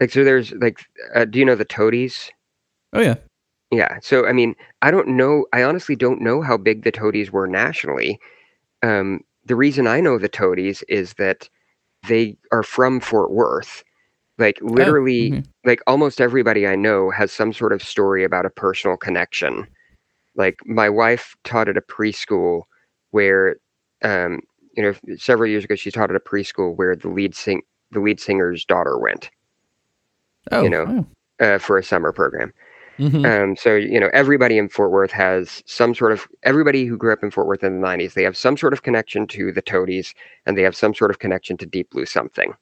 like 0.00 0.10
so 0.10 0.24
there's 0.24 0.52
like, 0.52 0.80
uh, 1.14 1.24
do 1.24 1.38
you 1.38 1.44
know 1.44 1.54
the 1.54 1.64
Toadies? 1.64 2.30
Oh 2.92 3.00
yeah. 3.00 3.16
Yeah. 3.70 3.98
So, 4.00 4.26
I 4.26 4.32
mean, 4.32 4.54
I 4.82 4.90
don't 4.90 5.08
know. 5.08 5.46
I 5.52 5.62
honestly 5.62 5.96
don't 5.96 6.20
know 6.20 6.40
how 6.42 6.56
big 6.56 6.84
the 6.84 6.92
Toadies 6.92 7.32
were 7.32 7.46
nationally. 7.46 8.20
Um, 8.82 9.20
the 9.44 9.56
reason 9.56 9.86
I 9.86 10.00
know 10.00 10.18
the 10.18 10.28
Toadies 10.28 10.82
is 10.88 11.14
that 11.14 11.48
they 12.08 12.36
are 12.52 12.62
from 12.62 13.00
Fort 13.00 13.32
Worth. 13.32 13.82
Like, 14.38 14.58
literally, 14.60 15.30
mhm. 15.30 15.46
like 15.64 15.80
almost 15.86 16.20
everybody 16.20 16.66
I 16.66 16.76
know 16.76 17.10
has 17.10 17.32
some 17.32 17.52
sort 17.54 17.72
of 17.72 17.82
story 17.82 18.22
about 18.22 18.44
a 18.44 18.50
personal 18.50 18.96
connection. 18.96 19.66
Like, 20.36 20.60
my 20.66 20.88
wife 20.88 21.34
taught 21.44 21.68
at 21.68 21.76
a 21.76 21.80
preschool 21.82 22.62
where, 23.10 23.56
um, 24.02 24.40
you 24.76 24.82
know, 24.82 24.94
several 25.16 25.50
years 25.50 25.64
ago, 25.64 25.74
she 25.74 25.90
taught 25.90 26.10
at 26.10 26.16
a 26.16 26.20
preschool 26.20 26.76
where 26.76 26.94
the 26.94 27.08
lead 27.08 27.34
sing 27.34 27.62
the 27.92 28.00
lead 28.00 28.20
singer's 28.20 28.64
daughter 28.64 28.98
went 28.98 29.30
Oh, 30.52 30.62
you 30.62 30.68
know, 30.68 30.84
wow. 30.84 31.06
uh, 31.54 31.58
for 31.58 31.78
a 31.78 31.82
summer 31.82 32.12
program. 32.12 32.52
Mhm. 32.98 33.24
Um, 33.26 33.56
so 33.56 33.74
you 33.76 34.00
know, 34.00 34.08
everybody 34.12 34.58
in 34.58 34.68
Fort 34.68 34.90
Worth 34.90 35.10
has 35.12 35.62
some 35.66 35.94
sort 35.94 36.12
of 36.12 36.26
everybody 36.44 36.84
who 36.86 36.96
grew 36.96 37.12
up 37.12 37.22
in 37.22 37.30
Fort 37.30 37.46
Worth 37.46 37.62
in 37.62 37.80
the 37.80 37.86
'90s. 37.86 38.14
They 38.14 38.22
have 38.22 38.36
some 38.36 38.56
sort 38.56 38.72
of 38.72 38.82
connection 38.82 39.26
to 39.28 39.52
the 39.52 39.60
Toadies, 39.62 40.14
and 40.46 40.56
they 40.56 40.62
have 40.62 40.74
some 40.74 40.94
sort 40.94 41.10
of 41.10 41.18
connection 41.18 41.56
to 41.58 41.66
Deep 41.66 41.90
Blue 41.90 42.06
Something, 42.06 42.54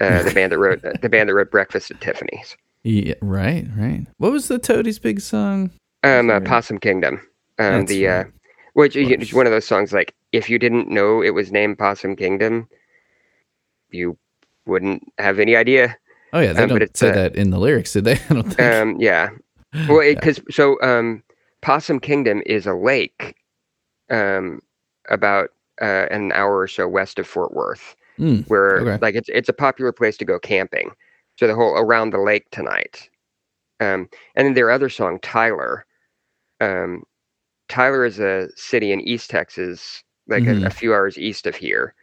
uh, 0.00 0.22
the 0.24 0.32
band 0.32 0.52
that 0.52 0.58
wrote 0.58 0.80
the 0.82 1.08
band 1.08 1.28
that 1.28 1.34
wrote 1.34 1.50
Breakfast 1.50 1.90
at 1.90 2.00
Tiffany's, 2.00 2.56
yeah, 2.84 3.14
right, 3.20 3.66
right. 3.76 4.06
What 4.16 4.32
was 4.32 4.48
the 4.48 4.58
Toadies' 4.58 4.98
big 4.98 5.20
song? 5.20 5.70
Um, 6.04 6.30
uh, 6.30 6.40
Possum 6.40 6.78
Kingdom. 6.78 7.14
Um, 7.58 7.80
That's 7.80 7.88
the 7.90 8.08
uh, 8.08 8.24
which 8.74 8.96
Of 8.96 9.02
you- 9.02 9.08
it's 9.14 9.30
course. 9.30 9.32
one 9.34 9.46
of 9.46 9.52
those 9.52 9.66
songs 9.66 9.92
like 9.92 10.14
if 10.32 10.48
you 10.50 10.58
didn't 10.58 10.88
know 10.88 11.22
it 11.22 11.30
was 11.30 11.50
named 11.50 11.78
Possum 11.78 12.14
Kingdom, 12.16 12.68
you 13.90 14.16
wouldn't 14.66 15.02
have 15.18 15.38
any 15.38 15.56
idea. 15.56 15.96
Oh 16.32 16.40
yeah, 16.40 16.52
they 16.52 16.62
Um, 16.64 16.68
don't 16.68 16.96
say 16.96 17.10
uh, 17.10 17.14
that 17.14 17.36
in 17.36 17.50
the 17.50 17.58
lyrics, 17.58 17.92
did 17.94 18.04
they? 18.04 18.12
I 18.30 18.34
don't 18.34 18.42
think. 18.44 18.60
Um, 18.60 18.96
yeah, 19.00 19.30
Well, 19.88 20.02
Yeah. 20.04 20.14
because 20.14 20.40
so 20.50 20.80
um, 20.82 21.22
Possum 21.62 22.00
Kingdom 22.00 22.42
is 22.46 22.66
a 22.66 22.74
lake, 22.74 23.34
um, 24.10 24.60
about 25.08 25.50
uh, 25.80 26.06
an 26.10 26.32
hour 26.32 26.58
or 26.58 26.68
so 26.68 26.86
west 26.86 27.18
of 27.18 27.26
Fort 27.26 27.54
Worth, 27.54 27.96
Mm, 28.18 28.44
where 28.48 28.80
okay. 28.80 28.98
like 29.00 29.14
it's 29.14 29.28
it's 29.28 29.48
a 29.48 29.52
popular 29.52 29.92
place 29.92 30.16
to 30.18 30.24
go 30.24 30.38
camping. 30.38 30.90
So 31.36 31.46
the 31.46 31.54
whole 31.54 31.74
around 31.76 32.10
the 32.10 32.18
lake 32.18 32.50
tonight, 32.50 33.08
um, 33.80 34.08
and 34.34 34.44
then 34.46 34.54
their 34.54 34.70
other 34.70 34.88
song 34.88 35.18
Tyler. 35.20 35.84
Um, 36.60 37.04
Tyler 37.68 38.04
is 38.04 38.18
a 38.18 38.48
city 38.56 38.92
in 38.92 39.00
East 39.00 39.30
Texas, 39.30 40.02
like 40.26 40.44
Mhm. 40.44 40.62
a, 40.62 40.66
a 40.66 40.70
few 40.70 40.94
hours 40.94 41.18
east 41.18 41.46
of 41.46 41.56
here. 41.56 41.94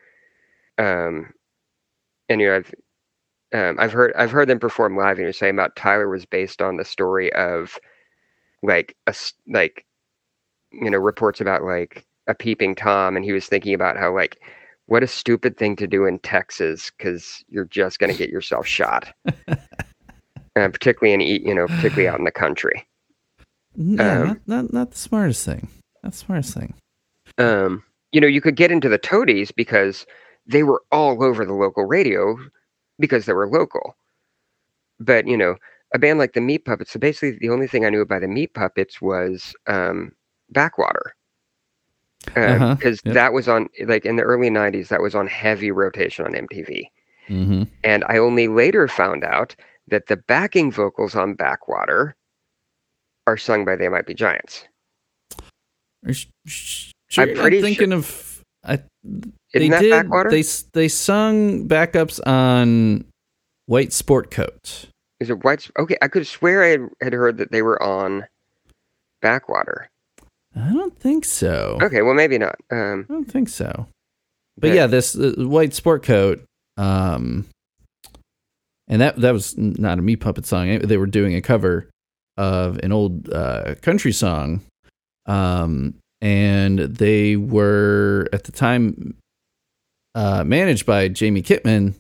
Um, 0.77 1.33
and 2.29 2.41
you 2.41 2.47
know 2.47 2.55
I've 2.57 2.73
um, 3.53 3.77
I've 3.79 3.93
heard 3.93 4.13
I've 4.15 4.31
heard 4.31 4.47
them 4.49 4.59
perform 4.59 4.97
live, 4.97 5.17
and 5.17 5.23
you're 5.23 5.33
saying 5.33 5.55
about 5.55 5.75
Tyler 5.75 6.09
was 6.09 6.25
based 6.25 6.61
on 6.61 6.77
the 6.77 6.85
story 6.85 7.31
of 7.33 7.77
like 8.63 8.95
a 9.07 9.15
like 9.47 9.85
you 10.71 10.89
know 10.89 10.97
reports 10.97 11.41
about 11.41 11.63
like 11.63 12.05
a 12.27 12.33
peeping 12.35 12.75
tom, 12.75 13.15
and 13.15 13.23
he 13.25 13.31
was 13.31 13.47
thinking 13.47 13.73
about 13.73 13.97
how 13.97 14.13
like 14.13 14.39
what 14.87 15.03
a 15.03 15.07
stupid 15.07 15.57
thing 15.57 15.75
to 15.77 15.87
do 15.87 16.05
in 16.05 16.19
Texas 16.19 16.91
because 16.97 17.43
you're 17.47 17.65
just 17.65 17.99
going 17.99 18.09
to 18.09 18.15
get 18.15 18.29
yourself 18.29 18.67
shot, 18.67 19.13
uh, 20.55 20.67
particularly 20.69 21.13
in 21.13 21.21
you 21.21 21.55
know 21.55 21.67
particularly 21.67 22.07
out 22.09 22.19
in 22.19 22.25
the 22.25 22.31
country. 22.31 22.85
Yeah, 23.77 24.21
um, 24.21 24.27
not, 24.27 24.37
not 24.47 24.73
not 24.73 24.91
the 24.91 24.97
smartest 24.97 25.45
thing. 25.45 25.67
Not 26.03 26.11
the 26.13 26.17
smartest 26.17 26.53
thing. 26.53 26.73
um, 27.37 27.83
you 28.11 28.21
know, 28.21 28.27
you 28.27 28.41
could 28.41 28.55
get 28.55 28.71
into 28.71 28.87
the 28.89 28.97
Toadies 28.97 29.51
because 29.51 30.05
they 30.47 30.63
were 30.63 30.81
all 30.91 31.21
over 31.23 31.45
the 31.45 31.53
local 31.53 31.85
radio 31.85 32.37
because 32.99 33.25
they 33.25 33.33
were 33.33 33.47
local. 33.47 33.95
But 34.99 35.27
you 35.27 35.35
know, 35.37 35.55
a 35.93 35.99
band 35.99 36.19
like 36.19 36.33
the 36.33 36.41
Meat 36.41 36.65
Puppets. 36.65 36.91
So 36.91 36.99
basically, 36.99 37.37
the 37.39 37.49
only 37.53 37.67
thing 37.67 37.85
I 37.85 37.89
knew 37.89 38.01
about 38.01 38.21
the 38.21 38.27
Meat 38.27 38.53
Puppets 38.53 39.01
was 39.01 39.53
um, 39.67 40.11
Backwater, 40.49 41.15
because 42.25 42.61
Uh-huh, 42.61 42.75
yep. 43.05 43.13
that 43.13 43.33
was 43.33 43.47
on 43.47 43.67
like 43.85 44.05
in 44.05 44.15
the 44.15 44.23
early 44.23 44.49
'90s. 44.49 44.87
That 44.89 45.01
was 45.01 45.15
on 45.15 45.27
heavy 45.27 45.71
rotation 45.71 46.25
on 46.25 46.33
MTV, 46.33 46.85
Mm-hmm. 47.29 47.63
and 47.83 48.03
I 48.07 48.17
only 48.17 48.47
later 48.47 48.87
found 48.87 49.23
out 49.23 49.55
that 49.87 50.07
the 50.07 50.15
backing 50.17 50.71
vocals 50.71 51.15
on 51.15 51.33
Backwater 51.35 52.15
are 53.27 53.37
sung 53.37 53.65
by 53.65 53.75
They 53.75 53.89
Might 53.89 54.05
Be 54.05 54.13
Giants. 54.13 54.65
Sure, 56.45 57.23
I'm 57.23 57.29
I'm, 57.29 57.35
pretty 57.35 57.61
thinking 57.61 57.93
of. 57.93 58.41
I, 58.63 58.79
they 59.53 59.69
did. 59.69 59.89
Backwater? 59.89 60.29
They 60.29 60.43
they 60.73 60.87
sung 60.87 61.67
backups 61.67 62.19
on 62.25 63.05
White 63.65 63.93
Sport 63.93 64.31
Coat. 64.31 64.87
Is 65.19 65.29
it 65.29 65.43
White? 65.43 65.69
Okay, 65.79 65.97
I 66.01 66.07
could 66.07 66.27
swear 66.27 66.63
I 66.63 67.03
had, 67.03 67.13
heard 67.13 67.37
that 67.37 67.51
they 67.51 67.61
were 67.61 67.81
on 67.81 68.25
Backwater. 69.21 69.87
I 70.55 70.71
don't 70.71 70.97
think 70.99 71.25
so. 71.25 71.77
Okay, 71.81 72.01
well 72.01 72.13
maybe 72.13 72.37
not. 72.37 72.55
Um, 72.71 73.05
I 73.09 73.13
don't 73.13 73.31
think 73.31 73.49
so. 73.49 73.87
But 74.57 74.67
Okay. 74.67 74.75
yeah, 74.77 74.87
this 74.87 75.15
uh, 75.15 75.33
white 75.37 75.73
sport 75.73 76.03
coat, 76.03 76.43
um, 76.77 77.45
and 78.87 79.01
that 79.01 79.17
that 79.17 79.31
was 79.31 79.57
not 79.57 79.99
a 79.99 80.01
Meat 80.01 80.17
Puppet 80.17 80.45
song. 80.45 80.79
They 80.79 80.97
were 80.97 81.07
doing 81.07 81.35
a 81.35 81.41
cover 81.41 81.89
of 82.37 82.77
an 82.79 82.91
old 82.91 83.31
uh, 83.31 83.75
country 83.81 84.11
song, 84.11 84.61
um, 85.25 85.95
and 86.21 86.79
they 86.79 87.35
were 87.35 88.27
at 88.33 88.43
the 88.43 88.51
time 88.51 89.15
uh, 90.13 90.43
managed 90.43 90.85
by 90.85 91.07
Jamie 91.07 91.41
Kitman, 91.43 91.95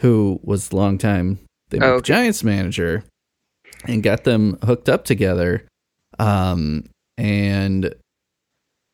who 0.00 0.40
was 0.42 0.68
the 0.68 0.76
longtime 0.76 1.38
the 1.70 1.82
Oh, 1.82 1.94
okay. 1.94 2.04
Giants 2.12 2.44
manager, 2.44 3.04
and 3.84 4.02
got 4.02 4.24
them 4.24 4.58
hooked 4.64 4.88
up 4.88 5.04
together. 5.04 5.64
Um, 6.18 6.84
and 7.16 7.86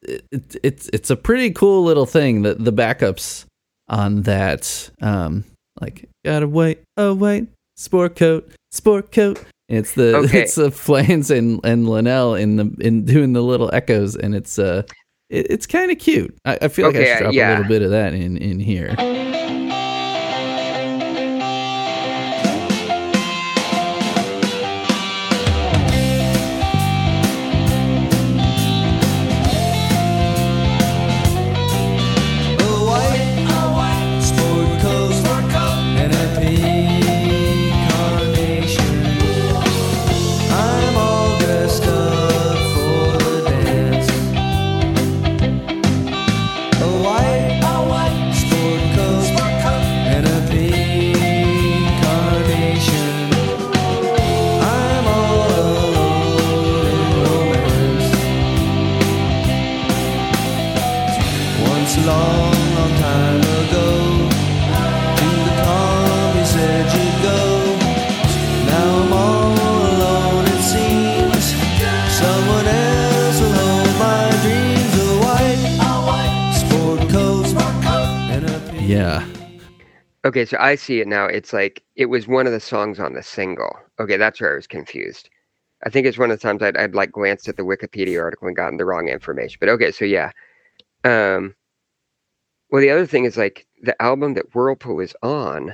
it, 0.02 0.24
it, 0.30 0.56
it's 0.62 0.88
it's 0.92 1.10
a 1.10 1.16
pretty 1.16 1.50
cool 1.50 1.82
little 1.84 2.06
thing 2.06 2.42
that 2.42 2.64
the 2.64 2.72
backups 2.72 3.44
on 3.88 4.22
that 4.22 4.88
um 5.02 5.44
like 5.80 6.08
gotta 6.24 6.46
wait 6.46 6.80
oh 6.96 7.12
wait 7.12 7.48
sport 7.76 8.16
coat 8.16 8.50
sport 8.70 9.10
coat 9.12 9.42
it's 9.70 9.94
the 9.94 10.16
Okay. 10.24 10.42
it's 10.42 10.54
the 10.56 10.70
Flans 10.70 11.30
and 11.30 11.60
and 11.64 11.88
Linnell 11.88 12.34
in 12.34 12.56
the 12.56 12.74
in 12.80 13.04
doing 13.04 13.32
the 13.32 13.42
little 13.42 13.70
echoes 13.72 14.16
and 14.16 14.34
it's 14.34 14.58
uh 14.58 14.82
it, 15.30 15.46
it's 15.50 15.66
kind 15.66 15.90
of 15.90 15.98
cute 15.98 16.36
I, 16.44 16.58
I 16.62 16.68
feel 16.68 16.86
like 16.86 16.96
I 16.96 16.98
Okay, 17.00 17.12
should 17.12 17.18
drop 17.22 17.34
yeah. 17.34 17.50
a 17.50 17.52
little 17.56 17.68
bit 17.68 17.82
of 17.82 17.90
that 17.90 18.12
in 18.14 18.36
in 18.36 18.58
here 18.60 18.94
Okay, 80.30 80.44
so 80.44 80.56
I 80.60 80.76
see 80.76 81.00
it 81.00 81.08
now. 81.08 81.26
It's 81.26 81.52
like 81.52 81.82
it 81.96 82.06
was 82.06 82.28
one 82.28 82.46
of 82.46 82.52
the 82.52 82.60
songs 82.60 83.00
on 83.00 83.14
the 83.14 83.22
single. 83.22 83.76
Okay, 83.98 84.16
that's 84.16 84.40
where 84.40 84.52
I 84.52 84.54
was 84.54 84.68
confused. 84.68 85.28
I 85.84 85.90
think 85.90 86.06
it's 86.06 86.18
one 86.18 86.30
of 86.30 86.38
the 86.38 86.42
times 86.42 86.62
I'd, 86.62 86.76
I'd 86.76 86.94
like 86.94 87.10
glanced 87.10 87.48
at 87.48 87.56
the 87.56 87.64
Wikipedia 87.64 88.22
article 88.22 88.46
and 88.46 88.54
gotten 88.56 88.76
the 88.78 88.84
wrong 88.84 89.08
information. 89.08 89.56
But 89.58 89.70
okay, 89.70 89.90
so 89.90 90.04
yeah. 90.04 90.30
Um, 91.02 91.56
well, 92.70 92.80
the 92.80 92.90
other 92.90 93.06
thing 93.08 93.24
is 93.24 93.36
like 93.36 93.66
the 93.82 94.00
album 94.00 94.34
that 94.34 94.54
Whirlpool 94.54 95.00
is 95.00 95.16
on 95.20 95.70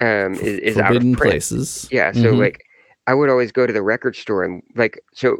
um, 0.00 0.32
is, 0.32 0.58
is 0.60 0.78
out 0.78 0.96
of 0.96 1.02
print. 1.12 1.18
Places 1.18 1.88
Yeah, 1.92 2.12
so 2.12 2.32
Mhm. 2.32 2.38
like 2.38 2.62
I 3.06 3.12
would 3.12 3.28
always 3.28 3.52
go 3.52 3.66
to 3.66 3.72
the 3.72 3.82
record 3.82 4.16
store 4.16 4.44
and 4.44 4.62
like 4.76 4.98
so 5.12 5.36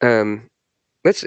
um 0.00 0.50
let's 1.04 1.24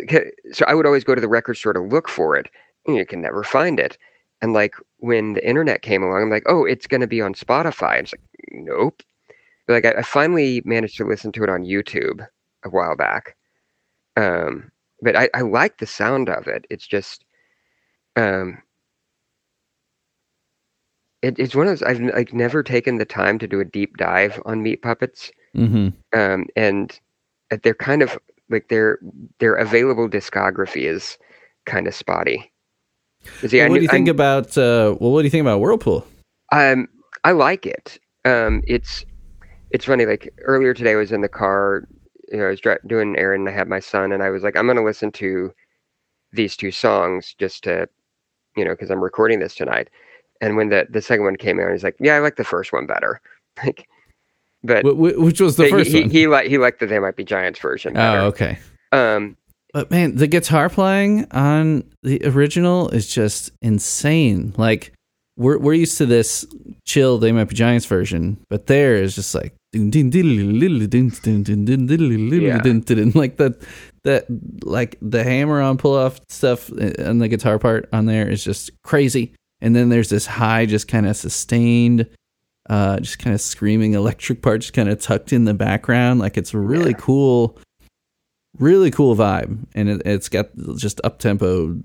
so 0.52 0.66
I 0.68 0.74
would 0.74 0.86
always 0.86 1.06
go 1.06 1.16
to 1.16 1.22
the 1.22 1.30
record 1.30 1.56
store 1.56 1.72
to 1.72 1.80
look 1.80 2.10
for 2.10 2.36
it 2.36 2.50
and 2.86 2.98
you 2.98 3.06
can 3.06 3.22
never 3.22 3.42
find 3.42 3.80
it. 3.80 3.98
And 4.42 4.54
like 4.54 4.76
when 4.98 5.34
the 5.34 5.48
internet 5.48 5.82
came 5.82 6.04
along, 6.04 6.24
I'm 6.24 6.30
like, 6.30 6.44
oh, 6.48 6.66
it's 6.66 6.88
gonna 6.88 7.08
be 7.08 7.22
on 7.22 7.34
Spotify. 7.34 8.00
It's 8.00 8.14
like, 8.14 8.22
nope. 8.52 9.04
But, 9.68 9.74
like 9.74 9.86
I, 9.86 10.00
I 10.00 10.04
finally 10.04 10.62
managed 10.66 10.98
to 10.98 11.06
listen 11.06 11.32
to 11.34 11.44
it 11.44 11.50
on 11.50 11.64
YouTube 11.64 12.26
a 12.64 12.70
while 12.70 12.96
back. 12.96 13.36
Um 14.16 14.72
but 15.02 15.16
I, 15.16 15.30
I 15.36 15.42
like 15.42 15.78
the 15.78 15.86
sound 15.88 16.30
of 16.30 16.48
it. 16.48 16.66
It's 16.70 16.88
just 16.88 17.26
um 18.16 18.62
it, 21.22 21.38
it's 21.40 21.56
one 21.56 21.68
of 21.68 21.72
those 21.72 21.84
I've 21.84 22.00
like 22.02 22.34
never 22.34 22.64
taken 22.64 22.98
the 22.98 23.06
time 23.06 23.40
to 23.40 23.48
do 23.48 23.60
a 23.60 23.66
deep 23.66 23.98
dive 23.98 24.42
on 24.46 24.64
meat 24.64 24.82
puppets 24.82 25.32
hmm 25.56 25.90
um, 26.14 26.48
and 26.56 27.00
uh, 27.52 27.58
they're 27.64 27.74
kind 27.74 28.02
of 28.02 28.18
like 28.50 28.70
their 28.70 29.00
their 29.40 29.56
available 29.56 30.10
discography 30.10 30.84
is 30.84 31.18
kind 31.66 31.88
of 31.88 31.94
spotty. 31.96 32.52
See, 33.46 33.62
I 33.62 33.68
what 33.68 33.76
do 33.76 33.80
knew- 33.80 33.82
you 33.84 33.90
I 33.90 33.92
think 33.92 34.06
kn- 34.08 34.16
about 34.16 34.58
uh 34.58 34.96
well 35.00 35.12
what 35.12 35.22
do 35.22 35.26
you 35.26 35.30
think 35.32 35.42
about 35.42 35.60
Whirlpool 35.60 36.06
Um, 36.52 36.88
I 37.24 37.32
like 37.32 37.66
it. 37.66 38.00
Um, 38.26 38.62
it's 38.68 39.06
it's 39.72 39.86
funny. 39.86 40.06
Like 40.06 40.34
earlier 40.44 40.74
today, 40.74 40.94
I 40.94 40.96
was 40.96 41.12
in 41.12 41.22
the 41.22 41.30
car. 41.30 41.88
You 42.32 42.38
know, 42.40 42.46
I 42.48 42.50
was 42.50 42.62
doing 42.88 43.10
an 43.10 43.16
errand. 43.18 43.48
And 43.48 43.50
I 43.56 43.58
had 43.58 43.68
my 43.68 43.80
son, 43.80 44.12
and 44.12 44.22
I 44.24 44.30
was 44.30 44.44
like, 44.44 44.56
I'm 44.58 44.68
gonna 44.68 44.84
listen 44.84 45.12
to 45.14 45.52
these 46.34 46.58
two 46.58 46.72
songs 46.72 47.34
just 47.40 47.64
to, 47.64 47.88
you 48.58 48.66
know, 48.66 48.72
because 48.72 48.90
I'm 48.92 49.02
recording 49.04 49.40
this 49.40 49.56
tonight. 49.56 49.90
And 50.42 50.56
when 50.58 50.70
the 50.70 50.88
the 50.90 51.02
second 51.02 51.24
one 51.26 51.36
came 51.38 51.60
out, 51.60 51.72
he's 51.72 51.84
like, 51.84 51.96
Yeah, 52.00 52.16
I 52.16 52.20
like 52.20 52.36
the 52.38 52.44
first 52.44 52.72
one 52.74 52.86
better. 52.88 53.22
Like, 53.66 53.88
but 54.64 54.84
Wh- 54.86 54.96
wh- 55.16 55.20
which 55.20 55.40
was 55.42 55.56
the 55.56 55.68
first 55.70 55.90
he, 55.92 56.02
one? 56.02 56.10
he, 56.12 56.20
he 56.22 56.28
liked 56.28 56.50
he 56.50 56.58
liked 56.58 56.80
the 56.80 56.86
They 56.88 57.00
Might 57.00 57.16
Be 57.16 57.24
Giants 57.24 57.60
version. 57.60 57.94
Better. 57.94 58.20
oh 58.20 58.26
okay 58.28 58.58
Um, 58.92 59.36
But 59.78 59.92
man, 59.92 60.16
the 60.16 60.26
guitar 60.26 60.70
playing 60.70 61.28
on 61.30 61.84
the 62.02 62.20
original 62.26 62.90
is 62.90 63.06
just 63.06 63.52
insane. 63.62 64.56
Like 64.58 64.92
we're 65.38 65.60
we're 65.60 65.76
used 65.76 66.00
to 66.00 66.08
this 66.08 66.48
chill 66.84 67.20
They 67.20 67.32
Might 67.32 67.44
Be 67.44 67.54
Giants 67.54 67.86
version, 67.86 68.40
but 68.50 68.66
there 68.66 68.96
is 68.96 69.14
just 69.14 69.36
like 69.36 69.54
Yeah. 72.48 72.54
like 73.14 73.38
that 73.38 73.62
that 74.04 74.26
like 74.64 74.98
the 75.00 75.24
hammer 75.24 75.62
on 75.62 75.78
pull 75.78 75.94
off 75.96 76.20
stuff 76.28 76.70
and 76.70 77.22
the 77.22 77.28
guitar 77.28 77.60
part 77.60 77.88
on 77.94 78.08
there 78.08 78.28
is 78.28 78.44
just 78.44 78.72
crazy. 78.84 79.36
And 79.62 79.76
then 79.76 79.90
there's 79.90 80.10
this 80.10 80.26
high, 80.26 80.66
just 80.66 80.88
kind 80.88 81.06
of 81.06 81.16
sustained, 81.16 82.08
uh, 82.68 83.00
just 83.00 83.20
kind 83.20 83.36
of 83.36 83.42
screaming 83.42 83.94
electric 83.94 84.42
part, 84.42 84.62
just 84.62 84.74
kind 84.74 84.90
of 84.90 85.00
tucked 85.00 85.34
in 85.34 85.46
the 85.46 85.54
background. 85.54 86.20
Like 86.20 86.36
it's 86.36 86.56
really 86.56 86.92
Yeah. 86.94 86.98
cool 87.00 87.60
really 88.60 88.92
cool 88.92 89.16
vibe 89.16 89.66
and 89.76 89.90
it, 89.90 90.02
it's 90.06 90.30
got 90.30 90.50
just 90.78 91.00
up 91.04 91.20
tempo 91.20 91.78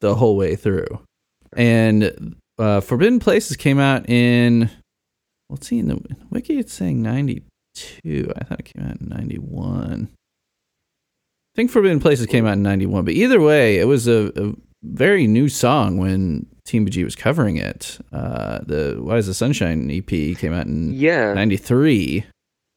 the 0.00 0.14
whole 0.14 0.36
way 0.36 0.56
through. 0.56 0.86
And 1.56 2.36
uh 2.58 2.80
forbidden 2.80 3.20
places 3.20 3.56
came 3.56 3.78
out 3.78 4.08
in 4.08 4.70
let's 5.50 5.66
see 5.66 5.78
in 5.78 5.88
the 5.88 6.00
wiki 6.30 6.58
it's 6.58 6.72
saying 6.72 7.02
92 7.02 8.32
i 8.34 8.44
thought 8.44 8.60
it 8.60 8.64
came 8.64 8.86
out 8.86 9.00
in 9.00 9.08
91 9.08 10.08
i 10.10 11.54
think 11.54 11.70
forbidden 11.70 12.00
places 12.00 12.26
came 12.26 12.46
out 12.46 12.54
in 12.54 12.62
91 12.62 13.04
but 13.04 13.14
either 13.14 13.40
way 13.40 13.78
it 13.78 13.86
was 13.86 14.08
a, 14.08 14.32
a 14.36 14.54
very 14.82 15.26
new 15.26 15.48
song 15.48 15.98
when 15.98 16.46
TMBG 16.68 17.02
was 17.02 17.16
covering 17.16 17.56
it. 17.56 17.98
Uh 18.12 18.60
the 18.66 18.98
why 19.00 19.16
is 19.16 19.26
the 19.26 19.34
sunshine 19.34 19.90
ep 19.90 20.06
came 20.06 20.52
out 20.52 20.66
in 20.66 20.92
yeah. 20.92 21.32
93 21.34 22.24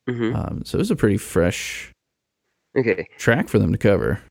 mhm. 0.10 0.36
um 0.36 0.62
so 0.66 0.78
it 0.78 0.80
was 0.80 0.92
a 0.92 0.96
pretty 0.96 1.18
fresh 1.18 1.92
Okay. 2.78 3.08
track 3.18 3.50
for 3.50 3.60
them 3.60 3.72
to 3.72 3.78
cover 3.78 4.22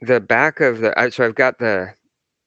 The 0.00 0.20
back 0.20 0.60
of 0.60 0.78
the 0.80 0.98
I- 0.98 1.10
so 1.10 1.24
I've 1.24 1.34
got 1.34 1.58
the 1.58 1.92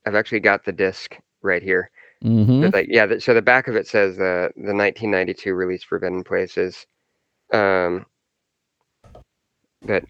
I've 0.06 0.16
actually 0.16 0.40
got 0.40 0.64
the 0.66 0.72
disc 0.72 1.18
right 1.42 1.62
here. 1.64 1.90
mm-hmm. 2.24 2.70
Like 2.74 2.88
yeah, 2.90 3.18
so 3.20 3.34
the 3.34 3.42
back 3.42 3.68
of 3.68 3.76
it 3.76 3.88
says 3.88 4.18
the 4.18 4.52
the 4.56 4.74
1992 4.74 5.54
release 5.54 5.84
Forbidden 5.84 6.24
Places. 6.24 6.86
Um, 7.54 8.06
but 9.82 10.04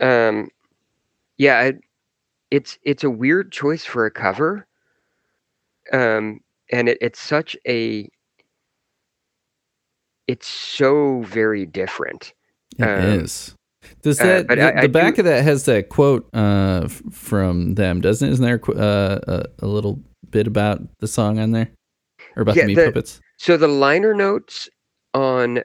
um, 0.00 0.48
yeah, 1.38 1.58
I, 1.58 1.72
it's 2.50 2.78
it's 2.82 3.04
a 3.04 3.10
weird 3.10 3.52
choice 3.52 3.84
for 3.84 4.06
a 4.06 4.10
cover. 4.10 4.66
Um, 5.92 6.40
and 6.70 6.88
it, 6.88 6.98
it's 7.00 7.20
such 7.20 7.56
a 7.66 8.08
it's 10.26 10.46
so 10.46 11.22
very 11.22 11.64
different. 11.66 12.34
It 12.78 12.86
is. 13.22 13.54
Does 14.02 14.20
uh, 14.20 14.24
that 14.24 14.46
but 14.46 14.58
the, 14.58 14.74
I- 14.74 14.78
I 14.78 14.82
the 14.82 14.88
back 14.88 15.14
do- 15.16 15.20
of 15.22 15.24
that 15.26 15.42
has 15.44 15.64
that 15.64 15.88
quote 15.88 16.28
uh, 16.34 16.88
from 17.10 17.74
them, 17.74 18.00
doesn't 18.00 18.28
it? 18.28 18.32
Isn't 18.32 18.44
there 18.44 18.60
a 18.68 18.78
uh, 18.78 19.18
a, 19.60 19.64
a 19.64 19.66
little 19.66 20.00
bit 20.30 20.46
about 20.46 20.80
the 21.00 21.08
song 21.08 21.38
on 21.38 21.52
there 21.52 21.70
or 22.36 22.42
about 22.42 22.56
Yeah, 22.56 22.62
the 22.62 22.66
meat 22.68 22.74
the- 22.76 22.84
puppets? 22.86 23.20
So 23.38 23.56
the 23.56 23.68
liner 23.68 24.14
notes 24.14 24.68
on 25.14 25.62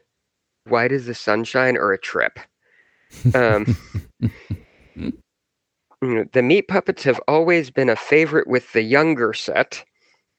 "Why 0.68 0.88
Does 0.88 1.06
the 1.06 1.16
Sunshine" 1.16 1.78
or 1.78 1.92
a 1.94 1.98
trip. 2.00 2.40
Um, 3.36 3.76
you 4.96 5.14
know, 6.02 6.26
the 6.34 6.42
meat 6.42 6.68
puppets 6.68 7.04
have 7.04 7.20
always 7.28 7.72
been 7.72 7.90
a 7.90 7.96
favorite 7.96 8.48
with 8.48 8.72
the 8.74 8.82
younger 8.82 9.34
set, 9.34 9.84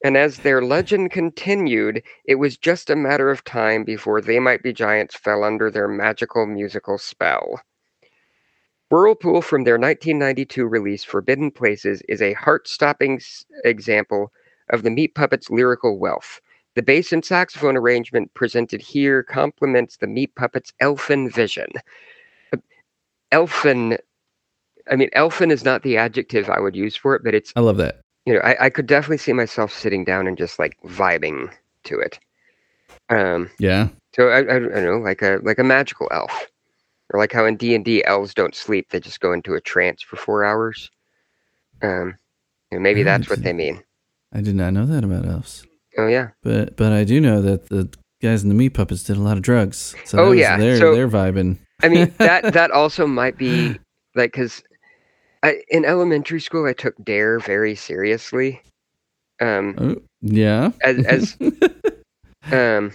and 0.04 0.16
as 0.16 0.38
their 0.38 0.62
legend 0.62 1.10
continued, 1.10 2.02
it 2.26 2.34
was 2.36 2.56
just 2.56 2.90
a 2.90 2.96
matter 2.96 3.30
of 3.30 3.44
time 3.44 3.84
before 3.84 4.20
they 4.20 4.38
might 4.38 4.62
be 4.62 4.72
giants 4.72 5.16
fell 5.16 5.42
under 5.44 5.70
their 5.70 5.88
magical 5.88 6.46
musical 6.46 6.98
spell. 6.98 7.60
Whirlpool 8.90 9.42
from 9.42 9.64
their 9.64 9.78
1992 9.78 10.66
release 10.66 11.04
Forbidden 11.04 11.50
Places 11.50 12.02
is 12.08 12.22
a 12.22 12.34
heart-stopping 12.34 13.16
s- 13.16 13.44
example 13.64 14.32
of 14.70 14.82
the 14.82 14.90
Meat 14.90 15.14
Puppets' 15.14 15.50
lyrical 15.50 15.98
wealth. 15.98 16.40
The 16.74 16.82
bass 16.82 17.12
and 17.12 17.24
saxophone 17.24 17.76
arrangement 17.76 18.32
presented 18.34 18.80
here 18.80 19.22
complements 19.22 19.96
the 19.96 20.06
Meat 20.06 20.34
Puppets' 20.34 20.72
elfin 20.80 21.28
vision. 21.30 21.68
Uh, 22.52 22.58
Elfin, 23.32 23.96
I 24.90 24.96
mean, 24.96 25.08
elfin 25.14 25.50
is 25.50 25.64
not 25.64 25.82
the 25.82 25.96
adjective 25.96 26.48
I 26.50 26.60
would 26.60 26.76
use 26.76 26.94
for 26.96 27.14
it, 27.16 27.22
but 27.24 27.34
it's 27.34 27.52
I 27.56 27.60
love 27.60 27.78
that. 27.78 28.00
you 28.26 28.34
know, 28.34 28.40
I, 28.40 28.66
I 28.66 28.70
could 28.70 28.86
definitely 28.86 29.18
see 29.18 29.32
myself 29.32 29.72
sitting 29.72 30.04
down 30.04 30.26
and 30.26 30.36
just 30.38 30.58
like 30.58 30.76
vibing 30.84 31.52
to 31.84 31.98
it. 31.98 32.18
Um, 33.08 33.50
Yeah. 33.58 33.88
so 34.14 34.28
I, 34.28 34.38
I, 34.38 34.56
I 34.56 34.58
don't 34.60 34.84
know, 34.84 34.98
like 34.98 35.22
a 35.22 35.40
like 35.42 35.58
a 35.58 35.64
magical 35.64 36.08
elf, 36.12 36.46
or 37.14 37.18
like 37.18 37.32
how 37.32 37.46
in 37.46 37.56
D 37.56 37.76
and 37.76 37.84
D 37.84 38.04
elves 38.04 38.34
don't 38.34 38.56
sleep; 38.56 38.90
they 38.90 38.98
just 38.98 39.20
go 39.20 39.32
into 39.32 39.54
a 39.54 39.60
trance 39.60 40.02
for 40.02 40.16
four 40.16 40.44
hours. 40.44 40.90
Um, 41.80 42.16
know, 42.72 42.80
maybe 42.80 43.02
Oh, 43.02 43.04
that's 43.04 43.30
what 43.30 43.42
they 43.44 43.52
mean. 43.52 43.82
I 44.32 44.40
did 44.40 44.56
not 44.56 44.72
know 44.72 44.84
that 44.84 45.04
about 45.04 45.24
elves. 45.26 45.64
Oh 45.96 46.08
yeah, 46.08 46.30
But 46.42 46.76
but 46.76 46.92
I 46.92 47.04
do 47.04 47.20
know 47.20 47.40
that 47.42 47.68
the 47.68 47.88
guys 48.20 48.42
in 48.42 48.48
the 48.48 48.54
meat 48.56 48.70
puppets 48.70 49.04
did 49.04 49.16
a 49.16 49.20
lot 49.20 49.36
of 49.36 49.44
drugs. 49.44 49.94
So 50.04 50.18
Oh, 50.18 50.32
yeah. 50.32 50.56
their 50.56 50.76
So- 50.78 50.92
their 50.94 51.08
vibing. 51.08 51.58
I 51.84 51.88
mean 51.88 52.12
that 52.18 52.52
that 52.54 52.70
also 52.72 53.06
might 53.06 53.36
be 53.38 53.78
like 54.16 54.32
because 54.32 54.62
in 55.68 55.84
elementary 55.84 56.40
school 56.40 56.66
I 56.66 56.72
took 56.72 56.94
Dare 57.04 57.38
very 57.38 57.76
seriously. 57.76 58.60
Um, 59.40 59.76
Oh, 59.78 59.96
yeah. 60.20 60.70
as 60.82 61.04
as 61.06 61.36
um 62.52 62.90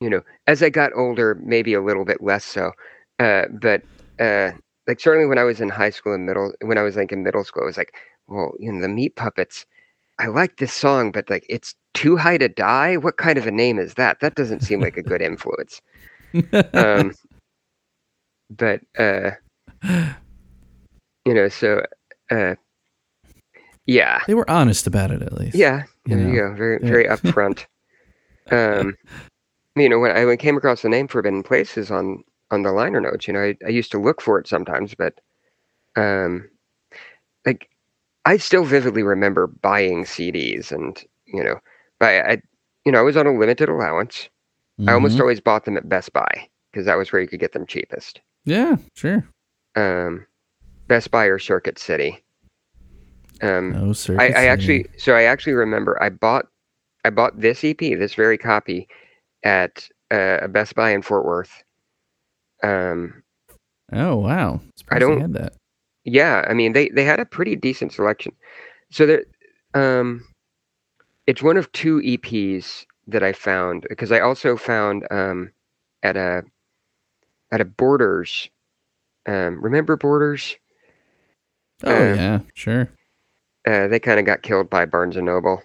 you 0.00 0.08
know 0.10 0.22
as 0.46 0.62
i 0.62 0.68
got 0.68 0.92
older 0.94 1.36
maybe 1.44 1.74
a 1.74 1.82
little 1.82 2.04
bit 2.04 2.22
less 2.22 2.44
so 2.44 2.72
uh 3.18 3.42
but 3.60 3.82
uh 4.20 4.50
like 4.86 5.00
certainly 5.00 5.26
when 5.26 5.38
i 5.38 5.44
was 5.44 5.60
in 5.60 5.68
high 5.68 5.90
school 5.90 6.12
and 6.14 6.26
middle 6.26 6.52
when 6.62 6.78
i 6.78 6.82
was 6.82 6.96
like 6.96 7.12
in 7.12 7.22
middle 7.22 7.44
school 7.44 7.62
i 7.62 7.66
was 7.66 7.76
like 7.76 7.94
well 8.28 8.52
you 8.58 8.70
know 8.72 8.80
the 8.80 8.88
meat 8.88 9.16
puppets 9.16 9.66
i 10.18 10.26
like 10.26 10.56
this 10.58 10.72
song 10.72 11.10
but 11.10 11.28
like 11.30 11.44
it's 11.48 11.74
too 11.94 12.16
high 12.16 12.38
to 12.38 12.48
die 12.48 12.96
what 12.96 13.16
kind 13.16 13.38
of 13.38 13.46
a 13.46 13.50
name 13.50 13.78
is 13.78 13.94
that 13.94 14.20
that 14.20 14.34
doesn't 14.36 14.60
seem 14.62 14.80
like 14.80 14.96
a 14.96 15.02
good 15.02 15.20
influence 15.22 15.80
um 16.74 17.12
but 18.50 18.80
uh 18.98 19.30
you 21.24 21.34
know 21.34 21.48
so 21.48 21.82
uh 22.30 22.54
yeah 23.86 24.20
they 24.26 24.34
were 24.34 24.48
honest 24.50 24.86
about 24.86 25.10
it 25.10 25.22
at 25.22 25.32
least. 25.32 25.56
yeah, 25.56 25.84
you 26.06 26.14
there 26.16 26.26
you 26.26 26.34
know. 26.34 26.50
go. 26.50 26.54
Very, 26.56 26.78
Yeah. 26.82 26.88
very 26.88 27.04
upfront. 27.08 27.66
um, 28.50 28.96
you 29.80 29.88
know, 29.88 29.98
when 29.98 30.10
I 30.16 30.36
came 30.36 30.56
across 30.56 30.82
the 30.82 30.88
name 30.88 31.08
Forbidden 31.08 31.42
Places 31.42 31.90
on 31.90 32.22
on 32.50 32.62
the 32.62 32.72
liner 32.72 33.00
notes, 33.00 33.26
you 33.26 33.34
know, 33.34 33.42
I, 33.42 33.56
I 33.66 33.68
used 33.68 33.90
to 33.92 33.98
look 33.98 34.20
for 34.22 34.38
it 34.38 34.48
sometimes, 34.48 34.94
but 34.94 35.14
um, 35.96 36.48
like 37.44 37.68
I 38.24 38.36
still 38.38 38.64
vividly 38.64 39.02
remember 39.02 39.46
buying 39.46 40.04
CDs, 40.04 40.72
and 40.72 41.02
you 41.26 41.42
know, 41.42 41.58
I, 42.00 42.20
I 42.20 42.42
you 42.84 42.92
know, 42.92 42.98
I 42.98 43.02
was 43.02 43.16
on 43.16 43.26
a 43.26 43.36
limited 43.38 43.68
allowance. 43.68 44.28
I 44.86 44.92
almost 44.92 45.16
Mhm. 45.16 45.20
always 45.20 45.40
bought 45.40 45.64
them 45.64 45.76
at 45.76 45.88
Best 45.88 46.12
Buy 46.12 46.48
because 46.70 46.86
that 46.86 46.96
was 46.96 47.12
where 47.12 47.20
you 47.20 47.28
could 47.28 47.40
get 47.40 47.52
them 47.52 47.66
cheapest. 47.66 48.20
Yeah, 48.44 48.76
sure. 48.94 49.26
Um, 49.74 50.26
Best 50.86 51.10
Buy 51.10 51.26
or 51.26 51.38
Circuit 51.38 51.78
City. 51.78 52.22
Um, 53.42 53.72
No 53.72 53.92
sir. 53.92 54.16
I, 54.18 54.26
I 54.30 54.44
actually 54.46 54.86
so 54.96 55.14
I 55.14 55.24
actually 55.24 55.52
remember 55.54 56.00
I 56.02 56.08
bought 56.10 56.46
I 57.04 57.10
bought 57.10 57.40
this 57.40 57.62
EP, 57.64 57.78
this 57.78 58.14
very 58.14 58.38
copy, 58.38 58.88
at 59.42 59.88
uh, 60.10 60.38
a 60.42 60.48
Best 60.48 60.74
Buy 60.74 60.90
in 60.90 61.02
Fort 61.02 61.24
Worth. 61.24 61.62
Um, 62.62 63.22
Oh 63.92 64.16
wow. 64.16 64.60
Surprised 64.76 65.00
don't- 65.00 65.20
had 65.20 65.32
that. 65.34 65.52
yeah, 66.04 66.44
I 66.48 66.54
mean 66.54 66.72
they 66.72 66.88
they 66.90 67.04
had 67.04 67.20
a 67.20 67.24
pretty 67.24 67.56
decent 67.56 67.92
selection. 67.92 68.34
So 68.90 69.06
there, 69.06 69.24
um, 69.74 70.24
it's 71.26 71.42
one 71.42 71.56
of 71.56 71.70
two 71.72 72.00
EPs 72.00 72.84
that 73.06 73.22
I 73.22 73.32
found 73.32 73.86
because 73.88 74.12
I 74.12 74.20
also 74.20 74.56
found 74.56 75.06
um, 75.10 75.50
at 76.02 76.16
a 76.16 76.42
at 77.50 77.60
a 77.60 77.64
Borders. 77.64 78.50
Um, 79.26 79.62
remember 79.62 79.96
Borders? 79.96 80.56
Oh 81.84 81.94
uh, 81.94 82.14
yeah, 82.14 82.40
sure. 82.54 82.88
uh, 83.66 83.88
they 83.88 84.00
kind 84.00 84.18
of 84.18 84.26
got 84.26 84.42
killed 84.42 84.68
by 84.68 84.84
Barnes 84.84 85.16
and 85.16 85.26
Noble. 85.26 85.62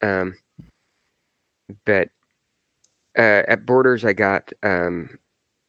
Um, 0.00 0.36
but 1.84 2.08
uh, 3.18 3.42
at 3.48 3.66
Borders, 3.66 4.04
I 4.04 4.12
got 4.12 4.52
um, 4.62 5.18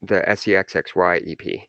the 0.02 0.22
SEXXY 0.28 1.32
EP, 1.32 1.68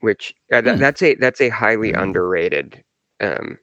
which 0.00 0.34
uh, 0.52 0.60
th- 0.62 0.74
Hmm. 0.76 0.80
that's 0.80 1.02
a 1.02 1.14
that's 1.16 1.40
a 1.40 1.48
highly 1.48 1.92
Hmm. 1.92 2.00
underrated. 2.00 2.82
Um, 3.20 3.58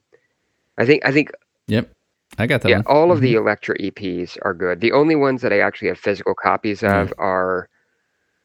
I 0.78 0.86
think 0.86 1.04
I 1.04 1.12
think 1.12 1.30
Yep. 1.66 1.90
I 2.38 2.46
got 2.46 2.62
that 2.62 2.68
yeah, 2.68 2.76
one. 2.78 2.86
all 2.86 3.12
of 3.12 3.20
the 3.20 3.34
Mhm. 3.34 3.38
Elektra 3.38 3.76
EPs 3.78 4.38
are 4.42 4.54
good. 4.54 4.80
The 4.80 4.92
only 4.92 5.16
ones 5.16 5.42
that 5.42 5.52
I 5.52 5.60
actually 5.60 5.88
have 5.88 5.98
physical 5.98 6.34
copies 6.34 6.82
of 6.82 7.12
are 7.18 7.68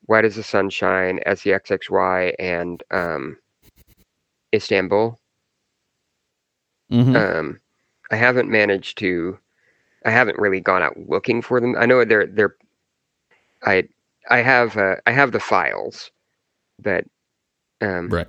Why 0.07 0.21
Does 0.21 0.35
the 0.35 0.43
Sun 0.43 0.69
Shine, 0.71 1.19
SEXXY, 1.25 2.33
and 2.39 2.83
um, 2.91 3.37
Istanbul. 4.53 5.19
Mhm. 6.91 7.15
Um, 7.15 7.59
I 8.11 8.15
haven't 8.15 8.49
managed 8.49 8.97
to. 8.99 9.39
I 10.05 10.11
haven't 10.11 10.37
really 10.37 10.61
gone 10.61 10.83
out 10.83 10.95
looking 11.09 11.41
for 11.41 11.59
them. 11.59 11.75
I 11.77 11.85
know 11.85 12.05
they're 12.05 12.27
they're. 12.27 12.55
I 13.63 13.87
I 14.29 14.37
have 14.37 14.77
uh, 14.77 14.95
I 15.05 15.11
have 15.11 15.31
the 15.31 15.39
files, 15.39 16.11
but 16.79 17.05
um, 17.81 18.09
Right. 18.09 18.27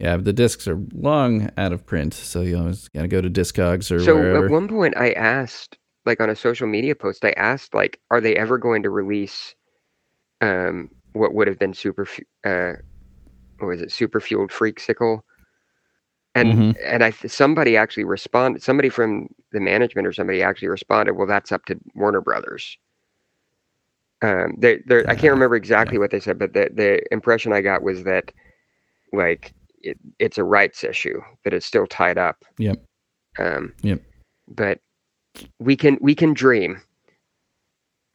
Yeah, 0.00 0.16
the 0.16 0.32
discs 0.32 0.66
are 0.66 0.80
long 0.92 1.50
out 1.56 1.72
of 1.72 1.86
print, 1.86 2.14
so 2.14 2.42
you 2.42 2.58
always 2.58 2.88
gotta 2.88 3.08
go 3.08 3.20
to 3.20 3.30
Discogs 3.30 3.90
or 3.90 4.00
so 4.00 4.16
wherever. 4.16 4.46
at 4.46 4.50
one 4.50 4.68
point 4.68 4.96
I 4.96 5.12
asked, 5.12 5.78
like 6.04 6.20
on 6.20 6.30
a 6.30 6.36
social 6.36 6.66
media 6.66 6.94
post, 6.94 7.24
I 7.24 7.30
asked 7.36 7.74
like, 7.74 8.00
are 8.10 8.20
they 8.20 8.36
ever 8.36 8.58
going 8.58 8.82
to 8.82 8.90
release, 8.90 9.54
um, 10.40 10.90
what 11.12 11.34
would 11.34 11.46
have 11.46 11.58
been 11.58 11.74
super, 11.74 12.06
uh, 12.44 12.72
what 13.58 13.68
was 13.68 13.80
it, 13.80 13.92
super 13.92 14.20
fueled 14.20 14.50
freaksicle? 14.50 15.20
And 16.34 16.52
Mhm. 16.52 16.76
and 16.82 17.04
I 17.04 17.10
somebody 17.10 17.76
actually 17.76 18.04
responded. 18.04 18.62
Somebody 18.62 18.88
from 18.88 19.28
the 19.52 19.60
management 19.60 20.06
or 20.06 20.12
somebody 20.12 20.42
actually 20.42 20.68
responded. 20.68 21.12
Well, 21.12 21.28
that's 21.28 21.52
up 21.52 21.64
to 21.66 21.78
Warner 21.94 22.20
Brothers. 22.20 22.76
Um, 24.22 24.54
they 24.58 24.78
they 24.86 25.00
I 25.06 25.14
can't 25.14 25.32
remember 25.32 25.54
exactly 25.54 25.98
what 25.98 26.10
they 26.10 26.20
said, 26.20 26.38
but 26.38 26.52
the 26.52 26.70
the 26.72 27.12
impression 27.12 27.52
I 27.52 27.60
got 27.60 27.82
was 27.82 28.04
that 28.04 28.32
like 29.12 29.54
it, 29.82 29.98
it's 30.18 30.38
a 30.38 30.44
rights 30.44 30.82
issue 30.82 31.20
that 31.44 31.52
it's 31.52 31.66
still 31.66 31.86
tied 31.86 32.18
up. 32.18 32.44
Yep. 32.58 32.82
Um, 33.38 33.74
Yep. 33.82 34.00
But 34.48 34.80
we 35.58 35.76
can 35.76 35.98
we 36.00 36.14
can 36.14 36.32
dream, 36.32 36.80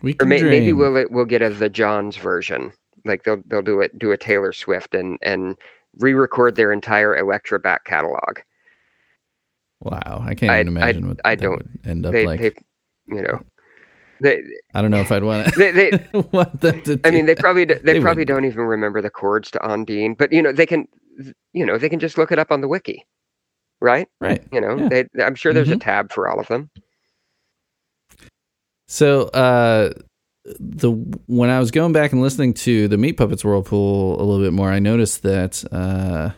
we 0.01 0.11
or 0.13 0.15
can 0.15 0.29
may, 0.29 0.41
maybe 0.43 0.73
we'll 0.73 1.05
we'll 1.09 1.25
get 1.25 1.41
a 1.41 1.49
the 1.49 1.69
Johns 1.69 2.17
version. 2.17 2.73
Like 3.05 3.23
they'll 3.23 3.41
they'll 3.45 3.61
do 3.61 3.81
it 3.81 3.97
do 3.97 4.11
a 4.11 4.17
Taylor 4.17 4.51
Swift 4.51 4.93
and 4.93 5.17
and 5.21 5.55
re-record 5.99 6.55
their 6.55 6.71
entire 6.71 7.15
Elektra 7.17 7.59
back 7.59 7.85
catalog. 7.85 8.39
Wow, 9.81 10.23
I 10.25 10.35
can't 10.35 10.51
I- 10.51 10.55
even 10.61 10.67
imagine 10.69 11.07
what 11.07 11.19
I 11.23 11.35
that 11.35 11.41
don't- 11.41 11.57
would 11.57 11.79
end 11.85 12.05
up 12.05 12.11
They 12.13 12.25
like. 12.25 12.39
they 12.41 12.51
you 13.07 13.21
know 13.21 13.41
they 14.21 14.43
I 14.73 14.81
don't 14.81 14.91
know 14.91 14.99
if 15.01 15.11
I'd 15.11 15.23
want 15.23 15.47
to. 15.53 15.57
they, 15.59 15.71
they 15.71 16.09
want 16.33 16.59
them 16.59 16.81
to. 16.83 16.99
I 17.05 17.11
mean, 17.11 17.25
they 17.25 17.35
probably 17.35 17.63
they, 17.65 17.75
They 17.75 17.99
probably 18.01 18.21
wouldn't. 18.21 18.27
don't 18.27 18.45
even 18.45 18.61
remember 18.65 19.01
the 19.01 19.09
chords 19.09 19.49
to 19.51 19.59
Ondine, 19.59 20.17
but 20.17 20.33
you 20.33 20.41
know 20.41 20.51
they 20.51 20.65
can, 20.65 20.87
you 21.53 21.65
know, 21.65 21.77
they 21.77 21.87
can 21.89 21.99
just 21.99 22.17
look 22.17 22.31
it 22.31 22.39
up 22.39 22.51
on 22.51 22.59
the 22.61 22.67
wiki, 22.67 23.05
right? 23.79 24.07
right. 24.19 24.43
You 24.51 24.59
know, 24.59 24.77
Yeah. 24.77 24.89
they, 24.89 25.23
I'm 25.23 25.35
sure 25.35 25.53
there's 25.53 25.69
a 25.71 25.75
Mhm. 25.75 25.81
tab 25.81 26.11
for 26.11 26.27
all 26.27 26.39
of 26.39 26.47
them. 26.49 26.69
So 28.87 29.23
uh 29.29 29.93
the 30.45 30.91
when 31.27 31.49
I 31.49 31.59
was 31.59 31.71
going 31.71 31.93
back 31.93 32.11
and 32.11 32.21
listening 32.21 32.53
to 32.55 32.87
the 32.87 32.97
Meat 32.97 33.13
Puppets 33.13 33.43
Whirlpool 33.43 34.19
a 34.19 34.23
little 34.23 34.43
bit 34.43 34.53
more, 34.53 34.71
I 34.71 34.79
noticed 34.79 35.23
that 35.23 35.63
uh 35.71 36.31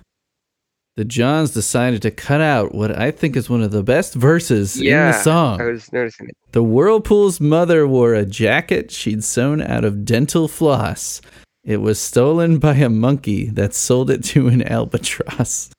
the 0.98 1.06
Johns 1.06 1.52
decided 1.52 2.02
to 2.02 2.12
cut 2.12 2.42
out 2.42 2.76
what 2.76 2.96
I 2.98 3.12
think 3.12 3.36
is 3.38 3.50
one 3.50 3.62
of 3.62 3.72
the 3.72 3.82
best 3.82 4.14
verses 4.14 4.76
in 4.78 4.84
the 5.12 5.14
song. 5.14 5.62
I 5.62 5.66
was 5.66 5.92
noticing 5.94 6.28
it. 6.28 6.36
The 6.52 6.64
Whirlpool's 6.64 7.40
mother 7.40 7.88
wore 7.88 8.14
a 8.14 8.26
jacket 8.26 8.92
she'd 8.92 9.24
sewn 9.24 9.62
out 9.62 9.86
of 9.86 10.04
dental 10.04 10.50
floss. 10.50 11.22
It 11.64 11.78
was 11.78 12.00
stolen 12.00 12.60
by 12.60 12.74
a 12.76 12.90
monkey 12.90 13.50
that 13.52 13.74
sold 13.74 14.10
it 14.10 14.24
to 14.26 14.48
an 14.50 14.62
albatross. 14.68 15.70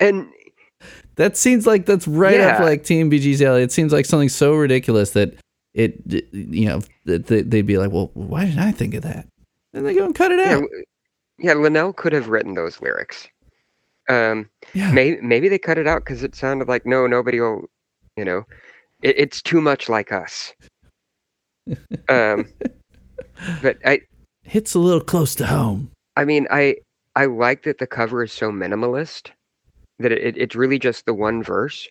And 0.00 0.28
That 1.16 1.36
seems 1.36 1.66
like 1.66 1.86
that's 1.86 2.08
right 2.08 2.40
up 2.40 2.60
like 2.60 2.82
TMBG's 2.82 3.42
alley. 3.42 3.62
It 3.62 3.72
seems 3.72 3.92
like 3.92 4.06
something 4.06 4.28
so 4.28 4.54
ridiculous 4.54 5.10
that 5.12 5.34
it, 5.74 5.94
you 6.32 6.66
know, 6.66 6.80
they- 7.04 7.42
they'd 7.42 7.66
be 7.66 7.78
like, 7.78 7.90
well, 7.90 8.10
why 8.14 8.44
didn't 8.44 8.60
I 8.60 8.72
think 8.72 8.94
of 8.94 9.02
that? 9.02 9.26
And 9.72 9.86
they 9.86 9.94
go 9.94 10.04
and 10.06 10.14
cut 10.14 10.32
it 10.32 10.40
out. 10.40 10.62
w- 10.62 10.84
yeah, 11.38 11.54
Linnell 11.54 11.92
could 11.92 12.12
have 12.12 12.28
written 12.28 12.54
those 12.54 12.80
lyrics. 12.80 13.28
Um, 14.08 14.48
Yeah. 14.72 14.90
maybe 14.92 15.20
maybe 15.20 15.48
they 15.48 15.58
cut 15.58 15.76
it 15.78 15.86
out 15.86 16.02
because 16.04 16.22
it 16.22 16.34
sounded 16.34 16.66
like 16.68 16.86
no, 16.86 17.06
nobody 17.06 17.40
will, 17.40 17.66
you 18.16 18.24
know, 18.24 18.44
it, 19.02 19.18
it's 19.18 19.42
too 19.42 19.60
much 19.60 19.88
like 19.88 20.10
us. 20.12 20.54
Um, 22.08 22.46
but 23.62 23.76
I 23.84 24.00
Hits 24.44 24.74
a 24.74 24.78
little 24.78 25.02
close 25.02 25.34
to 25.36 25.46
home. 25.46 25.90
I 26.16 26.24
mean, 26.24 26.46
I 26.50 26.76
I 27.14 27.26
like 27.26 27.64
that 27.64 27.76
the 27.78 27.86
cover 27.86 28.22
is 28.24 28.32
so 28.32 28.50
minimalist 28.50 29.30
that 29.98 30.10
it, 30.10 30.36
it's 30.38 30.56
really 30.56 30.78
just 30.78 31.04
the 31.04 31.12
one 31.12 31.42
verse. 31.42 31.86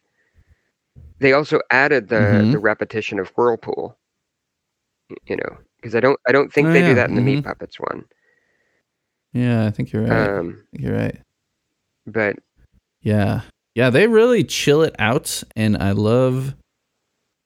They 1.19 1.33
also 1.33 1.59
added 1.71 2.09
the 2.09 2.15
Mhm. 2.15 2.51
the 2.51 2.59
repetition 2.59 3.19
of 3.19 3.29
Whirlpool. 3.29 3.97
You 5.25 5.37
know, 5.37 5.57
because 5.77 5.95
I 5.95 5.99
don't 5.99 6.19
I 6.27 6.31
don't 6.31 6.51
think 6.51 6.67
Oh, 6.67 6.73
they 6.73 6.81
yeah, 6.81 6.87
do 6.89 6.95
that 6.95 7.09
in 7.09 7.15
the 7.15 7.21
mhm. 7.21 7.25
Meat 7.25 7.43
Puppets 7.45 7.79
one. 7.79 8.05
Yeah, 9.33 9.65
I 9.65 9.71
think 9.71 9.91
you're 9.91 10.03
right. 10.03 10.29
Um, 10.29 10.63
you're 10.71 10.95
right. 10.95 11.19
but 12.05 12.37
Yeah. 13.01 13.41
Yeah, 13.75 13.89
they 13.91 14.07
really 14.07 14.43
chill 14.43 14.81
it 14.81 14.95
out 14.97 15.43
and 15.55 15.77
I 15.77 15.91
love 15.91 16.55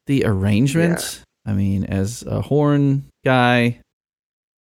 the 0.08 0.24
arrangement. 0.26 1.24
I 1.46 1.54
mean, 1.54 1.84
as 1.84 2.24
a 2.24 2.42
horn 2.42 3.10
guy, 3.26 3.80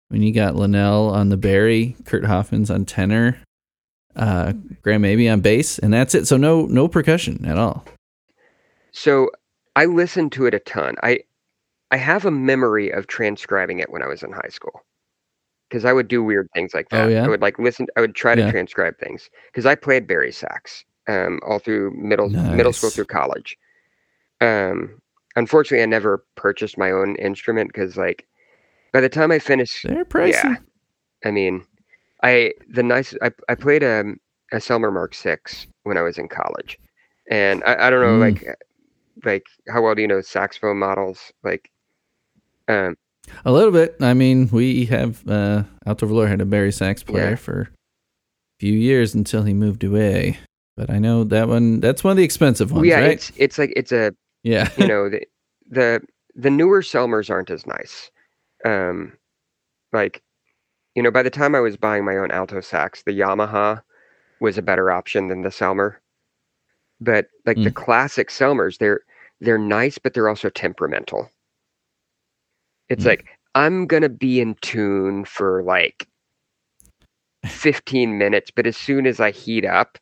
when 0.10 0.22
you 0.24 0.34
got 0.34 0.56
Linnell 0.56 1.10
on 1.10 1.30
the 1.30 1.36
bari, 1.38 1.96
Kurt 2.06 2.24
Hoffman's 2.26 2.72
on 2.72 2.86
tenor, 2.86 3.38
uh 4.16 4.54
Graham 4.82 5.02
Maby 5.04 5.30
on 5.32 5.42
bass, 5.42 5.78
and 5.80 5.94
that's 5.94 6.16
it. 6.16 6.26
So 6.28 6.38
no 6.38 6.66
no 6.66 6.88
percussion 6.88 7.46
at 7.46 7.58
all. 7.58 7.84
So 8.98 9.32
I 9.76 9.86
listened 9.86 10.32
to 10.34 10.46
it 10.48 10.54
a 10.54 10.60
ton. 10.60 10.96
I 11.04 11.20
I 11.92 11.98
have 11.98 12.26
a 12.26 12.32
memory 12.32 12.92
of 12.92 13.08
transcribing 13.08 13.80
it 13.80 13.92
when 13.92 14.04
I 14.04 14.08
was 14.08 14.24
in 14.24 14.32
high 14.34 14.50
school. 14.50 14.86
Because 15.70 15.86
I 15.86 15.94
would 15.94 16.08
do 16.08 16.24
weird 16.24 16.48
things 16.54 16.74
like 16.74 16.90
Oh, 16.92 17.08
that. 17.08 17.08
yeah? 17.08 17.26
I 17.26 17.30
would 17.30 17.42
like 17.42 17.60
listen. 17.60 17.88
I 17.98 18.02
would 18.02 18.16
try 18.16 18.36
to 18.36 18.42
Yeah. 18.42 18.52
transcribe 18.52 18.98
things 19.00 19.30
because 19.52 19.66
I 19.66 19.76
played 19.76 20.08
bari 20.08 20.32
sax 20.32 20.86
um, 21.08 21.40
all 21.46 21.60
through 21.60 21.92
middle 21.92 22.30
middle 22.50 22.74
school 22.74 22.92
through 22.92 23.06
college. 23.08 23.58
Um, 24.42 25.02
unfortunately, 25.36 25.84
I 25.84 25.88
never 25.88 26.26
purchased 26.36 26.78
my 26.78 26.92
own 26.92 27.16
instrument 27.18 27.72
because, 27.74 27.98
like, 27.98 28.28
by 28.94 29.02
the 29.02 29.10
time 29.10 29.32
I 29.32 29.40
finished, 29.40 29.88
They're 29.88 30.06
pricey. 30.06 30.44
yeah, 30.46 30.58
I 31.26 31.32
mean, 31.32 31.66
I 32.24 32.54
the 32.70 32.84
nice 32.84 33.16
I 33.22 33.32
I 33.50 33.56
played 33.56 33.84
a 33.84 34.04
a 34.54 34.58
Selmer 34.58 34.94
Mark 34.94 35.16
Six 35.16 35.68
when 35.84 35.98
I 35.98 36.04
was 36.04 36.18
in 36.20 36.28
college, 36.30 36.80
and 37.32 37.64
I, 37.66 37.88
I 37.88 37.92
don't 37.92 38.02
know 38.02 38.18
Mm. 38.18 38.20
like 38.20 38.44
like 39.26 39.46
how 39.68 39.82
well 39.82 39.96
do 39.96 40.02
you 40.02 40.08
know 40.08 40.22
saxophone 40.22 40.78
models 40.78 41.32
like 41.44 41.70
um 42.68 42.96
A 43.46 43.52
little 43.52 43.72
bit. 43.72 43.96
I 44.02 44.14
mean, 44.14 44.48
we 44.52 44.86
have 44.86 45.28
uh 45.28 45.64
Alto 45.86 46.06
Valor 46.06 46.28
had 46.28 46.42
a 46.42 46.46
bari 46.46 46.72
sax 46.72 47.04
player 47.04 47.32
Yeah. 47.32 47.36
for 47.36 47.62
a 47.62 47.68
few 48.60 48.74
years 48.74 49.14
until 49.16 49.44
he 49.44 49.54
moved 49.54 49.84
away. 49.84 50.38
But 50.76 50.90
I 50.90 51.00
know 51.00 51.24
that 51.26 51.48
one 51.48 51.80
that's 51.80 52.04
one 52.04 52.12
of 52.12 52.18
the 52.18 52.24
expensive 52.24 52.72
ones, 52.72 52.86
yeah 52.88 53.00
right? 53.00 53.12
it's 53.12 53.32
it's 53.38 53.58
like 53.58 53.74
it's 53.76 53.92
a 53.92 54.14
yeah. 54.44 54.70
you 54.78 54.88
know 54.88 55.10
the 55.10 55.22
the 55.70 56.02
the 56.36 56.50
newer 56.52 56.82
Selmers 56.82 57.30
aren't 57.30 57.50
as 57.50 57.66
nice 57.66 58.12
um 58.66 59.14
like 59.92 60.22
you 60.96 61.02
know 61.04 61.12
by 61.12 61.24
the 61.24 61.30
time 61.32 61.56
I 61.56 61.60
was 61.60 61.78
buying 61.78 62.06
my 62.06 62.16
own 62.18 62.32
alto 62.32 62.62
sax 62.62 63.04
the 63.04 63.12
Yamaha 63.20 63.82
was 64.40 64.58
a 64.58 64.62
better 64.62 64.92
option 64.92 65.28
than 65.30 65.42
the 65.42 65.50
Selmer 65.50 65.96
but 67.00 67.28
like 67.46 67.58
the 67.58 67.72
Mm. 67.72 67.76
classic 67.76 68.30
Selmers 68.30 68.78
they're 68.78 69.02
they're 69.42 69.58
nice 69.58 69.98
but 69.98 70.14
they're 70.14 70.30
also 70.30 70.50
temperamental 70.50 71.30
it's 72.90 73.04
Mm. 73.04 73.08
like 73.08 73.26
I'm 73.56 73.86
gonna 73.88 74.10
be 74.10 74.40
in 74.40 74.56
tune 74.62 75.26
for 75.26 75.64
like 75.64 76.08
15 77.46 78.18
minutes 78.18 78.52
but 78.52 78.66
as 78.68 78.76
soon 78.78 79.06
as 79.08 79.20
I 79.20 79.32
heat 79.32 79.66
up 79.66 79.98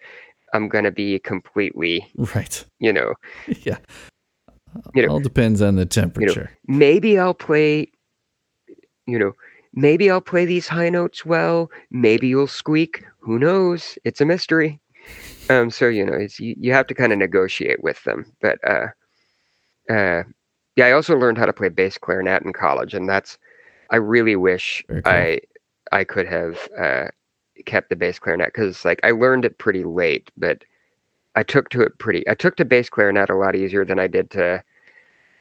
I'm 0.53 0.69
gonna 0.69 0.91
be 0.91 1.19
completely 1.19 2.09
right. 2.17 2.65
you 2.79 2.93
know 2.93 3.13
Yeah. 3.63 3.77
You 4.93 5.03
know, 5.03 5.09
All 5.13 5.19
depends 5.19 5.61
on 5.61 5.75
the 5.75 5.85
temperature. 5.85 6.51
maybe 6.67 7.17
I'll 7.17 7.33
play, 7.33 7.91
you 9.07 9.17
know, 9.17 9.31
maybe 9.73 10.09
I'll 10.11 10.19
play 10.21 10.45
these 10.45 10.67
high 10.67 10.89
notes 10.89 11.25
well. 11.25 11.71
Maybe 11.91 12.27
you'll 12.27 12.47
squeak. 12.47 13.03
Who 13.19 13.39
knows? 13.39 13.97
It's 14.03 14.19
a 14.19 14.25
mystery. 14.25 14.79
Um, 15.49 15.69
so 15.69 15.87
you 15.87 16.05
know, 16.05 16.13
it's 16.13 16.39
you, 16.39 16.55
you 16.59 16.73
have 16.73 16.87
to 16.87 16.93
kind 16.93 17.13
of 17.13 17.19
negotiate 17.19 17.83
with 17.83 18.03
them. 18.03 18.25
But 18.41 18.57
uh, 18.67 18.87
uh, 19.89 20.23
yeah, 20.75 20.87
I 20.87 20.91
also 20.91 21.15
learned 21.17 21.37
how 21.37 21.45
to 21.45 21.53
play 21.53 21.69
bass 21.69 21.97
clarinet 21.97 22.43
in 22.43 22.53
college, 22.53 22.93
and 22.93 23.07
that's 23.07 23.37
I 23.91 23.97
really 23.97 24.35
wish 24.35 24.83
cool. 24.87 25.01
I 25.05 25.39
I 25.91 26.03
could 26.03 26.27
have 26.27 26.67
uh, 26.77 27.07
kept 27.65 27.89
the 27.89 27.95
bass 27.95 28.19
clarinet 28.19 28.47
because 28.53 28.83
like 28.85 28.99
I 29.03 29.11
learned 29.11 29.45
it 29.45 29.57
pretty 29.59 29.83
late, 29.83 30.31
but 30.37 30.63
I 31.35 31.43
took 31.43 31.69
to 31.69 31.81
it 31.81 31.97
pretty. 31.99 32.27
I 32.27 32.33
took 32.33 32.55
to 32.57 32.65
bass 32.65 32.89
clarinet 32.89 33.29
a 33.29 33.35
lot 33.35 33.55
easier 33.55 33.85
than 33.85 33.99
I 33.99 34.07
did 34.07 34.31
to 34.31 34.63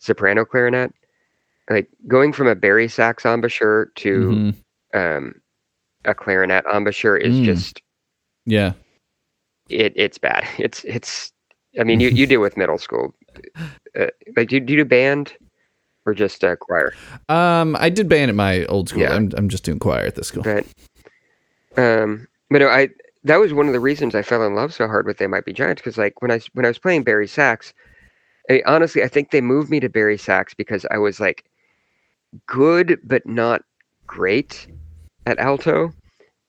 soprano 0.00 0.44
clarinet. 0.44 0.92
Like 1.70 1.88
going 2.06 2.32
from 2.32 2.46
a 2.46 2.54
bari 2.54 2.88
sax 2.88 3.24
embouchure 3.24 3.86
to 3.96 4.18
Mhm. 4.18 4.54
um, 4.92 5.40
a 6.04 6.14
clarinet 6.14 6.64
embouchure 6.72 7.16
is 7.16 7.36
Mm. 7.36 7.44
just 7.44 7.80
Yeah. 8.44 8.74
It. 9.68 9.92
It's 9.96 10.18
bad. 10.18 10.46
It's 10.58 10.84
it's. 10.84 11.32
I 11.78 11.84
mean, 11.84 11.98
you 12.00 12.08
you 12.08 12.26
deal 12.26 12.40
with 12.40 12.56
middle 12.56 12.78
school. 12.78 13.14
Uh, 13.98 14.06
like, 14.36 14.48
do, 14.48 14.56
you- 14.56 14.60
do 14.60 14.72
you 14.74 14.78
do 14.80 14.84
band 14.84 15.32
or 16.06 16.14
just 16.14 16.44
uh, 16.44 16.54
choir? 16.56 16.92
Um 17.28 17.76
I 17.80 17.88
did 17.90 18.08
band 18.08 18.28
at 18.28 18.34
my 18.36 18.64
old 18.66 18.88
school. 18.90 19.02
Yeah. 19.02 19.14
I'm 19.14 19.32
I'm 19.36 19.48
just 19.48 19.64
doing 19.64 19.78
choir 19.80 20.06
at 20.06 20.14
this 20.14 20.28
school. 20.28 20.42
But 20.44 20.64
um, 21.76 22.28
but 22.50 22.58
no, 22.60 22.68
I 22.68 22.90
that 23.24 23.36
was 23.40 23.52
one 23.52 23.66
of 23.66 23.72
the 23.72 23.80
reasons 23.80 24.14
I 24.14 24.22
fell 24.22 24.46
in 24.46 24.54
love 24.54 24.72
so 24.72 24.86
hard 24.86 25.06
with 25.06 25.16
They 25.18 25.26
Might 25.26 25.44
Be 25.44 25.52
Giants 25.52 25.80
because 25.82 25.98
like 25.98 26.20
when 26.22 26.30
I 26.30 26.40
when 26.52 26.64
I 26.64 26.68
was 26.68 26.78
playing 26.78 27.02
bari 27.02 27.26
sax, 27.26 27.72
I, 28.50 28.62
honestly 28.66 29.02
I 29.02 29.08
think 29.08 29.30
they 29.30 29.40
moved 29.40 29.70
me 29.70 29.80
to 29.80 29.88
bari 29.88 30.18
sax 30.18 30.54
because 30.54 30.86
I 30.90 30.98
was 30.98 31.18
like 31.18 31.44
good 32.46 32.98
but 33.02 33.26
not 33.26 33.62
great 34.06 34.66
at 35.26 35.38
alto, 35.38 35.92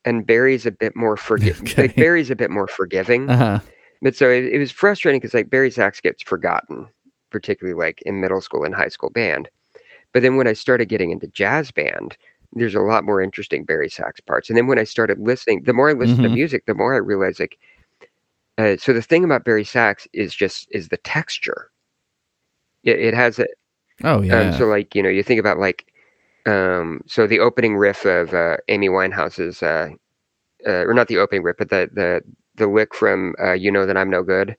and 0.05 0.25
bari's 0.25 0.65
a 0.65 0.71
bit 0.71 0.95
more 0.95 1.15
forgi- 1.15 1.59
Okay. 1.61 1.83
like 1.83 1.95
bari's 1.95 2.31
a 2.31 2.35
bit 2.35 2.51
more 2.51 2.67
forgiving. 2.67 3.29
Uh-huh. 3.29 3.59
But 4.01 4.15
so 4.15 4.29
it, 4.29 4.45
it 4.45 4.59
was 4.59 4.71
frustrating 4.71 5.19
because 5.19 5.33
like 5.33 5.49
bari 5.49 5.71
sax 5.71 5.99
gets 5.99 6.21
forgotten, 6.23 6.87
particularly 7.31 7.77
like 7.77 8.01
in 8.03 8.21
middle 8.21 8.41
school 8.41 8.63
and 8.63 8.73
high 8.75 8.89
school 8.89 9.09
band. 9.09 9.49
But 10.13 10.21
then 10.21 10.37
when 10.37 10.47
I 10.47 10.53
started 10.53 10.87
getting 10.89 11.11
into 11.11 11.27
jazz 11.27 11.71
band, 11.71 12.15
there's 12.53 12.75
a 12.75 12.79
lot 12.81 13.03
more 13.03 13.21
interesting 13.21 13.65
bari 13.65 13.89
sax 13.89 14.21
parts. 14.21 14.49
And 14.49 14.57
then 14.57 14.67
when 14.67 14.79
I 14.79 14.83
started 14.85 15.19
listening, 15.19 15.63
the 15.63 15.73
more 15.73 15.89
I 15.89 15.93
listened 15.93 16.23
to 16.23 16.29
Mhm. 16.29 16.33
music, 16.35 16.65
the 16.65 16.73
more 16.75 16.93
I 16.93 16.97
realized 16.97 17.39
like, 17.39 17.57
uh, 18.57 18.77
so 18.77 18.93
the 18.93 19.01
thing 19.01 19.25
about 19.25 19.43
bari 19.43 19.65
sax 19.65 20.07
is 20.13 20.33
just 20.33 20.67
is 20.71 20.87
the 20.87 20.97
texture. 20.97 21.71
It, 22.83 22.99
it 22.99 23.13
has 23.13 23.39
a 23.39 23.47
Oh 24.03 24.21
yeah. 24.21 24.39
um, 24.39 24.53
so 24.57 24.65
like 24.65 24.93
you 24.95 25.01
know 25.03 25.09
you 25.09 25.23
think 25.23 25.39
about 25.39 25.57
like 25.59 25.85
um, 26.45 27.01
so 27.07 27.27
the 27.27 27.39
opening 27.39 27.75
riff 27.75 28.05
of 28.05 28.33
uh, 28.33 28.57
Amy 28.67 28.89
Winehouse's 28.89 29.63
uh, 29.63 29.89
uh, 30.67 30.85
or 30.85 30.93
not 30.93 31.07
the 31.07 31.17
opening 31.17 31.43
riff 31.43 31.57
but 31.57 31.69
the 31.69 31.89
the 31.93 32.21
the 32.55 32.67
lick 32.67 32.95
from 32.95 33.35
uh, 33.41 33.51
You 33.53 33.71
Know 33.71 33.85
That 33.85 33.97
I'm 33.97 34.09
No 34.09 34.23
Good 34.23 34.55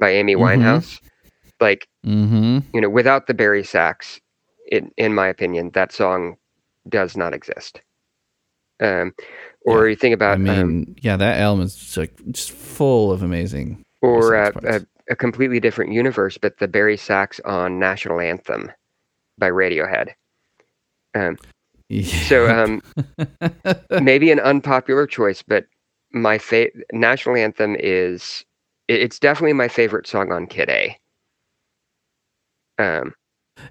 by 0.00 0.10
Amy 0.10 0.34
Mhm. 0.34 0.40
Winehouse 0.40 1.00
like 1.60 1.88
mm-hmm. 2.06 2.58
you 2.72 2.80
know 2.80 2.88
without 2.88 3.26
the 3.26 3.34
bari 3.34 3.64
sax 3.64 4.20
in 4.70 4.90
in 4.96 5.14
my 5.14 5.26
opinion 5.26 5.70
that 5.74 5.92
song 5.92 6.36
does 6.88 7.16
not 7.16 7.34
exist 7.34 7.80
um, 8.80 9.12
or 9.66 9.88
you 9.88 9.96
think 9.96 10.14
about, 10.14 10.34
I 10.34 10.38
mean, 10.38 10.58
um, 10.60 10.96
yeah, 11.02 11.16
that 11.16 11.40
album 11.40 11.64
is 11.64 11.74
just, 11.74 11.96
like 11.96 12.14
just 12.30 12.52
full 12.52 13.10
of 13.10 13.22
amazing 13.22 13.84
or 14.00 14.34
a, 14.34 14.86
a 15.10 15.16
completely 15.16 15.58
different 15.58 15.92
universe 15.92 16.38
but 16.38 16.58
the 16.58 16.68
bari 16.68 16.96
sax 16.96 17.40
on 17.44 17.78
National 17.78 18.20
Anthem 18.20 18.70
by 19.36 19.50
Radiohead 19.50 20.10
um, 21.14 21.36
So 22.28 22.48
um, 22.48 22.82
maybe 24.02 24.30
an 24.30 24.40
unpopular 24.40 25.06
choice, 25.06 25.42
but 25.42 25.66
my 26.12 26.38
fa- 26.38 26.70
national 26.92 27.36
anthem 27.36 27.76
is 27.78 28.44
it- 28.88 29.00
it's 29.00 29.18
definitely 29.18 29.52
my 29.54 29.68
favorite 29.68 30.06
song 30.06 30.32
on 30.32 30.46
Kid 30.46 30.68
A. 30.70 30.98
Um, 32.78 33.12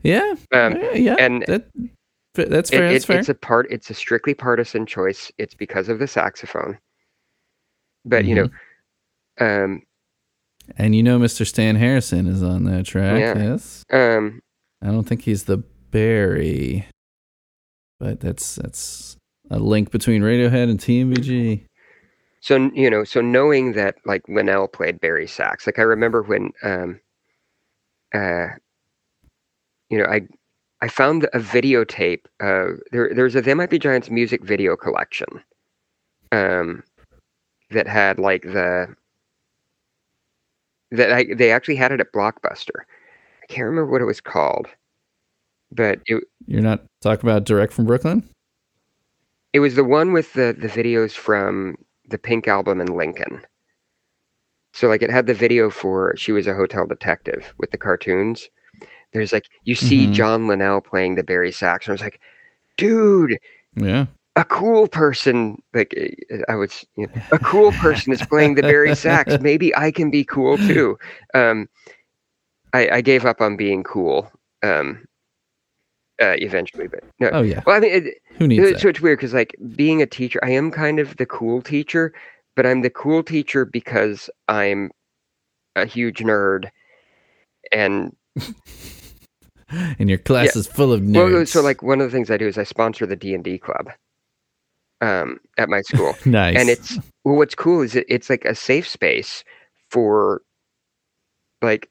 yeah, 0.04 0.34
um, 0.54 0.76
yeah, 0.76 0.92
yeah, 0.94 1.16
and 1.18 1.44
that, 1.48 1.66
that's 2.36 2.70
fair. 2.70 2.86
it- 2.88 2.92
that's 2.92 3.06
fair. 3.06 3.20
it's 3.20 3.30
a 3.30 3.34
part. 3.34 3.68
It's 3.72 3.90
a 3.90 3.94
strictly 3.94 4.34
partisan 4.34 4.86
choice. 4.86 5.32
It's 5.38 5.54
because 5.54 5.88
of 5.90 6.00
the 6.00 6.08
saxophone. 6.08 6.78
But 8.04 8.26
you 8.26 8.36
know, 8.36 8.50
um, 9.40 9.82
and 10.78 10.96
you 10.96 11.04
know, 11.04 11.20
Mr. 11.20 11.48
Stan 11.48 11.76
Harrison 11.76 12.28
is 12.28 12.44
on 12.44 12.66
that 12.66 12.86
track. 12.86 13.20
Yeah. 13.20 13.38
Yes, 13.38 13.84
um, 13.92 14.42
I 14.82 14.88
don't 14.88 15.06
think 15.06 15.22
he's 15.22 15.46
the 15.46 15.58
bari, 15.92 16.86
but 18.00 18.20
that's 18.20 18.56
that's 18.56 19.18
a 19.50 19.60
link 19.60 19.92
between 19.92 20.22
Radiohead 20.22 20.70
and 20.70 20.80
TMBG. 20.80 21.66
so 22.42 22.72
you 22.74 22.90
know, 22.90 23.04
so 23.04 23.22
knowing 23.22 23.74
that 23.74 23.96
like 24.06 24.28
Linnell 24.28 24.68
played 24.68 25.00
bari 25.00 25.28
sax, 25.28 25.66
like 25.66 25.80
I 25.80 25.84
remember 25.84 26.22
when, 26.24 26.52
um, 26.64 27.00
uh, 28.14 28.48
you 29.90 29.98
know, 29.98 30.06
I 30.06 30.28
I 30.82 30.88
found 30.88 31.24
a 31.26 31.40
videotape. 31.40 32.26
Uh, 32.40 32.78
there 32.92 33.14
there's 33.14 33.36
a 33.36 33.42
They 33.42 33.54
Might 33.54 33.70
Be 33.70 33.80
Giants 33.80 34.10
music 34.10 34.44
video 34.44 34.76
collection, 34.76 35.28
um, 36.32 36.84
that 37.72 37.88
had 37.88 38.20
like 38.20 38.44
the 38.44 38.96
that 40.92 41.12
I 41.12 41.26
they 41.34 41.52
actually 41.52 41.76
had 41.76 41.92
it 41.92 42.00
at 42.00 42.14
Blockbuster. 42.14 42.82
I 43.44 43.46
can't 43.48 43.66
remember 43.66 43.92
what 43.92 44.02
it 44.02 44.06
was 44.06 44.22
called, 44.22 44.68
but 45.72 46.00
it 46.06 46.24
You're 46.46 46.62
not 46.62 46.84
talking 47.02 47.30
about 47.30 47.46
direct 47.46 47.74
from 47.74 47.86
Brooklyn. 47.86 48.28
It 49.54 49.60
was 49.60 49.76
the 49.76 49.84
one 49.84 50.14
with 50.14 50.34
the 50.34 50.56
the 50.58 50.68
videos 50.68 51.14
from 51.14 51.78
the 52.10 52.18
Pink 52.18 52.48
album 52.48 52.80
and 52.80 52.96
Lincoln. 52.96 53.42
So 54.74 54.88
like 54.88 55.02
it 55.02 55.10
had 55.10 55.26
the 55.28 55.34
video 55.34 55.70
for 55.70 56.14
she 56.18 56.32
was 56.32 56.48
a 56.48 56.54
hotel 56.54 56.86
detective 56.86 57.54
with 57.58 57.72
the 57.72 57.78
cartoons. 57.78 58.50
There's 59.14 59.34
like 59.34 59.46
you 59.64 59.74
see 59.76 60.08
Mhm. 60.08 60.14
John 60.14 60.48
Linnell 60.48 60.82
playing 60.82 61.16
the 61.16 61.24
bari 61.24 61.52
sax, 61.52 61.86
and 61.88 61.92
I 61.92 61.96
was 61.96 62.02
like, 62.02 62.20
dude, 62.78 63.40
Yeah. 63.76 64.06
a 64.36 64.44
cool 64.44 64.88
person 64.88 65.62
like 65.74 65.96
I 66.48 66.56
was, 66.56 66.86
you 66.96 67.08
know, 67.08 67.22
a 67.32 67.40
cool 67.40 67.72
person 67.72 68.14
is 68.14 68.22
playing 68.24 68.56
the 68.56 68.62
bari 68.62 68.96
sax. 68.96 69.38
Maybe 69.42 69.76
I 69.76 69.92
can 69.92 70.12
be 70.12 70.24
cool 70.24 70.58
too. 70.58 71.00
Um, 71.34 71.68
I, 72.74 72.90
I 72.98 73.02
gave 73.02 73.26
up 73.26 73.42
on 73.42 73.58
being 73.58 73.84
cool 73.84 74.32
um, 74.62 75.07
uh, 76.22 76.36
eventually, 76.38 76.88
but 76.88 77.04
no. 77.20 77.30
Oh 77.32 77.42
yeah. 77.42 77.62
Well, 77.66 77.76
I 77.76 77.80
mean, 77.80 77.92
it, 77.92 78.16
Who 78.38 78.48
needs 78.48 78.64
it's, 78.64 78.72
that? 78.74 78.82
so 78.82 78.90
it's 78.90 79.02
weird 79.02 79.20
because 79.20 79.34
like 79.34 79.56
being 79.76 80.02
a 80.02 80.06
teacher, 80.06 80.40
I 80.44 80.52
am 80.52 80.72
kind 80.72 81.00
of 81.00 81.18
the 81.18 81.26
cool 81.26 81.62
teacher, 81.62 82.14
but 82.56 82.66
I'm 82.66 82.82
the 82.82 82.90
cool 82.90 83.24
teacher 83.24 83.66
because 83.66 84.30
I'm 84.48 84.92
a 85.76 85.86
huge 85.86 86.20
nerd, 86.20 86.70
and 87.72 88.16
And 90.00 90.10
your 90.10 90.18
class 90.18 90.56
is 90.56 90.68
full 90.68 90.94
of 90.94 91.02
nerds. 91.02 91.34
well, 91.34 91.46
so 91.46 91.62
like 91.62 91.84
one 91.84 92.00
of 92.00 92.10
the 92.10 92.16
things 92.16 92.32
I 92.32 92.38
do 92.38 92.48
is 92.48 92.58
I 92.58 92.64
sponsor 92.64 93.06
the 93.06 93.16
D 93.16 93.34
and 93.34 93.44
D 93.44 93.58
club 93.58 93.90
um, 95.02 95.40
at 95.58 95.70
my 95.70 95.82
school. 95.82 96.16
nice. 96.26 96.58
and 96.58 96.70
it's 96.70 96.98
well 97.24 97.36
what's 97.36 97.56
cool 97.56 97.82
is 97.82 97.96
it, 97.96 98.06
it's 98.08 98.30
like 98.30 98.46
a 98.46 98.56
safe 98.56 98.88
space 98.88 99.44
for 99.90 100.42
like 101.62 101.90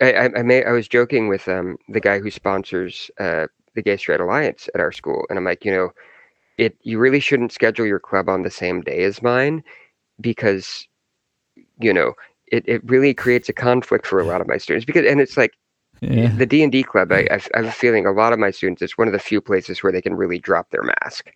I, 0.00 0.30
I, 0.36 0.42
may 0.42 0.64
I 0.64 0.72
was 0.72 0.88
joking 0.88 1.28
with 1.28 1.48
um 1.48 1.76
the 1.88 2.00
guy 2.00 2.18
who 2.18 2.30
sponsors 2.30 3.10
uh 3.18 3.46
the 3.74 3.82
Gay 3.82 3.96
Straight 3.96 4.20
Alliance 4.20 4.68
at 4.74 4.80
our 4.80 4.92
school 4.92 5.26
and 5.28 5.38
I'm 5.38 5.44
like 5.44 5.64
you 5.64 5.72
know 5.72 5.90
it 6.58 6.76
you 6.82 6.98
really 6.98 7.20
shouldn't 7.20 7.52
schedule 7.52 7.86
your 7.86 8.00
club 8.00 8.28
on 8.28 8.42
the 8.42 8.50
same 8.50 8.80
day 8.82 9.02
as 9.04 9.22
mine 9.22 9.62
because 10.20 10.86
you 11.80 11.92
know 11.92 12.14
it, 12.46 12.64
it 12.66 12.84
really 12.84 13.14
creates 13.14 13.48
a 13.48 13.52
conflict 13.52 14.06
for 14.06 14.20
a 14.20 14.24
lot 14.24 14.40
of 14.40 14.48
my 14.48 14.58
students 14.58 14.84
because 14.84 15.06
and 15.06 15.20
it's 15.20 15.36
like 15.36 15.54
yeah. 16.00 16.28
the 16.28 16.46
D 16.46 16.62
and 16.62 16.72
D 16.72 16.82
club 16.82 17.12
I, 17.12 17.28
I 17.30 17.40
have 17.54 17.66
a 17.66 17.72
feeling 17.72 18.06
a 18.06 18.12
lot 18.12 18.32
of 18.32 18.38
my 18.38 18.50
students 18.50 18.82
it's 18.82 18.98
one 18.98 19.08
of 19.08 19.12
the 19.12 19.18
few 19.18 19.40
places 19.40 19.82
where 19.82 19.92
they 19.92 20.02
can 20.02 20.14
really 20.14 20.38
drop 20.38 20.70
their 20.70 20.82
mask 20.82 21.30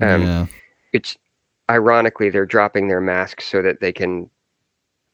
um, 0.00 0.22
yeah. 0.22 0.46
it's 0.92 1.16
ironically 1.70 2.30
they're 2.30 2.46
dropping 2.46 2.88
their 2.88 3.00
masks 3.00 3.46
so 3.46 3.62
that 3.62 3.80
they 3.80 3.92
can 3.92 4.28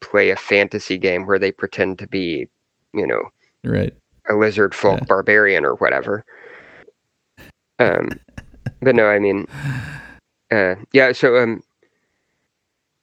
play 0.01 0.31
a 0.31 0.37
fantasy 0.37 0.99
game 0.99 1.27
where 1.27 1.39
they 1.39 1.53
pretend 1.53 1.99
to 1.99 2.07
be, 2.07 2.49
you 2.95 3.07
know, 3.07 3.31
Right. 3.65 3.95
a 4.29 4.35
lizard 4.35 4.75
folk 4.75 5.01
Yeah. 5.01 5.05
barbarian 5.07 5.65
or 5.65 5.75
whatever. 5.77 6.25
Um, 7.79 8.09
but 8.81 8.95
no, 8.95 9.07
I 9.07 9.19
mean, 9.19 9.47
uh, 10.51 10.77
yeah. 10.93 11.13
So, 11.13 11.37
um, 11.37 11.63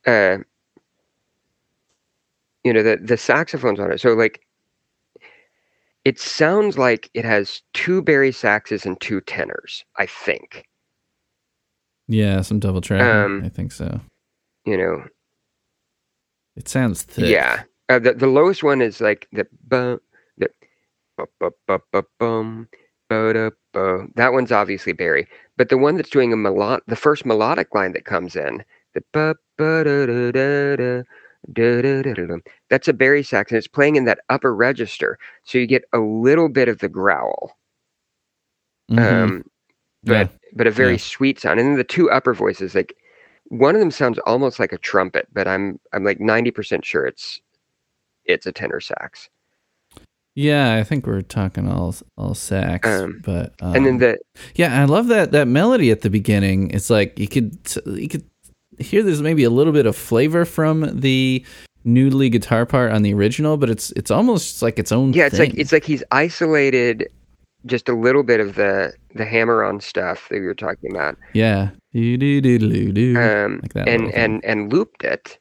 uh, 0.05 0.37
you 2.63 2.73
know, 2.73 2.83
the 2.83 2.97
the 2.97 3.17
saxophones 3.17 3.79
on 3.79 3.91
it. 3.91 3.99
So, 4.01 4.13
like, 4.13 4.41
it 6.03 6.19
sounds 6.19 6.77
like 6.77 7.09
it 7.13 7.25
has 7.25 7.61
two 7.73 8.01
bari 8.01 8.31
saxes 8.31 8.85
and 8.85 8.99
two 8.99 9.21
tenors. 9.21 9.85
I 9.97 10.05
think. 10.05 10.65
Yeah. 12.07 12.41
Some 12.41 12.59
double 12.59 12.81
tracking. 12.81 13.07
Um, 13.07 13.41
I 13.43 13.49
think 13.49 13.71
so. 13.71 14.01
You 14.65 14.77
know, 14.77 15.03
It 16.55 16.67
sounds 16.69 17.03
thick. 17.03 17.25
Yeah. 17.25 17.63
Uh, 17.89 17.99
the 17.99 18.13
the 18.13 18.27
lowest 18.27 18.63
one 18.63 18.81
is 18.81 19.01
like 19.01 19.27
the 19.31 19.47
bu 19.67 19.99
the 20.37 20.49
bu 21.17 21.25
bu 21.39 21.51
bu 21.67 21.79
bu 21.91 22.01
bum 22.19 22.67
bu 23.09 23.33
da 23.33 23.51
bu. 23.73 24.07
That 24.15 24.33
one's 24.33 24.51
obviously 24.51 24.93
bari, 24.93 25.27
but 25.57 25.69
the 25.69 25.77
one 25.77 25.95
that's 25.95 26.09
doing 26.09 26.33
a 26.33 26.37
melod 26.37 26.81
the 26.87 26.95
first 26.95 27.25
melodic 27.25 27.73
line 27.75 27.93
that 27.93 28.05
comes 28.05 28.35
in 28.35 28.63
the 28.93 29.01
bu 29.13 29.33
bu 29.57 29.83
da 29.83 30.05
da 30.07 30.31
da 30.31 30.75
da 30.77 31.05
da 31.53 31.81
da 31.81 32.01
da 32.01 32.13
da 32.13 32.25
da. 32.27 32.37
That's 32.69 32.87
a 32.87 32.93
bari 32.93 33.21
sax, 33.23 33.51
and 33.51 33.57
it's 33.57 33.67
playing 33.67 33.97
in 33.97 34.05
that 34.05 34.19
upper 34.29 34.55
register, 34.55 35.19
so 35.43 35.57
you 35.57 35.67
get 35.67 35.83
a 35.93 35.99
little 35.99 36.49
bit 36.49 36.67
of 36.69 36.79
the 36.79 36.89
growl, 36.89 37.57
Mhm. 38.91 38.99
um, 38.99 39.43
but 40.03 40.31
but 40.53 40.67
a 40.67 40.71
very 40.71 40.93
Yeah. 40.93 40.97
sweet 40.97 41.39
sound. 41.39 41.59
And 41.59 41.69
then 41.69 41.77
the 41.77 41.83
two 41.83 42.09
upper 42.09 42.33
voices, 42.33 42.73
like 42.75 42.95
one 43.57 43.75
of 43.75 43.79
them 43.79 43.91
sounds 43.91 44.19
almost 44.19 44.59
like 44.59 44.73
a 44.73 44.77
trumpet, 44.77 45.27
but 45.33 45.47
I'm 45.47 45.79
I'm 45.93 46.03
like 46.03 46.19
ninety 46.19 46.51
percent 46.51 46.85
sure 46.85 47.05
it's 47.05 47.41
it's 48.25 48.45
a 48.45 48.51
tenor 48.51 48.79
sax. 48.79 49.29
yeah. 50.35 50.75
I 50.75 50.83
think 50.83 51.05
we're 51.07 51.21
talking 51.21 51.69
all 51.69 51.95
all 52.17 52.33
sax. 52.33 52.87
Um, 52.87 53.21
but 53.23 53.53
um, 53.61 53.75
and 53.75 53.85
then 53.85 53.97
the 53.99 54.19
yeah, 54.55 54.81
I 54.81 54.85
love 54.85 55.07
that 55.07 55.31
that 55.31 55.47
melody 55.47 55.91
at 55.91 56.01
the 56.01 56.09
beginning. 56.09 56.71
It's 56.71 56.89
like 56.89 57.17
you 57.19 57.27
could 57.27 57.57
you 57.85 58.07
could 58.07 58.23
hear 58.79 59.03
there's 59.03 59.21
maybe 59.21 59.43
a 59.43 59.49
little 59.49 59.73
bit 59.73 59.85
of 59.85 59.95
flavor 59.95 60.45
from 60.45 60.99
the 60.99 61.45
noodly 61.85 62.31
guitar 62.31 62.65
part 62.65 62.91
on 62.91 63.03
the 63.03 63.13
original, 63.13 63.57
but 63.57 63.69
it's 63.69 63.91
it's 63.91 64.11
almost 64.11 64.61
like 64.61 64.79
its 64.79 64.91
own. 64.91 65.13
yeah, 65.13 65.27
it's 65.27 65.39
like 65.39 65.53
it's 65.55 65.71
like 65.71 65.85
he's 65.85 66.03
isolated 66.11 67.09
just 67.65 67.89
a 67.89 67.95
little 67.95 68.23
bit 68.23 68.39
of 68.39 68.55
the 68.55 68.93
the 69.13 69.25
hammer 69.25 69.63
on 69.63 69.79
stuff 69.79 70.27
that 70.29 70.39
we 70.39 70.45
were 70.45 70.53
talking 70.53 70.91
about, 70.91 71.17
yeah. 71.33 71.69
Um, 73.15 73.59
Like 73.61 73.73
that 73.73 73.87
and 73.87 74.13
and 74.13 74.43
and 74.45 74.71
looped 74.71 75.03
it. 75.03 75.39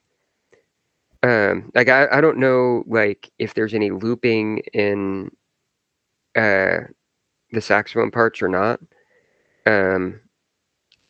Um, 1.23 1.71
like 1.75 1.89
I 1.89 2.07
I 2.11 2.21
don't 2.21 2.37
know 2.37 2.83
like 2.87 3.31
if 3.39 3.53
there's 3.53 3.73
any 3.73 3.91
looping 3.91 4.59
in 4.73 5.31
uh 6.35 6.79
the 7.51 7.61
saxophone 7.61 8.11
parts 8.11 8.41
or 8.41 8.47
not. 8.49 8.79
Um, 9.65 10.21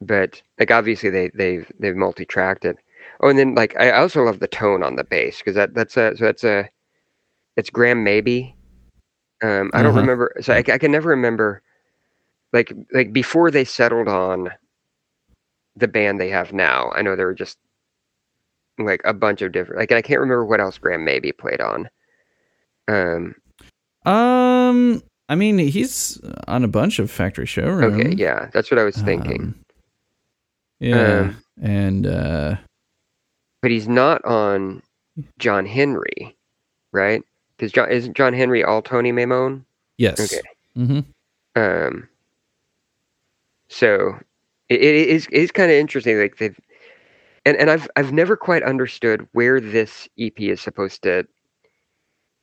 but 0.02 0.42
like 0.60 0.72
obviously 0.72 1.10
they 1.10 1.30
they've 1.34 1.70
they've 1.80 1.96
multi-tracked 1.96 2.66
it. 2.66 2.78
Oh, 3.22 3.30
and 3.30 3.40
then 3.40 3.56
like 3.56 3.76
I 3.78 3.92
also 3.92 4.24
love 4.24 4.40
the 4.40 4.48
tone 4.48 4.84
on 4.84 4.96
the 4.96 5.04
bass 5.04 5.38
because 5.40 5.56
that 5.56 5.74
that's 5.74 5.98
a 5.98 6.16
so 6.16 6.26
that's 6.26 6.44
a 6.44 6.70
it's 7.58 7.70
Graham 7.70 8.04
Maby. 8.04 8.56
Um, 9.42 9.72
I 9.74 9.82
don't 9.84 9.92
Uh-huh. 9.92 10.02
remember. 10.02 10.34
So 10.42 10.54
I, 10.54 10.58
I 10.58 10.78
can 10.78 10.92
never 10.92 11.10
remember 11.10 11.62
like 12.54 12.72
like 12.94 13.12
before 13.14 13.52
they 13.52 13.66
settled 13.66 14.08
on 14.08 14.50
the 15.76 15.88
band 15.88 16.20
they 16.20 16.30
have 16.30 16.54
now. 16.54 16.92
I 16.96 17.02
know 17.02 17.16
there 17.16 17.26
were 17.28 17.34
just 17.34 17.58
like 18.78 19.02
a 19.06 19.14
bunch 19.14 19.42
of 19.42 19.52
different 19.52 19.80
like 19.80 19.92
I 19.92 20.02
can't 20.02 20.20
remember 20.20 20.46
what 20.46 20.60
else 20.62 20.78
Graham 20.78 21.06
Maby 21.06 21.32
played 21.38 21.62
on. 21.62 21.90
Um, 22.88 23.36
Um, 24.06 25.02
I 25.28 25.36
mean, 25.36 25.58
he's 25.58 26.22
on 26.48 26.64
a 26.64 26.68
bunch 26.68 27.00
of 27.00 27.10
Factory 27.10 27.46
Showroom. 27.46 27.96
okay, 27.96 28.14
yeah, 28.16 28.50
that's 28.54 28.70
what 28.70 28.80
I 28.80 28.84
was 28.84 28.96
thinking. 29.02 29.42
Um, 29.42 29.56
yeah, 30.80 31.20
Um, 31.22 31.44
and 31.62 32.06
uh, 32.08 32.56
but 33.62 33.72
he's 33.72 33.88
not 33.88 34.24
on 34.24 34.84
John 35.40 35.66
Henry, 35.66 36.38
right? 36.92 37.24
Because 37.58 37.72
John 37.72 37.92
isn't 37.92 38.16
John 38.16 38.34
Henry 38.34 38.64
all 38.64 38.82
Tony 38.82 39.12
Maimone. 39.12 39.64
yes, 39.98 40.20
Okay. 40.20 40.42
hmm 40.76 41.00
Um, 41.56 42.08
so 43.70 44.18
it, 44.70 44.82
it 44.82 45.10
is 45.10 45.28
it 45.28 45.40
is 45.42 45.52
kind 45.52 45.72
of 45.72 45.78
interesting. 45.78 46.18
Like 46.20 46.38
they've 46.38 46.60
and 47.46 47.56
and 47.58 47.70
I've 47.70 47.88
I've 47.96 48.12
never 48.12 48.36
quite 48.36 48.64
understood 48.64 49.28
where 49.32 49.60
this 49.62 50.08
EP 50.20 50.40
is 50.40 50.62
supposed 50.62 51.04
to 51.04 51.26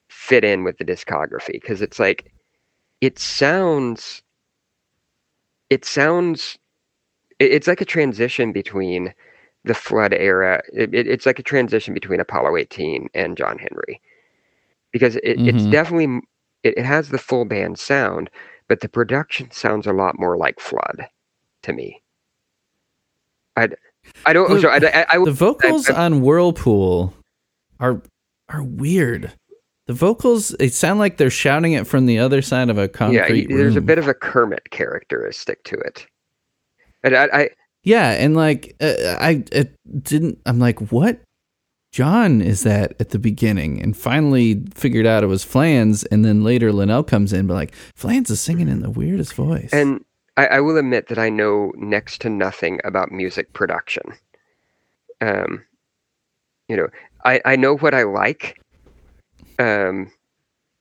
fit 0.09 0.45
in 0.45 0.65
with 0.65 0.79
the 0.79 0.85
discography 0.85 1.53
because 1.53 1.83
it's 1.83 1.99
like 1.99 2.33
it 3.01 3.19
sounds 3.19 4.23
it 5.71 5.85
sounds 5.85 6.59
it- 7.39 7.53
it's 7.53 7.67
like 7.67 7.81
a 7.81 7.85
transition 7.87 8.53
between 8.53 9.13
the 9.65 9.75
flood 9.75 10.13
era 10.13 10.63
it- 10.73 10.95
it's 10.95 11.25
like 11.27 11.39
a 11.39 11.43
transition 11.43 11.95
between 11.95 12.21
apollo 12.21 12.57
18 12.57 13.09
and 13.15 13.37
john 13.39 13.59
henry 13.59 14.01
because 14.93 15.17
it, 15.17 15.41
it's 15.41 15.65
Mhm. 15.65 15.71
definitely 15.71 16.21
it, 16.63 16.79
it 16.79 16.85
has 16.85 17.09
the 17.09 17.19
full 17.19 17.45
band 17.45 17.79
sound 17.79 18.31
but 18.69 18.81
the 18.81 18.89
production 18.89 19.51
sounds 19.51 19.87
a 19.87 19.93
lot 19.93 20.19
more 20.19 20.37
like 20.37 20.61
flood 20.61 21.09
to 21.63 21.73
me 21.73 22.03
i 23.57 23.69
i 24.27 24.33
don't 24.33 24.49
The- 24.51 24.61
so 24.61 24.69
I, 24.69 24.77
I, 24.77 25.07
I, 25.21 25.25
the 25.25 25.31
vocals 25.33 25.89
I- 25.91 26.05
on 26.05 26.21
Whirlpool 26.23 27.15
are 27.81 28.01
are 28.49 28.63
weird. 28.63 29.33
The 29.87 29.95
vocals 29.95 30.51
they 30.59 30.69
sound 30.69 30.99
like 31.01 31.17
they're 31.17 31.31
shouting 31.31 31.73
it 31.73 31.87
from 31.87 32.07
the 32.07 32.19
other 32.19 32.41
side 32.43 32.69
of 32.71 32.79
a 32.79 32.83
yeah 32.83 32.87
concrete 32.89 33.49
y- 33.51 33.57
there's 33.57 33.77
a 33.77 33.81
bit 33.81 33.99
of 33.99 34.07
a 34.09 34.15
kermit 34.15 34.71
characteristic 34.71 35.65
to 35.65 35.77
it 35.77 36.07
and 37.03 37.17
I, 37.17 37.29
I 37.33 37.51
Yeah, 37.83 38.11
and 38.13 38.37
like 38.37 38.77
uh, 38.81 39.17
I 39.21 39.43
it 39.51 39.75
didn't. 40.03 40.39
I'm 40.47 40.59
like, 40.61 40.79
what? 40.93 41.21
John 41.93 42.41
is 42.41 42.63
that 42.63 42.95
at 42.99 43.11
the 43.11 43.19
beginning, 43.19 43.81
and 43.81 43.95
finally 43.95 44.63
figured 44.75 45.05
out 45.05 45.23
it 45.23 45.27
was 45.27 45.45
Flans, 45.45 46.05
and 46.05 46.25
then 46.25 46.43
later 46.43 46.73
Linnell 46.73 47.05
comes 47.05 47.35
in, 47.35 47.47
but 47.47 47.53
like 47.53 47.75
Flans 47.95 48.31
is 48.31 48.41
singing 48.41 48.69
in 48.69 48.81
the 48.81 48.91
weirdest 48.91 49.35
voice. 49.35 49.69
And 49.75 50.03
I, 50.39 50.47
I 50.47 50.61
will 50.61 50.79
admit 50.79 51.09
that 51.09 51.19
I 51.19 51.29
know 51.29 51.71
next 51.77 52.23
to 52.23 52.31
nothing 52.31 52.81
about 52.85 53.13
music 53.13 53.53
production. 53.53 54.03
Um, 55.21 55.67
you 56.67 56.79
know, 56.79 56.89
I, 57.27 57.43
I 57.45 57.57
know 57.57 57.77
what 57.77 57.93
I 57.93 58.05
like. 58.05 58.59
Um, 59.59 60.11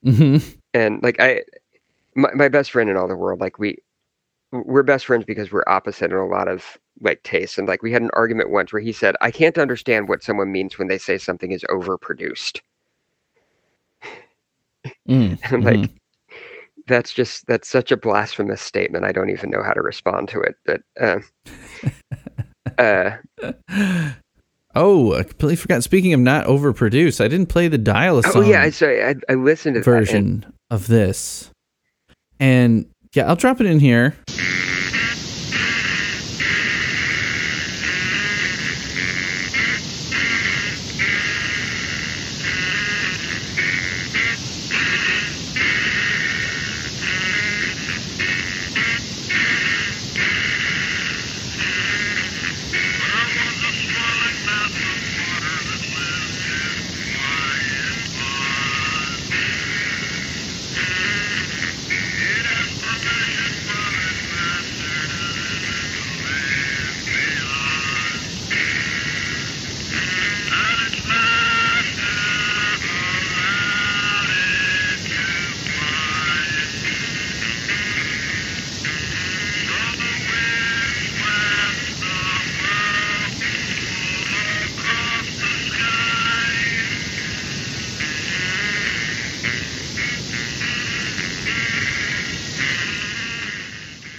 mm-hmm. 0.06 0.38
and 0.74 1.04
like 1.04 1.20
I, 1.20 1.44
my, 2.16 2.30
my 2.34 2.48
best 2.48 2.72
friend 2.72 2.90
in 2.90 2.96
all 2.96 3.10
the 3.10 3.18
world, 3.18 3.42
like 3.42 3.60
we, 3.60 3.78
we're 4.54 4.84
best 4.84 5.08
friends 5.08 5.26
because 5.26 5.52
we're 5.52 5.64
opposite 5.68 6.12
in 6.12 6.18
a 6.18 6.26
lot 6.26 6.48
of 6.48 6.78
like 7.02 7.24
tastes. 7.24 7.58
And 7.58 7.68
like 7.68 7.82
we 7.84 7.92
had 7.92 8.02
an 8.02 8.10
argument 8.14 8.50
once 8.52 8.72
where 8.72 8.82
he 8.82 8.92
said, 8.92 9.16
"I 9.22 9.32
can't 9.32 9.58
understand 9.58 10.08
what 10.08 10.24
someone 10.24 10.52
means 10.52 10.78
when 10.78 10.88
they 10.88 10.98
say 10.98 11.18
something 11.18 11.52
is 11.52 11.64
overproduced." 11.70 12.62
Mm, 15.08 15.40
I'm 15.52 15.62
like, 15.62 15.76
mhm. 15.78 15.90
that's 16.88 17.14
just 17.14 17.46
that's 17.48 17.68
such 17.68 17.92
a 17.92 17.98
blasphemous 17.98 18.62
statement. 18.62 19.06
I 19.06 19.12
don't 19.12 19.30
even 19.30 19.50
know 19.50 19.64
how 19.64 19.74
to 19.74 19.82
respond 19.82 20.30
to 20.30 20.42
it. 20.42 20.56
But 20.66 20.82
uh, 21.00 21.20
uh, 22.78 24.12
Oh, 24.74 25.14
I 25.16 25.24
completely 25.24 25.58
forgot. 25.58 25.84
Speaking 25.84 26.14
of 26.14 26.20
not 26.22 26.46
overproduced, 26.46 27.24
I 27.24 27.28
didn't 27.28 27.48
play 27.48 27.68
the 27.68 27.78
dial 27.78 28.20
a 28.20 28.22
oh 28.34 28.42
yeah, 28.42 28.62
I 28.62 28.70
sorry, 28.70 29.04
I, 29.04 29.16
I 29.28 29.34
listened 29.34 29.76
to 29.76 29.82
that 29.82 29.90
and- 29.92 30.06
version 30.08 30.54
of 30.70 30.88
this. 30.88 31.52
And 32.40 32.90
yeah, 33.14 33.28
I'll 33.28 33.36
drop 33.36 33.60
it 33.60 33.68
in 33.68 33.80
here. 33.80 34.16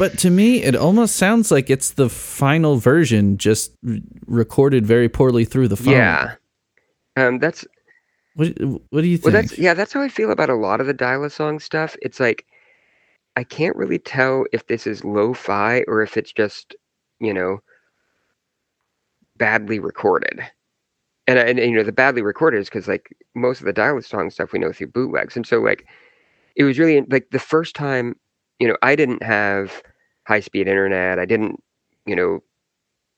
But 0.03 0.12
to 0.23 0.31
me, 0.31 0.63
it 0.63 0.75
almost 0.75 1.17
sounds 1.17 1.51
like 1.51 1.71
it's 1.71 1.91
the 1.91 2.09
final 2.09 2.77
version, 2.77 3.37
just 3.39 3.73
r- 3.89 3.97
recorded 4.27 4.87
very 4.87 5.09
poorly 5.09 5.45
through 5.45 5.69
the 5.69 5.77
phone. 5.77 5.93
yeah. 5.95 6.35
Um, 7.17 7.39
that's 7.39 7.67
What, 8.35 8.49
what 8.91 9.03
do 9.03 9.07
you 9.07 9.19
think? 9.19 9.25
Well, 9.35 9.43
that's 9.43 9.59
yeah, 9.59 9.75
that's 9.75 9.93
how 9.93 10.01
I 10.01 10.09
feel 10.09 10.31
about 10.33 10.49
a 10.51 10.55
lot 10.55 10.81
of 10.81 10.87
the 10.87 10.95
dial-a-song 10.95 11.61
stuff. 11.61 11.95
It's 12.01 12.19
like 12.19 12.47
I 13.37 13.45
can't 13.45 13.77
really 13.77 13.99
tell 13.99 14.47
if 14.53 14.67
this 14.67 14.87
is 14.87 15.05
lo-fi 15.05 15.85
or 15.89 16.03
if 16.03 16.17
it's 16.17 16.33
just, 16.33 16.75
you 17.21 17.33
know, 17.35 17.59
badly 19.37 19.79
recorded. 19.79 20.41
And, 21.27 21.39
I- 21.39 21.43
and 21.43 21.59
you 21.59 21.73
know, 21.73 21.83
the 21.85 21.93
badly 21.93 22.23
recorded 22.23 22.59
is 22.59 22.69
because 22.69 22.89
like 22.89 23.15
most 23.35 23.61
of 23.61 23.67
the 23.67 23.73
dial-a-song 23.73 24.31
stuff 24.31 24.53
we 24.53 24.59
know 24.59 24.73
through 24.73 24.89
bootlegs, 24.89 25.37
and 25.37 25.47
so 25.47 25.61
like 25.61 25.87
it 26.57 26.65
was 26.65 26.79
really 26.79 27.01
like 27.11 27.31
the 27.31 27.39
first 27.39 27.75
time, 27.75 28.17
you 28.59 28.69
know, 28.69 28.77
I 28.83 28.97
didn't 28.97 29.23
have 29.23 29.83
high-speed 30.27 30.69
internet. 30.69 31.19
I 31.19 31.25
didn't, 31.27 31.63
you 32.07 32.17
know, 32.17 32.41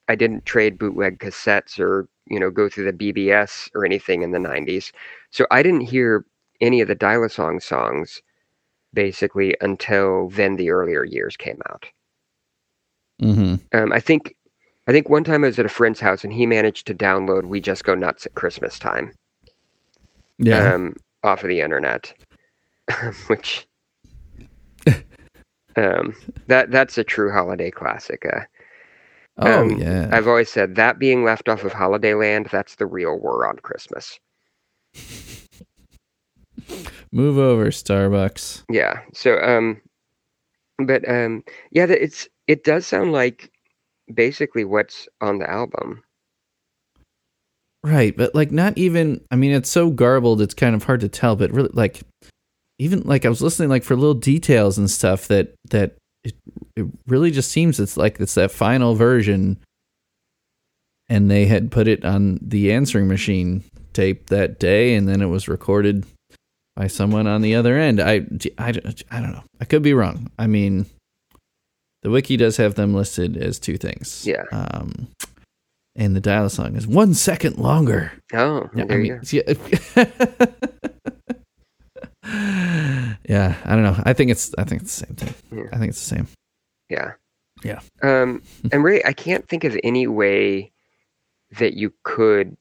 I 0.07 0.15
didn't 0.15 0.45
trade 0.45 0.77
bootleg 0.79 1.19
cassettes 1.19 1.79
or 1.79 2.07
you 2.27 2.39
know 2.39 2.49
go 2.51 2.69
through 2.69 2.85
the 2.85 2.93
BBS 2.93 3.69
or 3.75 3.85
anything 3.85 4.21
in 4.23 4.31
the 4.31 4.39
90s. 4.39 4.91
So 5.31 5.45
I 5.51 5.61
didn't 5.63 5.81
hear 5.81 6.25
any 6.61 6.81
of 6.81 6.87
the 6.87 6.95
Dial-A-Song 6.95 7.59
songs 7.59 8.21
basically 8.93 9.55
until 9.61 10.29
then 10.29 10.55
the 10.57 10.69
earlier 10.71 11.03
years 11.05 11.37
came 11.37 11.61
out. 11.69 11.87
hmm 13.19 13.55
Um, 13.73 13.91
I 13.93 13.99
think 13.99 14.35
I 14.87 14.91
think 14.91 15.09
one 15.09 15.23
time 15.23 15.43
I 15.43 15.47
was 15.47 15.59
at 15.59 15.65
a 15.65 15.69
friend's 15.69 15.99
house 15.99 16.23
and 16.23 16.33
he 16.33 16.45
managed 16.47 16.87
to 16.87 16.95
download 16.95 17.45
"We 17.45 17.61
Just 17.61 17.83
Go 17.83 17.93
Nuts 17.95 18.25
at 18.25 18.33
Christmas 18.35 18.79
Time" 18.79 19.13
Yeah. 20.37 20.73
um, 20.75 20.95
off 21.23 21.43
of 21.43 21.49
the 21.49 21.61
internet, 21.61 22.13
which 23.27 23.67
um, 25.75 26.15
that 26.47 26.71
that's 26.71 26.97
a 26.97 27.03
true 27.03 27.31
holiday 27.31 27.71
classic. 27.71 28.25
Uh, 28.25 28.41
oh 29.37 29.63
um, 29.63 29.77
yeah. 29.79 30.09
I've 30.11 30.27
always 30.27 30.51
said 30.51 30.75
that 30.75 30.99
being 30.99 31.23
left 31.23 31.49
off 31.49 31.63
of 31.63 31.73
Holiday 31.73 32.13
Land, 32.13 32.47
that's 32.51 32.75
the 32.75 32.85
real 32.85 33.19
war 33.19 33.47
on 33.47 33.57
Christmas. 33.57 34.19
Move 37.11 37.37
over, 37.37 37.67
Starbucks. 37.67 38.63
Yeah. 38.69 39.01
So 39.13 39.39
um 39.39 39.81
but 40.79 41.07
um 41.09 41.43
yeah, 41.71 41.85
that 41.85 42.03
it's 42.03 42.27
it 42.47 42.63
does 42.63 42.85
sound 42.87 43.11
like 43.11 43.51
basically 44.13 44.65
what's 44.65 45.07
on 45.21 45.39
the 45.39 45.49
album. 45.49 46.03
Right, 47.83 48.17
but 48.17 48.33
like 48.33 48.51
not 48.51 48.75
even. 48.79 49.21
I 49.29 49.35
mean, 49.35 49.51
it's 49.51 49.69
so 49.69 49.91
garbled. 49.91 50.41
It's 50.41 50.55
kind 50.55 50.73
of 50.73 50.83
hard 50.83 51.01
to 51.01 51.07
tell. 51.07 51.35
But 51.35 51.51
really, 51.51 51.69
like 51.73 52.01
even 52.79 53.01
like 53.01 53.25
I 53.25 53.29
was 53.29 53.41
listening 53.41 53.69
like 53.69 53.83
for 53.83 53.95
little 53.95 54.13
details 54.13 54.77
and 54.77 54.89
stuff 54.89 55.27
that 55.27 55.53
that 55.69 55.95
it 56.23 56.35
it 56.75 56.85
really 57.07 57.31
just 57.31 57.51
seems 57.51 57.79
it's 57.79 57.97
like 57.97 58.19
it's 58.19 58.35
that 58.35 58.51
final 58.51 58.95
version, 58.95 59.59
and 61.09 61.29
they 61.29 61.45
had 61.45 61.71
put 61.71 61.87
it 61.87 62.03
on 62.03 62.39
the 62.41 62.71
answering 62.73 63.07
machine 63.07 63.63
tape 63.93 64.27
that 64.27 64.59
day, 64.59 64.95
and 64.95 65.07
then 65.07 65.21
it 65.21 65.27
was 65.27 65.47
recorded 65.47 66.05
by 66.75 66.87
someone 66.87 67.27
on 67.27 67.41
the 67.41 67.55
other 67.55 67.77
end. 67.77 67.99
I 68.01 68.25
I, 68.57 68.73
I 69.09 69.21
don't 69.21 69.31
know. 69.31 69.43
I 69.61 69.65
could 69.65 69.83
be 69.83 69.93
wrong. 69.93 70.31
I 70.37 70.47
mean. 70.47 70.85
The 72.03 72.11
wiki 72.11 72.37
does 72.37 72.57
have 72.57 72.75
them 72.75 72.93
listed 72.93 73.35
as 73.35 73.57
two 73.57 73.77
things. 73.77 74.27
Yeah. 74.27 74.43
Um, 74.51 75.07
and 75.95 76.15
the 76.15 76.21
dial 76.21 76.49
song 76.49 76.75
is 76.75 76.85
one 76.85 77.15
second 77.15 77.57
longer. 77.57 78.11
Oh, 78.31 78.69
there 78.75 78.85
I 78.91 78.95
you 78.95 79.01
mean, 79.01 79.21
go. 79.23 79.53
yeah. 79.95 80.85
Yeah, 83.29 83.55
I 83.65 83.75
don't 83.75 83.83
know. 83.83 83.95
I 84.03 84.13
think 84.13 84.31
it's 84.31 84.53
I 84.57 84.63
think 84.63 84.81
it's 84.83 84.99
the 84.99 85.05
same 85.07 85.15
thing. 85.15 85.33
Yeah. 85.51 85.69
I 85.73 85.77
think 85.77 85.89
it's 85.89 86.07
the 86.07 86.15
same. 86.15 86.27
Yeah. 86.89 87.13
Yeah. 87.63 87.79
Um 88.01 88.41
and 88.71 88.83
really, 88.83 89.03
I 89.05 89.13
can't 89.13 89.47
think 89.47 89.63
of 89.63 89.77
any 89.83 90.07
way 90.07 90.71
that 91.59 91.73
you 91.73 91.93
could 92.03 92.55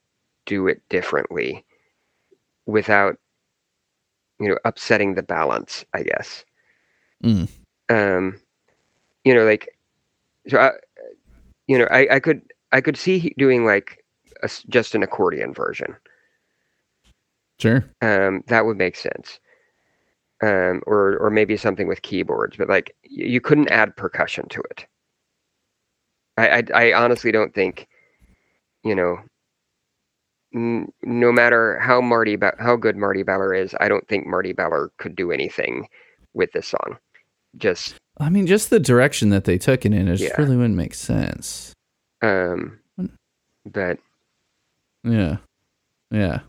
do 0.47 0.67
it 0.69 0.83
differently 0.89 1.65
without 2.67 3.17
you 4.41 4.49
know 4.49 4.59
upsetting 4.65 5.15
the 5.15 5.23
balance, 5.23 5.85
I 5.95 6.03
guess. 6.03 6.45
Mm. 7.23 7.49
um 7.89 8.39
you 9.25 9.35
know 9.35 9.45
like 9.45 9.79
so 10.49 10.59
I, 10.59 10.73
you 11.67 11.79
know 11.79 11.87
I, 11.91 12.17
I 12.17 12.21
could 12.21 12.43
i 12.71 12.83
could 12.83 12.99
see 12.99 13.33
doing 13.39 13.65
like 13.65 14.05
a 14.43 14.51
just 14.69 14.95
an 14.95 15.03
accordion 15.03 15.55
version 15.55 15.97
Sure. 17.59 17.85
um 18.03 18.43
that 18.49 18.67
would 18.67 18.77
make 18.77 18.97
sense 18.97 19.39
um 20.45 20.83
or 20.87 21.17
or 21.19 21.31
maybe 21.31 21.57
something 21.57 21.87
with 21.89 22.03
keyboards 22.03 22.57
but 22.57 22.69
like 22.69 22.95
you 23.03 23.41
couldn't 23.41 23.71
add 23.71 23.97
percussion 23.97 24.47
to 24.49 24.61
it 24.71 24.85
i 26.37 26.49
i, 26.59 26.63
I 26.75 26.93
honestly 26.93 27.31
don't 27.33 27.55
think 27.55 27.87
you 28.83 28.95
know 28.95 29.19
n- 30.55 30.93
no 31.03 31.33
matter 31.33 31.79
how 31.79 32.01
marty 32.01 32.37
ba- 32.37 32.57
how 32.59 32.77
good 32.77 32.97
marty 32.97 33.23
beller 33.23 33.55
is 33.55 33.75
i 33.81 33.89
don't 33.89 34.07
think 34.09 34.27
marty 34.27 34.53
beller 34.53 34.91
could 34.99 35.15
do 35.17 35.31
anything 35.33 35.89
with 36.35 36.51
this 36.53 36.67
song 36.69 36.99
just 37.57 37.95
I 38.21 38.31
mean, 38.31 38.47
just 38.47 38.71
the 38.71 38.79
direction 38.79 39.31
that 39.31 39.43
they 39.43 39.59
took 39.59 39.85
it 39.85 39.93
in, 39.93 40.07
it 40.07 40.21
Yeah. 40.21 40.37
really 40.39 40.57
wouldn't 40.57 40.77
make 40.77 40.95
sense. 40.95 41.73
um 42.23 42.79
but 43.67 43.99
Yeah. 45.03 45.39
Yeah. 46.13 46.41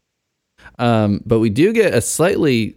Um, 0.78 1.22
but 1.26 1.40
we 1.40 1.50
do 1.50 1.74
get 1.74 1.94
a 1.96 2.02
slightly 2.02 2.76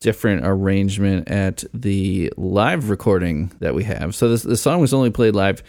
different 0.00 0.46
arrangement 0.46 1.28
at 1.28 1.64
the 1.72 2.32
live 2.36 2.90
recording 2.90 3.50
that 3.60 3.74
we 3.74 3.84
have. 3.84 4.14
So 4.14 4.28
this 4.28 4.42
the 4.42 4.56
song 4.56 4.80
was 4.80 4.94
only 4.94 5.10
played 5.10 5.34
live 5.34 5.62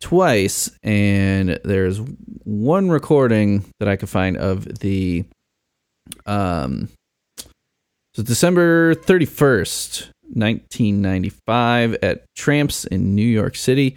twice, 0.00 0.70
and 0.82 1.58
there's 1.64 2.00
one 2.44 2.88
recording 2.90 3.64
that 3.80 3.88
I 3.88 3.96
could 3.96 4.08
find 4.08 4.36
of 4.36 4.64
the 4.80 5.24
um 6.26 6.88
so 8.14 8.22
December 8.22 8.94
31st, 8.94 10.08
1995 10.32 11.96
at 12.02 12.24
Tramps 12.34 12.84
in 12.84 13.14
New 13.14 13.22
York 13.22 13.54
City. 13.54 13.96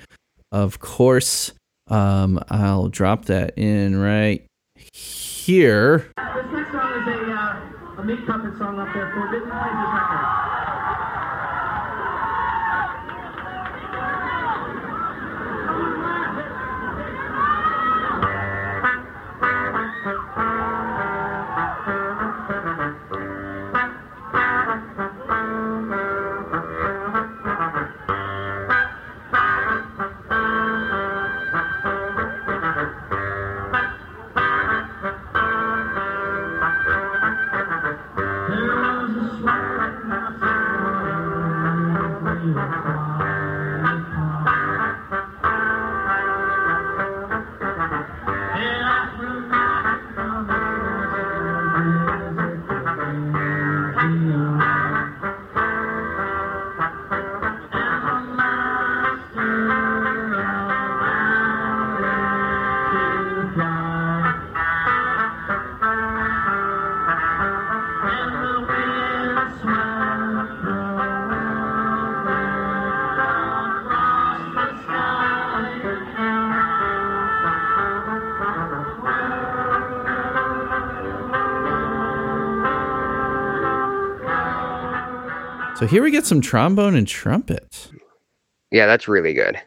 Of 0.51 0.79
course, 0.79 1.53
um 1.87 2.39
I'll 2.49 2.87
drop 2.87 3.25
that 3.25 3.57
in 3.57 3.99
right 3.99 4.45
here. 4.93 6.11
This 6.17 6.45
next 6.51 6.71
song 6.71 6.93
is 6.93 7.07
a, 7.07 7.71
a 8.01 8.03
meat 8.03 8.25
puppet 8.25 8.57
song 8.57 8.79
up 8.79 8.87
there, 8.95 9.11
Forbidden 9.13 9.45
Places 9.45 9.93
record. 9.93 10.10
So 85.81 85.87
here 85.87 86.03
we 86.03 86.11
get 86.11 86.25
some 86.27 86.41
trombone 86.41 86.95
and 86.95 87.07
trumpet, 87.07 87.89
Yeah, 88.69 88.85
that's 88.85 89.07
really 89.07 89.33
good. 89.33 89.59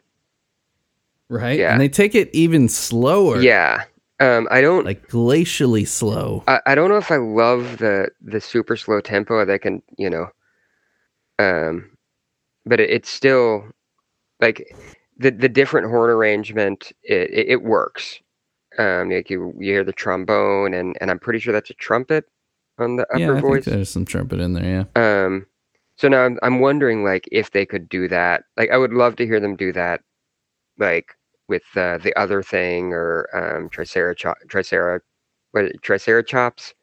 right? 1.29 1.59
Yeah. 1.59 1.73
And 1.73 1.81
they 1.81 1.89
take 1.89 2.15
it 2.15 2.31
even 2.33 2.69
slower. 2.69 3.41
Yeah. 3.41 3.83
Um, 4.21 4.47
I 4.51 4.61
don't 4.61 4.85
Like 4.85 5.09
glacially 5.09 5.87
slow. 5.89 6.45
I, 6.47 6.61
I 6.67 6.75
don't 6.77 6.89
know 6.89 6.99
if 6.99 7.11
I 7.11 7.17
love 7.17 7.79
the 7.79 8.11
the 8.23 8.41
super 8.41 8.77
slow 8.77 9.01
tempo 9.01 9.45
that 9.45 9.61
can 9.61 9.83
you 9.99 10.09
know, 10.09 10.29
um, 11.41 11.91
but 12.65 12.79
it, 12.79 12.91
it's 12.91 13.11
still 13.11 13.65
like 14.41 14.73
the 15.19 15.33
the 15.33 15.49
different 15.49 15.89
horn 15.89 16.11
arrangement. 16.11 16.93
It 17.03 17.29
it, 17.31 17.49
it 17.49 17.63
works. 17.65 18.21
Um, 18.79 19.11
like 19.11 19.31
you 19.31 19.53
you 19.59 19.73
hear 19.73 19.85
the 19.85 19.93
trombone 19.93 20.75
and 20.75 20.97
and 21.01 21.11
I'm 21.11 21.19
pretty 21.19 21.41
sure 21.41 21.53
that's 21.53 21.71
a 21.71 21.75
trumpet 21.75 22.25
on 22.79 22.95
the 22.95 23.07
upper 23.11 23.19
yeah, 23.19 23.33
I 23.33 23.41
voice. 23.41 23.65
think 23.65 23.75
there's 23.75 23.91
some 23.91 24.05
trumpet 24.05 24.39
in 24.39 24.53
there. 24.53 24.87
Yeah. 24.95 25.25
Um, 25.27 25.47
so 25.97 26.09
now 26.09 26.25
I'm 26.25 26.39
I'm 26.43 26.61
wondering 26.61 27.05
like 27.05 27.29
if 27.33 27.51
they 27.51 27.65
could 27.67 27.89
do 27.89 28.09
that. 28.09 28.45
Like 28.57 28.71
I 28.71 28.77
would 28.77 28.93
love 28.93 29.17
to 29.17 29.27
hear 29.27 29.41
them 29.41 29.57
do 29.57 29.73
that, 29.73 30.01
like 30.79 31.15
with 31.49 31.63
uh, 31.77 31.99
the 31.99 32.15
other 32.19 32.43
thing 32.43 32.93
or 32.93 33.29
um 33.35 33.69
Triceratops 33.69 34.45
Tricera 34.47 35.01
what 35.53 35.67
Triceratops. 35.83 36.75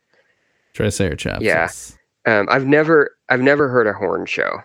Triceratops. 0.73 1.43
Yeah. 1.43 1.53
yes. 1.63 1.97
Um, 2.25 2.47
I've 2.49 2.65
never 2.67 3.11
I've 3.29 3.41
never 3.41 3.67
heard 3.67 3.87
a 3.87 3.93
horn 3.93 4.25
show. 4.25 4.59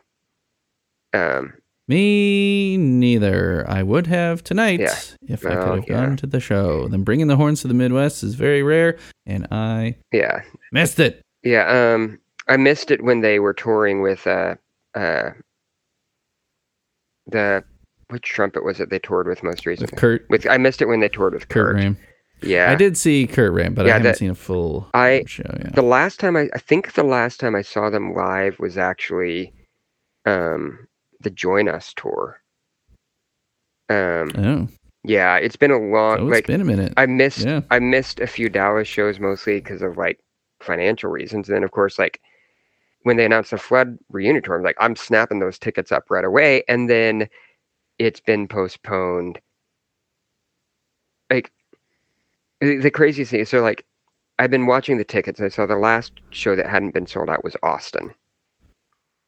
Um, 1.13 1.55
Me 1.89 2.77
neither. 2.77 3.65
I 3.69 3.83
would 3.83 4.07
have 4.07 4.45
tonight 4.45 4.81
Yeah. 4.81 4.95
if 5.29 5.47
I 5.47 5.55
Oh, 5.57 5.65
could 5.65 5.75
have 5.77 5.89
yeah. 5.89 5.95
gone 6.07 6.17
to 6.19 6.27
the 6.27 6.41
show. 6.41 6.89
Then 6.89 7.03
bringing 7.03 7.27
the 7.29 7.37
horns 7.37 7.63
to 7.63 7.69
the 7.69 7.75
Midwest 7.75 8.23
is 8.23 8.35
very 8.35 8.63
rare, 8.63 8.99
and 9.25 9.47
I 9.51 9.97
yeah, 10.13 10.43
missed 10.73 11.01
it. 11.01 11.23
yeah. 11.43 11.95
Um, 11.95 12.21
I 12.49 12.57
missed 12.57 12.91
it 12.91 13.03
when 13.03 13.21
they 13.21 13.39
were 13.39 13.53
touring 13.55 14.03
with 14.03 14.27
uh 14.27 14.55
uh 14.95 15.31
the 17.27 17.65
which 18.09 18.23
trumpet 18.23 18.65
was 18.65 18.79
it 18.79 18.89
they 18.91 19.01
toured 19.01 19.27
with 19.27 19.43
most 19.43 19.59
With 19.59 19.81
recently? 19.81 19.97
Curt, 19.99 20.27
With 20.31 20.47
I 20.47 20.59
missed 20.59 20.81
it 20.81 20.87
when 20.87 21.01
they 21.01 21.09
toured 21.09 21.35
with 21.35 21.49
Curt 21.49 21.75
Curt. 21.75 21.77
Ramm. 21.77 21.97
Yeah, 22.43 22.71
I 22.71 22.75
did 22.77 22.97
see 22.97 23.27
Curt 23.27 23.53
Ramm, 23.53 23.75
but 23.75 23.87
I 23.87 23.89
haven't 23.91 24.05
that- 24.05 24.19
seen 24.19 24.31
a 24.31 24.35
full 24.35 24.89
I- 24.95 25.25
show. 25.27 25.43
Yeah. 25.59 25.71
The 25.71 25.83
last 25.83 26.21
time 26.21 26.37
I, 26.37 26.49
I 26.55 26.59
think 26.59 26.93
the 26.93 27.03
last 27.03 27.41
time 27.41 27.57
I 27.57 27.63
saw 27.63 27.91
them 27.91 28.15
live 28.15 28.59
was 28.61 28.79
actually 28.79 29.53
um 30.25 30.87
the 31.21 31.31
Join 31.31 31.69
Us 31.69 31.93
tour. 31.97 32.41
Um 33.89 34.31
Oh, 34.37 34.69
yeah, 35.03 35.37
it's 35.37 35.57
been 35.57 35.71
a 35.71 35.79
long 35.79 36.19
so 36.19 36.23
it's 36.27 36.31
like 36.35 36.47
been 36.47 36.61
a 36.61 36.65
minute. 36.65 36.93
I 36.97 37.07
missed 37.07 37.45
Yeah. 37.45 37.63
I 37.71 37.79
missed 37.81 38.21
a 38.21 38.27
few 38.27 38.49
Dallas 38.49 38.87
shows 38.87 39.19
mostly 39.19 39.59
because 39.61 39.83
of 39.83 39.97
like 39.97 40.21
financial 40.61 41.11
reasons. 41.11 41.49
And 41.49 41.57
then 41.57 41.65
of 41.65 41.71
course 41.73 41.99
like 41.99 42.21
when 43.07 43.17
they 43.17 43.25
announced 43.25 43.53
the 43.53 43.59
flood 43.59 43.97
reunion 44.11 44.43
tour, 44.43 44.57
I'm 44.57 44.65
like, 44.65 44.77
I'm 44.81 44.97
snapping 44.97 45.39
those 45.39 45.61
tickets 45.61 45.93
up 45.93 46.11
right 46.11 46.25
away. 46.25 46.65
And 46.67 46.91
then 46.91 47.29
it's 48.01 48.19
been 48.19 48.49
postponed. 48.49 49.39
Like 51.31 51.53
the 52.61 52.91
craziest 52.91 53.31
thing 53.31 53.39
is 53.39 53.49
so 53.49 53.61
like 53.61 53.87
I've 54.41 54.51
been 54.51 54.67
watching 54.67 54.99
the 54.99 55.05
tickets. 55.05 55.41
I 55.41 55.47
saw 55.47 55.67
the 55.67 55.77
last 55.77 56.15
show 56.31 56.57
that 56.57 56.69
hadn't 56.69 56.95
been 56.95 57.07
sold 57.07 57.31
out 57.31 57.45
was 57.45 57.55
Austin 57.63 58.13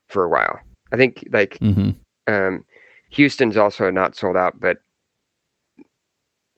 for 0.08 0.24
a 0.24 0.28
while. 0.28 0.58
I 0.90 0.96
think 0.96 1.28
like 1.30 1.56
hmm 1.58 1.90
um, 2.26 2.64
Houston's 3.10 3.56
also 3.56 3.92
not 3.92 4.16
sold 4.16 4.36
out, 4.36 4.58
but 4.58 4.78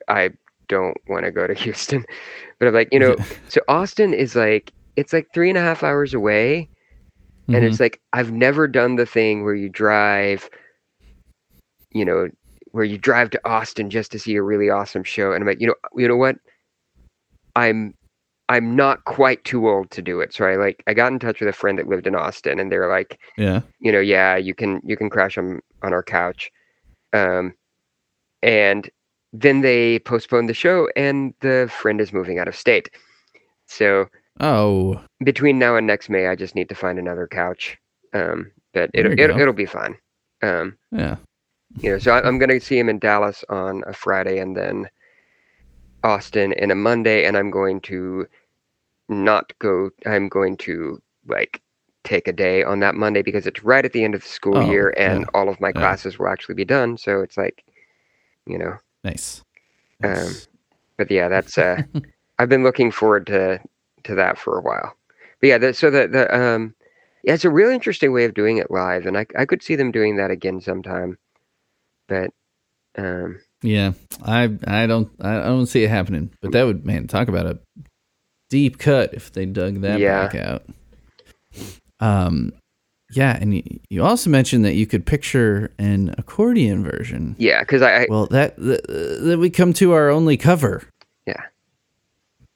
I 0.08 0.30
don't 0.68 0.96
want 1.06 1.26
to 1.26 1.30
go 1.30 1.46
to 1.46 1.52
Houston. 1.64 2.06
But 2.58 2.68
I'm 2.68 2.74
like, 2.74 2.88
you 2.92 2.98
know, 2.98 3.16
so 3.48 3.60
Austin 3.68 4.14
is 4.14 4.34
like 4.34 4.72
it's 4.96 5.12
like 5.12 5.28
three 5.34 5.50
and 5.50 5.58
a 5.58 5.62
half 5.62 5.82
hours 5.82 6.14
away, 6.14 6.70
and 7.54 7.62
Mm-hmm. 7.62 7.66
it's 7.66 7.80
like 7.80 8.00
I've 8.12 8.32
never 8.32 8.66
done 8.68 8.96
the 8.96 9.06
thing 9.06 9.44
where 9.44 9.54
you 9.54 9.68
drive, 9.68 10.48
you 11.92 12.04
know, 12.04 12.28
where 12.72 12.84
you 12.84 12.98
drive 12.98 13.30
to 13.30 13.40
Austin 13.48 13.90
just 13.90 14.12
to 14.12 14.18
see 14.18 14.36
a 14.36 14.42
really 14.42 14.70
awesome 14.70 15.04
show, 15.04 15.32
and 15.32 15.42
I'm 15.42 15.48
like, 15.48 15.60
you 15.60 15.66
know, 15.66 15.74
you 15.94 16.08
know 16.08 16.16
what, 16.16 16.36
I'm. 17.56 17.94
I'm 18.48 18.74
not 18.74 19.04
quite 19.04 19.44
too 19.44 19.68
old 19.68 19.92
to 19.92 20.02
do 20.02 20.18
it. 20.20 20.34
So 20.34 20.44
I 20.44 20.56
like 20.56 20.82
I 20.88 20.92
got 20.92 21.12
in 21.12 21.20
touch 21.20 21.38
with 21.38 21.48
a 21.48 21.52
friend 21.52 21.78
that 21.78 21.86
lived 21.86 22.08
in 22.08 22.16
Austin 22.16 22.58
and 22.58 22.72
they're 22.72 22.88
like, 22.88 23.20
yeah. 23.38 23.60
you 23.78 23.92
know, 23.92 24.00
yeah, 24.00 24.36
you 24.36 24.56
can 24.56 24.80
you 24.84 24.96
can 24.96 25.08
crash 25.08 25.38
on 25.38 25.60
on 25.84 25.92
our 25.92 26.02
couch. 26.02 26.50
Um, 27.12 27.54
and 28.42 28.90
then 29.32 29.60
they 29.60 30.00
postponed 30.00 30.48
the 30.48 30.54
show, 30.54 30.88
and 30.96 31.32
the 31.42 31.70
friend 31.72 32.00
is 32.00 32.12
moving 32.12 32.40
out 32.40 32.48
of 32.48 32.56
state. 32.56 32.90
So 33.66 34.08
Oh, 34.40 35.00
between 35.22 35.58
now 35.58 35.76
and 35.76 35.86
next 35.86 36.08
May, 36.08 36.26
I 36.26 36.34
just 36.34 36.54
need 36.54 36.68
to 36.70 36.74
find 36.74 36.98
another 36.98 37.26
couch. 37.26 37.78
Um, 38.14 38.50
but 38.72 38.90
it'll 38.94 39.12
it'll, 39.18 39.38
it'll 39.38 39.52
be 39.54 39.66
fine. 39.66 39.96
Um, 40.42 40.76
yeah. 40.92 41.16
you 41.80 41.90
know, 41.90 41.98
so 41.98 42.12
I, 42.12 42.26
I'm 42.26 42.38
gonna 42.38 42.60
see 42.60 42.78
him 42.78 42.88
in 42.88 42.98
Dallas 42.98 43.44
on 43.48 43.82
a 43.86 43.92
Friday, 43.92 44.38
and 44.38 44.56
then 44.56 44.88
Austin 46.02 46.52
in 46.52 46.70
a 46.70 46.74
Monday, 46.74 47.26
and 47.26 47.36
I'm 47.36 47.50
going 47.50 47.80
to 47.82 48.26
not 49.08 49.52
go. 49.58 49.90
I'm 50.06 50.28
going 50.28 50.56
to 50.58 51.00
like 51.26 51.60
take 52.04 52.26
a 52.26 52.32
day 52.32 52.62
on 52.64 52.80
that 52.80 52.94
Monday 52.94 53.22
because 53.22 53.46
it's 53.46 53.62
right 53.62 53.84
at 53.84 53.92
the 53.92 54.02
end 54.04 54.14
of 54.14 54.22
the 54.22 54.28
school 54.28 54.56
Oh, 54.56 54.70
year, 54.70 54.94
and 54.96 55.20
yeah. 55.20 55.26
all 55.34 55.48
of 55.48 55.60
my 55.60 55.68
Yeah. 55.68 55.80
classes 55.80 56.18
will 56.18 56.28
actually 56.28 56.54
be 56.54 56.64
done. 56.64 56.96
So 56.96 57.20
it's 57.20 57.36
like, 57.36 57.62
you 58.46 58.58
know, 58.58 58.76
Nice. 59.04 59.42
Um, 60.02 60.10
Nice. 60.10 60.48
but 60.96 61.10
yeah, 61.10 61.28
that's 61.28 61.58
uh, 61.58 61.82
I've 62.38 62.48
been 62.48 62.64
looking 62.64 62.90
forward 62.90 63.26
to 63.26 63.60
to 64.04 64.14
that 64.16 64.38
for 64.38 64.58
a 64.58 64.62
while. 64.62 64.94
But 65.40 65.46
yeah, 65.46 65.58
the, 65.58 65.74
so 65.74 65.90
the 65.90 66.06
the 66.08 66.38
um, 66.38 66.74
yeah, 67.22 67.34
it's 67.34 67.44
a 67.44 67.50
really 67.50 67.74
interesting 67.74 68.12
way 68.12 68.24
of 68.24 68.34
doing 68.34 68.58
it 68.58 68.70
live, 68.70 69.06
and 69.06 69.16
I 69.18 69.26
I 69.38 69.44
could 69.46 69.62
see 69.62 69.76
them 69.76 69.90
doing 69.90 70.16
that 70.16 70.30
again 70.30 70.60
sometime. 70.60 71.18
But 72.08 72.30
um, 72.96 73.40
Yeah, 73.62 73.92
I 74.24 74.50
I 74.66 74.86
don't 74.86 75.10
I 75.20 75.34
don't 75.40 75.66
see 75.66 75.84
it 75.84 75.90
happening. 75.90 76.30
But 76.40 76.52
that 76.52 76.64
would 76.64 76.84
man 76.84 77.06
talk 77.06 77.28
about 77.28 77.46
a 77.46 77.58
deep 78.50 78.78
cut 78.78 79.14
if 79.14 79.32
they 79.32 79.46
dug 79.46 79.80
that 79.82 80.00
Yeah. 80.00 80.26
back 80.26 80.34
out. 80.34 80.64
Um, 82.00 82.52
yeah, 83.12 83.36
and 83.40 83.54
you, 83.56 83.62
you 83.88 84.04
also 84.04 84.30
mentioned 84.30 84.64
that 84.64 84.74
you 84.74 84.86
could 84.86 85.04
picture 85.04 85.72
an 85.78 86.14
accordion 86.16 86.84
version. 86.84 87.34
yeah, 87.38 87.60
because 87.60 87.82
I, 87.82 88.02
I 88.02 88.06
Well, 88.08 88.26
that 88.26 88.56
that, 88.56 88.86
that 89.24 89.38
we 89.38 89.50
come 89.50 89.72
to 89.74 89.92
our 89.92 90.10
only 90.10 90.36
cover. 90.36 90.84
Yeah. 91.26 91.42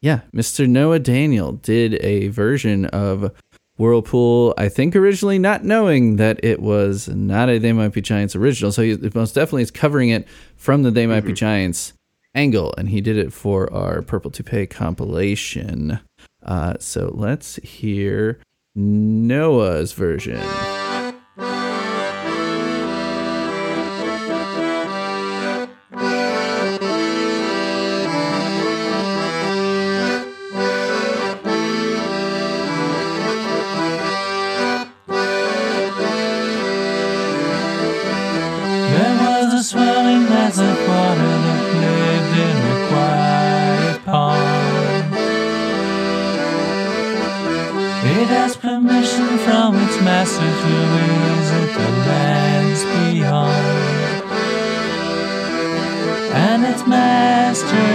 Yeah, 0.04 0.20
Mr. 0.34 0.68
Noah 0.68 0.98
Daniel 0.98 1.52
did 1.52 1.94
a 2.04 2.28
version 2.28 2.84
of 2.84 3.32
Whirlpool, 3.78 4.52
I 4.58 4.68
think 4.68 4.94
originally 4.94 5.38
not 5.38 5.64
knowing 5.64 6.16
that 6.16 6.38
it 6.44 6.60
was 6.60 7.08
not 7.08 7.48
a 7.48 7.56
They 7.56 7.72
Might 7.72 7.94
Be 7.94 8.02
Giants 8.02 8.36
original. 8.36 8.70
So 8.70 8.82
he 8.82 8.98
most 9.14 9.34
definitely 9.34 9.62
is 9.62 9.70
covering 9.70 10.10
it 10.10 10.28
from 10.56 10.82
the 10.82 10.90
They 10.90 11.06
Might 11.06 11.24
Be 11.24 11.32
Giants 11.32 11.94
angle, 12.34 12.74
and 12.76 12.90
he 12.90 13.00
did 13.00 13.16
it 13.16 13.32
for 13.32 13.72
our 13.72 14.02
Purple 14.02 14.30
Toupee 14.30 14.66
compilation. 14.66 16.00
Uh, 16.42 16.74
so 16.80 17.10
let's 17.14 17.56
hear 17.56 18.40
Noah's 18.74 19.94
version. 19.94 20.38
Master 50.04 50.42
to 50.42 50.74
visit 50.94 51.72
the 51.78 51.88
lands 52.06 52.84
beyond. 52.84 54.24
And 56.34 56.64
its 56.64 56.86
master 56.86 57.93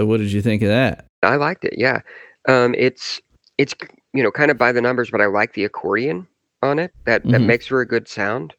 So, 0.00 0.06
what 0.06 0.16
did 0.16 0.32
you 0.32 0.40
think 0.40 0.62
of 0.62 0.68
that? 0.68 1.04
I 1.22 1.36
liked 1.36 1.62
it. 1.66 1.74
Yeah, 1.76 2.00
um, 2.48 2.74
it's 2.78 3.20
it's 3.58 3.74
you 4.14 4.22
know 4.22 4.30
kind 4.30 4.50
of 4.50 4.56
by 4.56 4.72
the 4.72 4.80
numbers, 4.80 5.10
but 5.10 5.20
I 5.20 5.26
like 5.26 5.52
the 5.52 5.64
accordion 5.66 6.26
on 6.62 6.78
it. 6.78 6.90
That 7.04 7.22
that 7.24 7.42
Mhm. 7.42 7.44
makes 7.44 7.66
for 7.66 7.82
a 7.82 7.86
good 7.86 8.08
sound. 8.08 8.54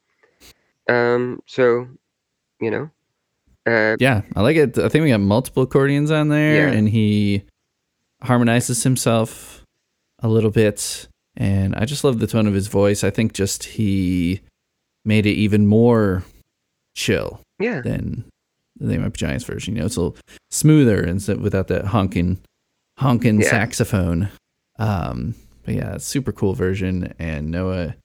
Um, 0.88 1.42
so 1.48 1.88
you 2.60 2.70
know, 2.70 2.92
uh, 3.66 3.98
Yeah, 4.00 4.22
I 4.36 4.42
like 4.44 4.56
it. 4.56 4.78
I 4.78 4.88
think 4.88 5.02
we 5.02 5.10
got 5.10 5.20
multiple 5.20 5.64
accordions 5.64 6.12
on 6.12 6.30
there, 6.30 6.68
Yeah. 6.68 6.78
and 6.78 6.88
he 6.88 7.42
harmonizes 8.22 8.84
himself 8.84 9.64
a 10.20 10.28
little 10.28 10.52
bit. 10.52 11.08
And 11.36 11.74
I 11.74 11.86
just 11.86 12.04
love 12.04 12.20
the 12.20 12.28
tone 12.28 12.46
of 12.46 12.54
his 12.54 12.68
voice. 12.68 13.04
I 13.04 13.10
think 13.10 13.34
just 13.34 13.64
he 13.64 14.42
made 15.04 15.26
it 15.26 15.32
even 15.34 15.66
more 15.66 16.24
chill 16.96 17.42
yeah, 17.58 17.82
than 17.82 18.26
the 18.82 18.88
They 18.88 18.98
Might 18.98 19.14
Be 19.14 19.18
Giants 19.18 19.46
version. 19.46 19.76
You 19.76 19.82
know, 19.82 19.86
it's 19.86 19.96
a 19.96 20.02
little 20.02 20.18
smoother 20.50 21.04
instead 21.04 21.40
without 21.42 21.68
that 21.70 21.86
honking, 21.86 22.40
honking 22.98 23.42
Yeah. 23.42 23.50
saxophone. 23.50 24.30
Um, 24.80 25.36
but 25.64 25.76
yeah, 25.76 25.98
super 25.98 26.32
cool 26.32 26.54
version, 26.54 27.14
and 27.20 27.52
Noah 27.52 27.96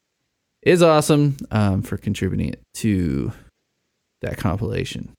is 0.63 0.83
awesome 0.83 1.37
um, 1.51 1.83
for 1.83 1.97
contributing 1.97 2.51
it 2.51 2.61
to 2.75 3.33
that 4.23 4.37
compilation. 4.37 5.13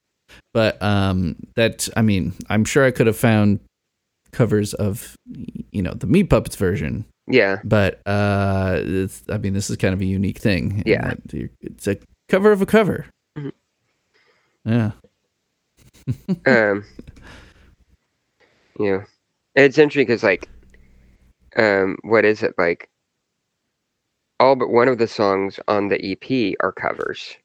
But 0.53 0.81
um, 0.83 1.35
that 1.55 1.87
I 1.97 2.01
mean, 2.01 2.33
I'm 2.49 2.63
sure 2.65 2.85
I 2.85 2.91
could 2.91 3.07
have 3.07 3.17
found 3.17 3.59
covers 4.31 4.73
of 4.75 5.15
you 5.71 5.81
know 5.81 5.93
the 5.93 6.05
Meat 6.05 6.29
Puppets 6.29 6.55
version 6.57 7.05
yeah, 7.29 7.59
but 7.63 8.01
uh 8.05 8.77
it's, 8.83 9.23
i 9.29 9.37
mean 9.37 9.53
this 9.53 9.69
is 9.69 9.77
kind 9.77 9.93
of 9.93 10.01
a 10.01 10.05
unique 10.05 10.37
thing 10.37 10.83
Yeah. 10.85 11.13
it's 11.61 11.87
a 11.87 11.97
cover 12.29 12.51
of 12.51 12.61
a 12.61 12.65
cover 12.65 13.05
Mhm. 13.37 13.51
yeah 14.65 14.91
um, 16.45 16.85
and 19.55 19.65
it's 19.65 19.77
interesting 19.77 20.05
because 20.05 20.23
like, 20.23 20.47
um, 21.55 21.97
what 22.03 22.25
is 22.25 22.43
it 22.43 22.53
like? 22.57 22.89
All 24.39 24.55
but 24.55 24.69
one 24.69 24.87
of 24.87 24.99
the 24.99 25.07
songs 25.07 25.59
on 25.67 25.87
the 25.87 26.11
EP 26.11 26.55
are 26.61 26.71
covers. 26.71 27.35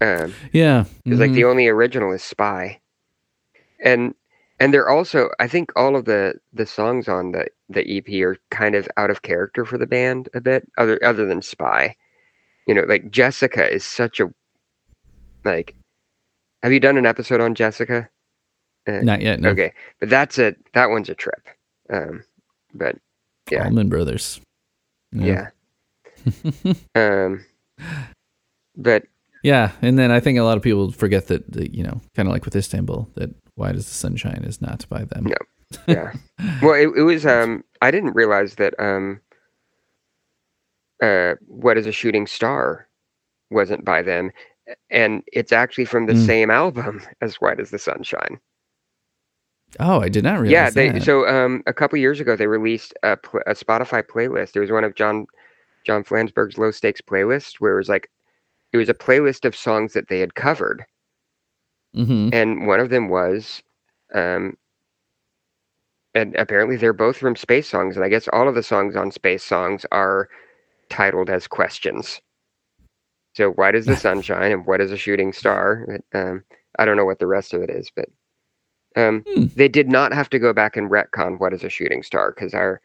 Um, 0.00 0.32
yeah 0.52 0.84
Because 1.04 1.20
like 1.20 1.32
mhm. 1.32 1.34
the 1.34 1.44
only 1.44 1.68
original 1.68 2.12
is 2.12 2.22
Spy, 2.22 2.80
and 3.84 4.14
and 4.58 4.72
they're 4.72 4.88
also 4.88 5.28
I 5.38 5.46
think 5.46 5.70
all 5.76 5.94
of 5.94 6.06
the 6.06 6.34
the 6.54 6.64
songs 6.66 7.06
on 7.06 7.32
the 7.32 7.48
the 7.68 7.98
EP 7.98 8.08
are 8.24 8.38
kind 8.50 8.74
of 8.74 8.88
out 8.96 9.10
of 9.10 9.22
character 9.22 9.66
for 9.66 9.76
the 9.76 9.86
band 9.86 10.30
a 10.34 10.40
bit 10.40 10.66
other 10.78 10.98
other 11.04 11.26
than 11.26 11.42
Spy. 11.42 11.94
You 12.66 12.74
know, 12.74 12.84
like 12.88 13.10
Jessica 13.10 13.70
is 13.70 13.84
such 13.84 14.20
a 14.20 14.32
like. 15.44 15.74
Have 16.62 16.72
you 16.72 16.80
done 16.80 16.96
an 16.96 17.06
episode 17.06 17.40
on 17.40 17.54
Jessica? 17.54 18.08
Uh, 18.86 19.00
not 19.02 19.20
yet 19.20 19.40
no 19.40 19.50
Okay, 19.50 19.72
but 19.98 20.08
that's 20.08 20.38
a 20.38 20.54
that 20.74 20.90
one's 20.90 21.08
a 21.08 21.14
trip. 21.14 21.46
Um, 21.90 22.24
but 22.74 22.96
yeah. 23.50 23.64
Allman 23.64 23.88
brothers 23.88 24.40
yeah. 25.12 25.48
um, 26.94 27.44
but 28.76 29.04
yeah 29.42 29.72
and 29.82 29.98
then 29.98 30.10
i 30.10 30.20
think 30.20 30.38
a 30.38 30.42
lot 30.42 30.56
of 30.56 30.62
people 30.62 30.92
forget 30.92 31.26
that, 31.28 31.50
that 31.50 31.74
you 31.74 31.82
know 31.82 32.00
kind 32.14 32.28
of 32.28 32.32
like 32.32 32.44
with 32.44 32.54
istanbul 32.54 33.08
that 33.14 33.30
Why 33.54 33.72
Does 33.72 33.86
the 33.86 33.94
Sun 33.94 34.16
Shine 34.16 34.44
is 34.44 34.60
not 34.60 34.86
by 34.88 35.04
them 35.04 35.24
No. 35.24 35.36
yeah. 35.86 36.12
Well, 36.62 36.74
it, 36.74 36.90
it 36.96 37.02
was. 37.02 37.24
Um, 37.26 37.64
I 37.80 37.90
didn't 37.90 38.14
realize 38.14 38.56
that. 38.56 38.74
Um, 38.78 39.20
uh, 41.02 41.34
what 41.46 41.78
is 41.78 41.86
a 41.86 41.92
shooting 41.92 42.26
star 42.26 42.88
wasn't 43.50 43.84
by 43.84 44.02
them, 44.02 44.32
and 44.90 45.22
it's 45.32 45.52
actually 45.52 45.84
from 45.84 46.06
the 46.06 46.12
Mm. 46.14 46.26
same 46.26 46.50
album 46.50 47.02
as 47.20 47.36
Why 47.36 47.54
Does 47.54 47.70
the 47.70 47.78
Sun 47.78 48.02
Shine. 48.04 48.38
oh 49.78 50.00
i 50.00 50.08
did 50.08 50.24
not 50.24 50.40
realize 50.40 50.50
yeah. 50.52 50.70
They 50.70 50.88
that. 50.90 51.02
so 51.02 51.26
um 51.28 51.62
a 51.66 51.72
couple 51.72 51.98
years 51.98 52.20
ago 52.20 52.34
they 52.36 52.46
released 52.46 52.92
a, 53.02 53.16
pl- 53.16 53.42
a 53.46 53.54
Spotify 53.54 54.02
playlist. 54.02 54.52
There 54.52 54.62
was 54.62 54.70
one 54.72 54.84
of 54.84 54.94
John 54.94 55.26
John 55.86 56.02
Flansburgh's 56.04 56.58
low 56.58 56.70
stakes 56.72 57.00
playlist 57.00 57.56
where 57.60 57.74
it 57.74 57.76
was 57.78 57.88
like 57.88 58.10
it 58.72 58.76
was 58.76 58.88
a 58.88 58.94
playlist 58.94 59.44
of 59.44 59.54
songs 59.56 59.92
that 59.94 60.08
they 60.08 60.20
had 60.20 60.34
covered, 60.34 60.84
Mhm. 61.96 62.32
and 62.34 62.66
one 62.66 62.80
of 62.80 62.90
them 62.90 63.08
was 63.08 63.62
um 64.14 64.56
and 66.14 66.34
apparently 66.36 66.76
they're 66.76 66.92
both 66.92 67.16
from 67.16 67.36
space 67.36 67.68
songs 67.68 67.94
and 67.96 68.04
i 68.04 68.08
guess 68.08 68.28
all 68.32 68.48
of 68.48 68.54
the 68.56 68.62
songs 68.62 68.96
on 68.96 69.10
space 69.12 69.44
songs 69.44 69.86
are 69.92 70.28
titled 70.88 71.30
as 71.30 71.46
questions 71.46 72.20
so 73.34 73.52
why 73.52 73.70
does 73.70 73.86
the 73.86 73.96
sun 73.96 74.20
shine 74.22 74.52
and 74.52 74.66
what 74.66 74.80
is 74.80 74.92
a 74.92 74.96
shooting 74.96 75.32
star 75.32 75.86
um 76.14 76.44
i 76.78 76.84
don't 76.84 76.96
know 76.96 77.04
what 77.04 77.18
the 77.18 77.26
rest 77.26 77.52
of 77.54 77.62
it 77.62 77.70
is 77.70 77.90
but 77.94 78.08
um 78.96 79.24
Hmm. 79.26 79.46
they 79.56 79.68
did 79.68 79.88
not 79.88 80.12
have 80.12 80.30
to 80.30 80.38
go 80.38 80.52
back 80.52 80.76
and 80.76 80.90
retcon 80.90 81.38
what 81.40 81.52
is 81.52 81.64
a 81.64 81.68
shooting 81.70 82.02
star 82.02 82.32
because 82.32 82.54
our 82.54 82.80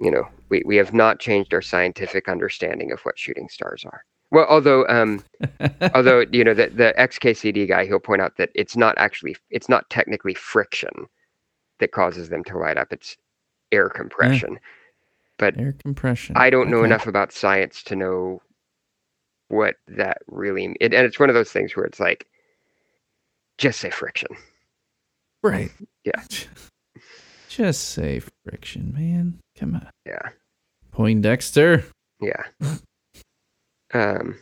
you 0.00 0.10
know 0.10 0.24
we, 0.48 0.62
we 0.64 0.76
have 0.76 0.92
not 0.94 1.18
changed 1.20 1.52
our 1.54 1.62
scientific 1.62 2.28
understanding 2.28 2.92
of 2.92 3.00
what 3.02 3.18
shooting 3.18 3.48
stars 3.48 3.84
are 3.84 4.04
well 4.30 4.46
although 4.48 4.86
um 4.88 5.22
although 5.94 6.24
you 6.32 6.44
know 6.44 6.54
the 6.54 6.68
the 6.68 6.94
XKCD 6.98 7.68
guy, 7.68 7.86
he'll 7.86 7.98
point 8.00 8.22
out 8.22 8.36
that 8.36 8.50
it's 8.54 8.76
not 8.76 8.96
actually 8.98 9.36
it's 9.50 9.68
not 9.68 9.88
technically 9.90 10.34
friction 10.34 10.90
that 11.78 11.92
causes 11.92 12.28
them 12.28 12.44
to 12.44 12.58
light 12.58 12.76
up; 12.78 12.92
it's 12.92 13.16
air 13.72 13.88
compression. 13.88 14.58
But 15.38 15.56
air 15.58 15.72
compression 15.72 16.36
I 16.36 16.50
don't 16.50 16.70
know 16.70 16.78
Okay. 16.78 16.86
enough 16.86 17.06
about 17.06 17.32
science 17.32 17.82
to 17.84 17.96
know 17.96 18.42
what 19.50 19.76
that 19.88 20.22
really. 20.28 20.76
It, 20.80 20.94
and 20.94 21.06
it's 21.06 21.20
one 21.20 21.28
of 21.28 21.34
those 21.34 21.52
things 21.52 21.76
where 21.76 21.84
it's 21.84 22.00
like, 22.00 22.26
just 23.58 23.80
say 23.80 23.90
friction. 23.90 24.28
right 25.42 25.70
Yeah. 26.04 26.22
just 27.48 27.88
say 27.90 28.20
friction 28.44 28.94
man 28.96 29.38
come 29.58 29.74
on 29.74 29.90
Yeah, 30.06 30.30
poindexter 30.92 31.84
yeah. 32.20 32.44
Um, 33.92 34.36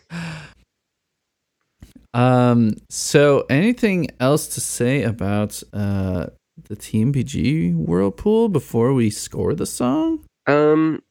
Um. 2.12 2.74
So, 2.90 3.46
anything 3.48 4.08
else 4.20 4.46
to 4.48 4.60
say 4.60 5.02
about 5.02 5.62
uh 5.72 6.26
the 6.68 6.76
TMBG 6.76 7.74
Whirlpool 7.74 8.48
before 8.50 8.92
we 8.92 9.08
score 9.10 9.54
the 9.54 9.64
song? 9.66 10.24
Um, 10.46 11.02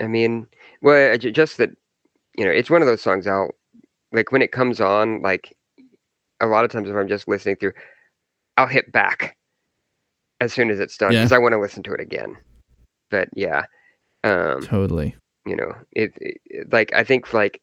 I 0.00 0.06
mean, 0.06 0.46
well, 0.82 1.16
just 1.18 1.58
that, 1.58 1.70
you 2.36 2.44
know, 2.44 2.50
it's 2.50 2.70
one 2.70 2.82
of 2.82 2.86
those 2.88 3.02
songs 3.02 3.26
I'll 3.26 3.50
like 4.12 4.32
when 4.32 4.42
it 4.42 4.52
comes 4.52 4.80
on. 4.80 5.22
Like 5.22 5.56
a 6.40 6.46
lot 6.46 6.64
of 6.64 6.70
times, 6.70 6.88
if 6.88 6.96
I'm 6.96 7.08
just 7.08 7.28
listening 7.28 7.56
through, 7.56 7.72
I'll 8.56 8.66
hit 8.66 8.90
back 8.92 9.36
as 10.40 10.52
soon 10.52 10.70
as 10.70 10.80
it's 10.80 10.96
done 10.96 11.12
Yeah. 11.12 11.20
because 11.20 11.32
I 11.32 11.38
want 11.38 11.52
to 11.52 11.60
listen 11.60 11.82
to 11.84 11.92
it 11.92 12.00
again. 12.00 12.36
But 13.10 13.28
yeah, 13.34 13.64
um, 14.24 14.62
Totally. 14.62 15.14
you 15.44 15.56
know, 15.56 15.72
it, 15.92 16.12
it 16.20 16.72
like 16.72 16.92
I 16.94 17.04
think 17.04 17.32
like 17.34 17.60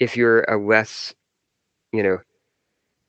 if 0.00 0.16
you're 0.16 0.42
a 0.42 0.56
less, 0.58 1.14
you 1.92 2.02
know, 2.02 2.18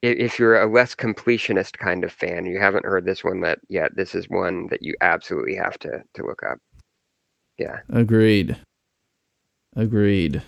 i- 0.04 0.08
if 0.08 0.40
you're 0.40 0.62
a 0.62 0.72
less 0.72 0.96
completionist 0.96 1.78
kind 1.78 2.04
of 2.04 2.12
fan, 2.14 2.46
you 2.46 2.60
haven't 2.60 2.86
heard 2.86 3.06
this 3.06 3.24
one 3.24 3.42
that 3.42 3.60
yet. 3.70 3.96
This 3.96 4.16
is 4.16 4.30
one 4.30 4.68
that 4.70 4.82
you 4.84 4.96
absolutely 5.02 5.56
have 5.56 5.78
to 5.80 6.04
to 6.14 6.26
look 6.26 6.44
up. 6.44 6.60
Yeah. 7.58 7.80
Agreed. 7.90 8.56
Agreed. 9.76 10.42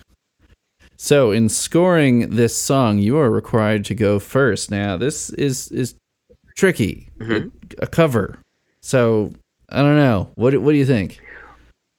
So, 0.96 1.32
in 1.32 1.48
scoring 1.48 2.30
this 2.30 2.56
song, 2.56 2.98
you 2.98 3.16
are 3.18 3.30
required 3.30 3.84
to 3.86 3.94
go 3.94 4.18
first. 4.18 4.70
Now, 4.70 4.96
this 4.96 5.30
is 5.30 5.68
is 5.72 5.94
tricky. 6.56 7.08
Mhm. 7.18 7.50
A 7.78 7.86
cover. 7.86 8.38
So, 8.80 9.32
I 9.70 9.78
don't 9.82 9.96
know. 9.96 10.30
What 10.36 10.56
what 10.58 10.72
do 10.72 10.78
you 10.78 10.86
think? 10.86 11.20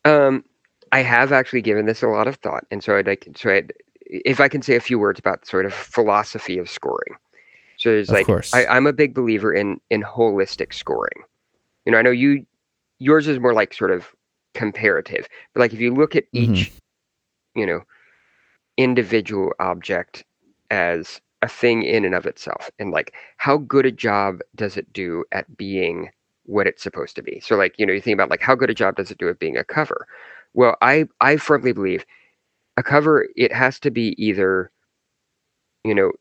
Um, 0.05 0.43
I 0.91 0.99
have 1.01 1.31
actually 1.31 1.61
given 1.61 1.85
this 1.85 2.03
a 2.03 2.07
lot 2.07 2.27
of 2.27 2.35
thought, 2.37 2.65
and 2.71 2.83
so 2.83 2.95
I'd 2.95 3.07
like 3.07 3.27
so 3.35 3.49
I'd, 3.49 3.73
if 4.05 4.39
I 4.39 4.47
can 4.47 4.61
say 4.61 4.75
a 4.75 4.79
few 4.81 4.99
words 4.99 5.19
about 5.19 5.45
sort 5.45 5.65
of 5.65 5.73
philosophy 5.73 6.57
of 6.57 6.69
scoring. 6.69 7.15
So 7.77 7.89
there's 7.91 8.09
Of 8.09 8.13
like 8.13 8.25
course. 8.25 8.53
I, 8.53 8.65
I'm 8.67 8.87
a 8.87 8.93
big 8.93 9.13
believer 9.13 9.53
in 9.53 9.81
in 9.89 10.03
holistic 10.03 10.73
scoring. 10.73 11.23
You 11.85 11.91
know, 11.91 11.97
I 11.97 12.01
know 12.03 12.11
you 12.11 12.45
yours 12.99 13.27
is 13.27 13.39
more 13.39 13.53
like 13.53 13.73
sort 13.73 13.91
of 13.91 14.07
comparative, 14.53 15.27
but 15.53 15.59
like 15.61 15.73
if 15.73 15.81
you 15.81 15.93
look 15.93 16.15
at 16.15 16.25
Mhm. 16.25 16.29
each, 16.33 16.71
you 17.55 17.65
know, 17.65 17.81
individual 18.77 19.51
object 19.59 20.23
as 20.71 21.21
a 21.41 21.47
thing 21.47 21.83
in 21.83 22.05
and 22.05 22.15
of 22.15 22.25
itself, 22.25 22.69
and 22.79 22.91
like 22.91 23.13
how 23.37 23.57
good 23.57 23.85
a 23.85 23.91
job 23.91 24.39
does 24.55 24.77
it 24.77 24.91
do 24.93 25.23
at 25.31 25.57
being 25.57 26.09
what 26.45 26.67
it's 26.67 26.83
supposed 26.83 27.15
to 27.15 27.21
be. 27.23 27.39
So 27.41 27.55
like, 27.55 27.75
you 27.77 27.85
know, 27.85 27.93
you 27.93 28.01
think 28.01 28.15
about 28.15 28.29
like 28.29 28.41
how 28.41 28.55
good 28.55 28.69
a 28.69 28.73
job 28.75 28.95
does 28.95 29.11
it 29.11 29.17
do 29.17 29.29
at 29.29 29.39
being 29.39 29.57
a 29.57 29.63
cover? 29.63 30.07
Well, 30.53 30.77
I 30.81 31.07
I 31.21 31.37
firmly 31.37 31.73
believe 31.73 32.05
a 32.77 32.83
cover 32.83 33.27
it 33.35 33.51
has 33.53 33.79
to 33.81 33.91
be 33.91 34.15
either 34.23 34.71
you 35.83 35.93
know 35.95 36.11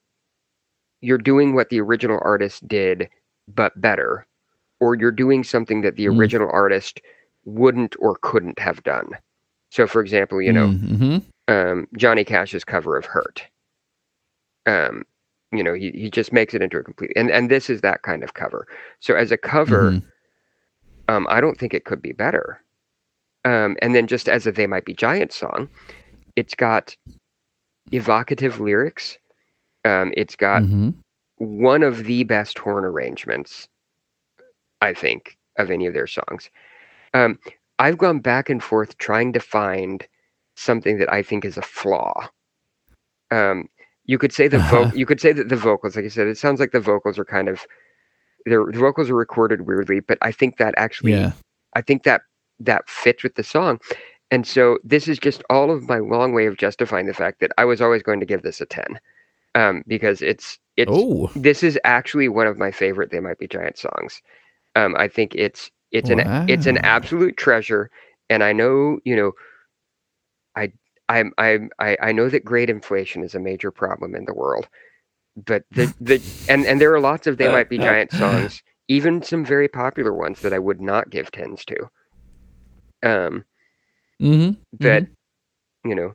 you're 1.00 1.18
doing 1.18 1.54
what 1.54 1.68
the 1.68 1.80
original 1.80 2.18
artist 2.22 2.66
did 2.68 3.08
but 3.48 3.78
better 3.80 4.26
or 4.80 4.94
you're 4.96 5.10
doing 5.12 5.42
something 5.44 5.82
that 5.82 5.96
the 5.96 6.08
Mm. 6.08 6.18
original 6.18 6.50
artist 6.52 7.00
wouldn't 7.44 7.94
or 7.98 8.16
couldn't 8.22 8.58
have 8.58 8.82
done. 8.82 9.10
So 9.70 9.86
for 9.86 10.00
example, 10.00 10.40
you 10.42 10.52
know, 10.52 10.74
hmm 10.80 11.18
um, 11.48 11.88
Johnny 11.96 12.24
Cash's 12.24 12.64
cover 12.64 12.96
of 12.96 13.04
Hurt. 13.04 13.46
Um, 14.66 15.04
you 15.52 15.62
know, 15.62 15.74
he, 15.74 15.90
he 15.90 16.10
just 16.10 16.32
makes 16.32 16.54
it 16.54 16.62
into 16.62 16.78
a 16.78 16.82
complete 16.82 17.12
and 17.16 17.30
and 17.30 17.50
this 17.50 17.68
is 17.68 17.80
that 17.82 18.02
kind 18.02 18.22
of 18.22 18.34
cover. 18.34 18.66
So 19.00 19.14
as 19.14 19.30
a 19.32 19.36
cover, 19.36 19.92
Mhm. 19.92 20.02
um, 21.08 21.26
I 21.28 21.40
don't 21.40 21.58
think 21.58 21.74
it 21.74 21.84
could 21.84 22.00
be 22.00 22.12
better. 22.12 22.62
Um, 23.44 23.76
and 23.82 23.94
then 23.94 24.06
just 24.06 24.28
as 24.28 24.46
a 24.46 24.52
They 24.52 24.66
Might 24.66 24.84
Be 24.84 24.94
Giants 24.94 25.36
song, 25.36 25.68
it's 26.36 26.54
got 26.54 26.96
evocative 27.90 28.60
lyrics. 28.60 29.18
Um, 29.84 30.14
it's 30.16 30.36
got 30.36 30.62
Mhm. 30.62 30.94
one 31.36 31.82
of 31.82 32.04
the 32.04 32.22
best 32.22 32.56
horn 32.58 32.84
arrangements, 32.84 33.68
I 34.80 34.94
think, 34.94 35.36
of 35.58 35.70
any 35.70 35.86
of 35.86 35.94
their 35.94 36.06
songs. 36.06 36.48
Um, 37.14 37.38
I've 37.80 37.98
gone 37.98 38.20
back 38.20 38.48
and 38.48 38.62
forth 38.62 38.96
trying 38.98 39.32
to 39.32 39.40
find 39.40 40.06
something 40.62 40.98
that 40.98 41.12
I 41.12 41.22
think 41.22 41.44
is 41.44 41.56
a 41.56 41.62
flaw. 41.62 42.28
Um, 43.30 43.68
you 44.04 44.18
could 44.18 44.32
say 44.32 44.48
the 44.48 44.58
vo- 44.58 44.90
you 44.94 45.06
could 45.06 45.20
say 45.20 45.32
that 45.32 45.48
the 45.48 45.56
vocals, 45.56 45.96
like 45.96 46.04
I 46.04 46.08
said, 46.08 46.26
it 46.26 46.38
sounds 46.38 46.60
like 46.60 46.72
the 46.72 46.80
vocals 46.80 47.18
are 47.18 47.24
kind 47.24 47.48
of 47.48 47.66
they're, 48.44 48.64
the 48.66 48.78
vocals 48.78 49.08
are 49.10 49.14
recorded 49.14 49.62
weirdly, 49.66 50.00
but 50.00 50.18
I 50.20 50.32
think 50.32 50.56
that 50.58 50.74
actually 50.76 51.12
Yeah. 51.12 51.32
I 51.74 51.80
think 51.80 52.02
that 52.04 52.22
that 52.60 52.88
fits 52.88 53.22
with 53.22 53.34
the 53.36 53.42
song. 53.44 53.80
And 54.30 54.46
so 54.46 54.78
this 54.82 55.08
is 55.08 55.18
just 55.18 55.42
all 55.50 55.70
of 55.70 55.88
my 55.88 55.98
long 55.98 56.32
way 56.32 56.46
of 56.46 56.56
justifying 56.56 57.06
the 57.06 57.14
fact 57.14 57.40
that 57.40 57.52
I 57.58 57.64
was 57.64 57.80
always 57.80 58.02
going 58.02 58.20
to 58.20 58.26
give 58.26 58.42
this 58.42 58.60
a 58.60 58.66
10. 58.66 58.98
Um, 59.54 59.82
because 59.86 60.22
it's 60.22 60.58
it's 60.76 60.90
Oh. 60.92 61.30
this 61.36 61.62
is 61.62 61.78
actually 61.84 62.28
one 62.28 62.46
of 62.46 62.56
my 62.58 62.70
favorite 62.70 63.10
They 63.10 63.20
Might 63.20 63.38
Be 63.38 63.46
Giant 63.46 63.76
songs. 63.78 64.20
Um, 64.74 64.96
I 64.98 65.08
think 65.08 65.34
it's 65.34 65.70
it's 65.92 66.08
an 66.08 66.20
it's 66.48 66.64
an 66.66 66.78
absolute 66.78 67.36
treasure, 67.36 67.90
and 68.30 68.42
I 68.42 68.52
know 68.54 68.98
you 69.04 69.14
know, 69.14 69.32
I'm 71.08 71.32
I'm 71.38 71.70
I, 71.78 71.96
I 72.00 72.12
know 72.12 72.28
that 72.28 72.44
grade 72.44 72.70
inflation 72.70 73.22
is 73.22 73.34
a 73.34 73.40
major 73.40 73.70
problem 73.70 74.14
in 74.14 74.24
the 74.24 74.34
world, 74.34 74.68
but 75.36 75.64
the 75.72 75.92
the 76.00 76.20
and 76.48 76.66
and 76.66 76.80
there 76.80 76.92
are 76.94 77.00
lots 77.00 77.26
of 77.26 77.36
They 77.38 77.48
Might 77.48 77.68
Be 77.68 77.78
Giant 77.78 78.12
songs, 78.12 78.62
even 78.88 79.22
some 79.22 79.44
very 79.44 79.68
popular 79.68 80.12
ones 80.12 80.40
that 80.40 80.52
I 80.52 80.58
would 80.58 80.80
not 80.80 81.10
give 81.10 81.30
tens 81.30 81.64
to. 81.66 81.76
Um, 83.02 83.44
hmm 84.20 84.50
but 84.78 85.06
you 85.84 85.94
know, 85.94 86.14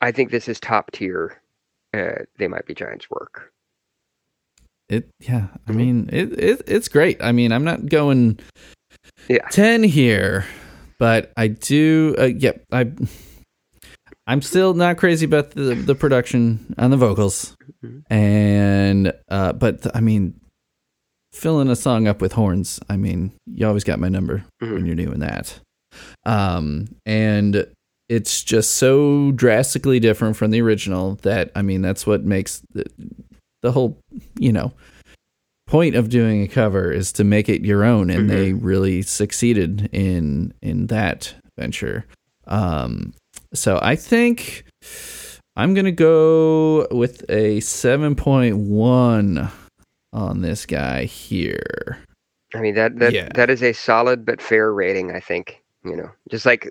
I 0.00 0.12
think 0.12 0.30
this 0.30 0.48
is 0.48 0.60
top 0.60 0.92
tier. 0.92 1.40
Uh, 1.92 2.24
they 2.38 2.48
might 2.48 2.66
be 2.66 2.74
Giants 2.74 3.10
work. 3.10 3.52
It 4.88 5.08
yeah, 5.20 5.48
I 5.66 5.72
Mhm. 5.72 5.76
mean 5.76 6.10
it, 6.12 6.32
it 6.38 6.62
it's 6.66 6.88
great. 6.88 7.20
I 7.22 7.32
mean, 7.32 7.50
I'm 7.52 7.64
not 7.64 7.86
going 7.86 8.38
Yeah. 9.28 9.48
10 9.50 9.82
here, 9.82 10.44
but 10.98 11.32
I 11.36 11.48
do 11.48 12.14
uh, 12.18 12.24
yep, 12.24 12.62
I 12.70 12.92
I'm 14.26 14.42
still 14.42 14.74
not 14.74 14.96
crazy 14.96 15.24
about 15.24 15.52
the 15.52 15.74
the 15.74 15.94
production 15.94 16.74
on 16.78 16.90
the 16.90 16.96
vocals. 16.96 17.56
Mhm. 17.84 18.02
And 18.10 19.12
uh 19.28 19.52
but 19.52 19.86
I 19.96 20.00
mean 20.00 20.40
filling 21.32 21.68
a 21.68 21.76
song 21.76 22.08
up 22.08 22.20
with 22.22 22.32
horns, 22.32 22.80
I 22.88 22.96
mean, 22.96 23.32
you 23.46 23.66
always 23.66 23.84
got 23.84 23.98
my 24.00 24.08
number 24.08 24.44
Mhm. 24.62 24.72
when 24.72 24.86
you're 24.86 24.96
doing 24.96 25.20
that. 25.20 25.60
Um 26.24 26.88
and 27.04 27.66
it's 28.08 28.42
just 28.42 28.74
so 28.74 29.32
drastically 29.32 29.98
different 30.00 30.36
from 30.36 30.50
the 30.50 30.60
original 30.60 31.16
that 31.22 31.50
I 31.54 31.62
mean 31.62 31.82
that's 31.82 32.06
what 32.06 32.24
makes 32.24 32.62
the, 32.72 32.84
the 33.62 33.72
whole, 33.72 33.98
you 34.38 34.52
know, 34.52 34.72
point 35.66 35.94
of 35.96 36.08
doing 36.08 36.42
a 36.42 36.48
cover 36.48 36.92
is 36.92 37.12
to 37.12 37.24
make 37.24 37.48
it 37.48 37.64
your 37.64 37.82
own 37.84 38.10
and 38.10 38.30
they 38.30 38.52
really 38.52 39.02
succeeded 39.02 39.88
in 39.92 40.52
in 40.62 40.86
that 40.88 41.34
venture. 41.58 42.06
Um 42.46 43.12
so 43.54 43.78
I 43.82 43.96
think 43.96 44.64
I'm 45.56 45.74
going 45.74 45.84
to 45.86 45.92
go 45.92 46.86
with 46.90 47.22
a 47.28 47.58
7.1 47.60 49.50
on 50.12 50.40
this 50.42 50.66
guy 50.66 51.04
here. 51.04 51.98
I 52.54 52.60
mean 52.60 52.74
that 52.76 52.98
that 53.00 53.12
Yeah. 53.12 53.28
that 53.34 53.50
is 53.50 53.62
a 53.62 53.72
solid 53.72 54.24
but 54.24 54.40
fair 54.40 54.72
rating. 54.72 55.10
I 55.12 55.20
think 55.20 55.62
you 55.84 55.96
know, 55.96 56.10
just 56.30 56.46
like 56.46 56.64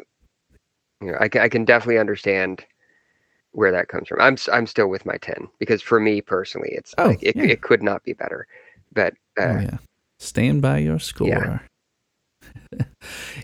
you 1.02 1.12
know, 1.12 1.18
I, 1.20 1.26
I 1.40 1.50
can 1.50 1.66
definitely 1.66 2.00
understand 2.00 2.66
where 3.52 3.72
that 3.72 3.88
comes 3.90 4.08
from. 4.08 4.22
I'm 4.22 4.38
I'm 4.52 4.66
still 4.68 4.88
with 4.88 5.06
my 5.06 5.18
ten 5.18 5.48
because 5.60 5.82
for 5.82 6.00
me 6.00 6.22
personally, 6.22 6.70
it's 6.72 6.96
Oh, 6.98 7.10
like 7.10 7.22
it 7.22 7.36
yeah. 7.36 7.44
it 7.44 7.62
could 7.62 7.84
not 7.84 8.04
be 8.04 8.14
better. 8.14 8.48
But 8.94 9.14
uh, 9.40 9.44
oh 9.44 9.60
yeah. 9.60 9.78
Stand 10.20 10.62
by 10.62 10.78
your 10.80 10.98
score. 11.00 11.28
Yeah. 11.28 11.60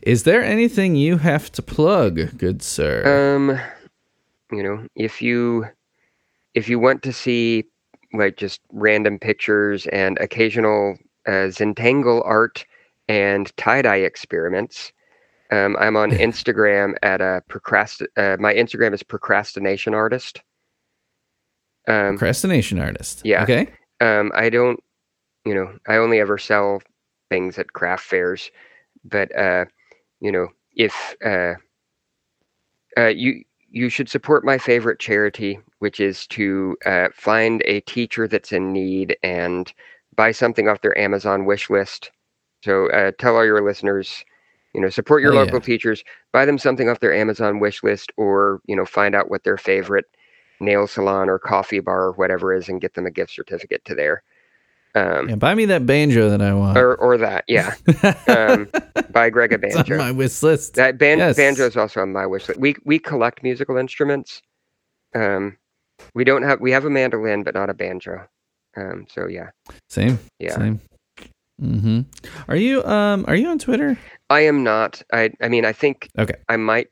Is 0.04 0.24
there 0.24 0.44
anything 0.44 0.96
you 0.96 1.18
have 1.18 1.52
to 1.54 1.62
plug, 1.62 2.38
good 2.38 2.62
sir? 2.64 3.36
Um, 3.36 3.60
you 4.56 4.64
know, 4.64 4.88
if 4.96 5.22
you 5.22 5.66
if 6.54 6.68
you 6.68 6.80
want 6.80 7.04
to 7.04 7.14
see 7.14 7.66
like 8.14 8.38
just 8.38 8.60
random 8.72 9.20
pictures 9.20 9.88
and 9.88 10.18
occasional 10.20 10.98
uh, 11.28 11.48
Zentangle 11.50 12.26
art 12.26 12.66
and 13.08 13.56
tie 13.58 13.82
dye 13.82 13.98
experiments, 13.98 14.92
um, 15.52 15.78
I'm 15.80 15.96
on 15.96 16.12
Instagram 16.28 16.96
at 17.04 17.22
a 17.22 17.44
procrast. 17.50 18.06
Uh, 18.18 18.38
my 18.40 18.54
Instagram 18.54 18.94
is 18.94 19.04
procrastination 19.04 19.94
artist. 19.94 20.42
Um, 21.88 22.18
Procrastination 22.18 22.80
artist. 22.80 23.22
yeah. 23.26 23.44
Okay. 23.44 23.68
um, 24.02 24.32
I 24.36 24.50
don't, 24.50 24.80
you 25.46 25.56
know, 25.56 25.78
I 25.88 25.96
only 25.96 26.20
ever 26.20 26.38
sell 26.38 26.82
things 27.30 27.58
at 27.58 27.74
craft 27.74 28.04
fairs, 28.06 28.52
but 29.04 29.36
uh, 29.38 29.66
you 30.20 30.32
know, 30.32 30.48
if 30.76 31.16
uh, 31.26 31.56
uh, 32.98 33.08
you 33.08 33.44
you 33.70 33.90
should 33.90 34.10
support 34.10 34.44
my 34.44 34.58
favorite 34.58 35.00
charity, 35.00 35.60
which 35.80 36.00
is 36.00 36.28
to 36.28 36.76
uh, 36.86 37.08
find 37.14 37.62
a 37.66 37.80
teacher 37.82 38.28
that's 38.28 38.52
in 38.52 38.74
need 38.74 39.18
and 39.24 39.74
buy 40.16 40.32
something 40.32 40.68
off 40.68 40.82
their 40.82 40.98
Amazon 40.98 41.46
wish 41.46 41.70
list. 41.70 42.12
So 42.64 42.90
uh, 42.92 43.12
tell 43.18 43.36
all 43.38 43.46
your 43.46 43.62
listeners, 43.62 44.26
you 44.74 44.82
know, 44.82 44.90
support 44.90 45.22
your 45.22 45.34
Oh, 45.34 45.38
yeah. 45.38 45.52
local 45.52 45.62
teachers, 45.62 46.04
buy 46.34 46.46
them 46.46 46.58
something 46.58 46.90
off 46.90 47.00
their 47.00 47.14
Amazon 47.16 47.60
wish 47.60 47.82
list, 47.84 48.12
or 48.18 48.62
you 48.66 48.76
know, 48.76 48.86
find 48.86 49.16
out 49.16 49.30
what 49.32 49.44
their 49.44 49.58
favorite 49.58 50.06
nail 50.60 50.86
salon 50.88 51.30
or 51.30 51.40
coffee 51.40 51.80
bar 51.80 52.04
or 52.08 52.12
whatever 52.14 52.54
is, 52.54 52.68
and 52.70 52.82
get 52.82 52.94
them 52.94 53.06
a 53.06 53.12
gift 53.12 53.32
certificate 53.34 53.84
to 53.86 53.96
there. 53.96 54.24
Um, 54.94 55.30
Yeah, 55.30 55.36
buy 55.36 55.56
me 55.56 55.66
that 55.66 55.86
banjo 55.86 56.30
that 56.30 56.42
I 56.42 56.54
want. 56.54 56.78
or 56.78 56.96
or 56.96 57.18
that, 57.18 57.46
yeah. 57.48 57.76
Um, 58.28 58.70
buy 59.12 59.30
Greg 59.30 59.54
a 59.54 59.56
it's 59.64 59.76
on 59.76 59.84
banjo. 59.84 59.98
my 59.98 60.12
wish 60.12 60.44
list. 60.44 60.74
That 60.76 60.98
ban- 60.98 61.20
Yes. 61.20 61.38
banjo 61.38 61.66
is 61.66 61.78
also 61.78 62.02
on 62.02 62.12
my 62.12 62.26
wish 62.26 62.48
list. 62.50 62.60
We 62.60 62.76
we 62.86 63.00
collect 63.00 63.42
musical 63.44 63.78
instruments. 63.78 64.42
Um, 65.16 65.58
we 66.14 66.24
don't 66.24 66.44
have 66.44 66.60
we 66.60 66.72
have 66.72 66.84
a 66.86 66.90
mandolin, 66.90 67.44
but 67.44 67.54
not 67.54 67.70
a 67.70 67.74
banjo. 67.74 68.28
Um, 68.76 69.06
so 69.10 69.28
yeah, 69.28 69.50
Same. 69.90 70.20
yeah. 70.40 70.56
Same. 70.58 70.80
Mm-hmm. 71.62 72.02
Are 72.50 72.56
you 72.56 72.84
um 72.86 73.24
are 73.28 73.36
you 73.36 73.48
on 73.50 73.60
Twitter? 73.60 73.98
I 74.30 74.42
am 74.42 74.64
not. 74.64 75.02
I 75.14 75.32
I 75.42 75.48
mean, 75.48 75.64
I 75.64 75.72
think 75.74 76.10
Okay. 76.18 76.34
I 76.50 76.58
might. 76.58 76.90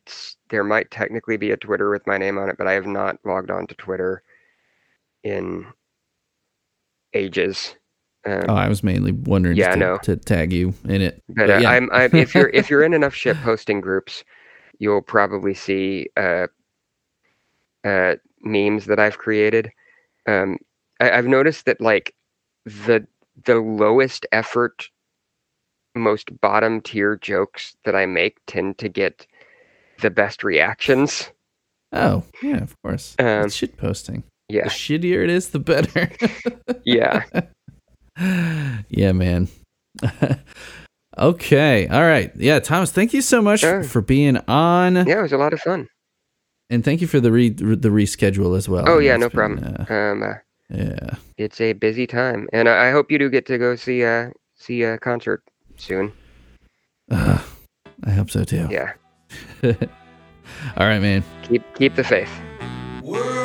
There 0.49 0.63
might 0.63 0.89
technically 0.91 1.38
be 1.38 1.51
a 1.51 1.57
Twitter 1.57 1.89
with 1.89 2.05
my 2.07 2.17
name 2.17 2.38
on 2.38 2.49
it, 2.49 2.57
but 2.57 2.67
I 2.67 2.73
have 2.73 2.85
not 2.85 3.17
logged 3.26 3.49
on 3.51 3.65
to 3.67 3.76
Twitter 3.76 4.21
in 5.23 5.65
ages. 7.13 7.76
Um, 8.26 8.44
Oh, 8.50 8.56
I 8.56 8.68
was 8.68 8.84
mainly 8.84 9.12
wondering 9.14 9.58
Yeah, 9.58 9.72
I 9.72 9.76
know. 9.76 9.98
to, 10.00 10.16
to 10.16 10.24
tag 10.24 10.52
you 10.52 10.74
in 10.86 11.02
it. 11.02 11.24
but 11.30 11.48
But 11.48 11.50
uh, 11.52 11.60
yeah. 11.60 11.70
I'm, 11.72 11.90
I'm 11.91 12.14
if 12.16 12.36
you're 12.36 12.50
if 12.50 12.70
you're 12.70 12.84
in 12.84 12.94
enough 13.00 13.16
ship 13.16 13.38
posting 13.44 13.82
groups, 13.82 14.24
you'll 14.80 15.02
probably 15.02 15.54
see 15.54 16.10
uh, 16.18 16.48
uh, 17.84 18.16
memes 18.41 18.86
that 18.86 19.00
I've 19.00 19.18
created. 19.18 19.72
Um, 20.28 20.58
I, 21.00 21.12
I've 21.12 21.28
noticed 21.28 21.66
that 21.66 21.80
like 21.82 22.14
the 22.66 23.08
the 23.46 23.56
lowest 23.56 24.26
effort, 24.32 24.90
most 25.96 26.40
bottom 26.41 26.82
tier 26.82 27.16
jokes 27.16 27.76
that 27.86 27.96
I 27.96 28.06
make 28.06 28.38
tend 28.48 28.78
to 28.80 28.90
get 28.90 29.26
the 30.02 30.10
best 30.10 30.44
reactions. 30.44 31.32
Oh, 31.91 32.24
yeah, 32.44 32.58
of 32.58 32.76
course. 32.84 33.16
Um, 33.18 33.50
shit 33.50 33.78
posting. 33.78 34.24
Yeah, 34.50 34.66
The 34.66 34.70
shittier 34.70 35.24
it 35.24 35.30
is, 35.30 35.50
the 35.50 35.60
better. 35.60 36.12
yeah. 36.84 37.24
yeah, 38.90 39.12
man. 39.14 39.48
okay. 41.18 41.88
All 41.88 42.02
right. 42.02 42.32
Yeah, 42.36 42.60
Thomas, 42.60 42.91
thank 42.91 43.14
you 43.14 43.22
so 43.22 43.41
much 43.41 43.62
Sure. 43.62 43.84
for 43.84 44.02
being 44.02 44.38
on. 44.48 44.96
Yeah, 44.96 45.20
it 45.20 45.22
was 45.22 45.34
a 45.34 45.38
lot 45.38 45.54
of 45.54 45.60
fun. 45.62 45.88
And 46.70 46.84
thank 46.86 47.02
you 47.02 47.08
for 47.08 47.20
the 47.20 47.32
re- 47.32 47.50
the 47.50 47.90
reschedule 47.90 48.56
as 48.56 48.70
well. 48.70 48.86
Oh 48.88 49.00
yeah, 49.00 49.16
It's 49.16 49.22
no 49.22 49.30
been, 49.30 49.58
problem. 49.58 49.86
uh, 49.90 49.94
Um, 49.94 50.24
uh, 50.24 50.34
yeah. 50.70 51.16
it's 51.38 51.60
a 51.60 51.74
busy 51.74 52.06
time, 52.06 52.48
and 52.54 52.70
I, 52.70 52.90
I 52.90 52.91
hope 52.91 53.10
you 53.12 53.18
do 53.18 53.28
get 53.30 53.48
to 53.48 53.58
go 53.58 53.76
see 53.76 54.04
uh 54.06 54.30
see 54.56 54.84
a 54.84 55.00
concert 55.00 55.41
soon. 55.78 56.14
Uh, 57.10 57.40
I 58.04 58.12
hope 58.12 58.30
so 58.30 58.44
too. 58.44 58.68
Yeah, 58.70 58.94
All 59.64 59.74
right, 60.88 61.00
man. 61.02 61.24
keep 61.41 61.64
keep 61.74 61.96
the 61.96 62.04
faith. 62.04 62.30
World 63.02 63.39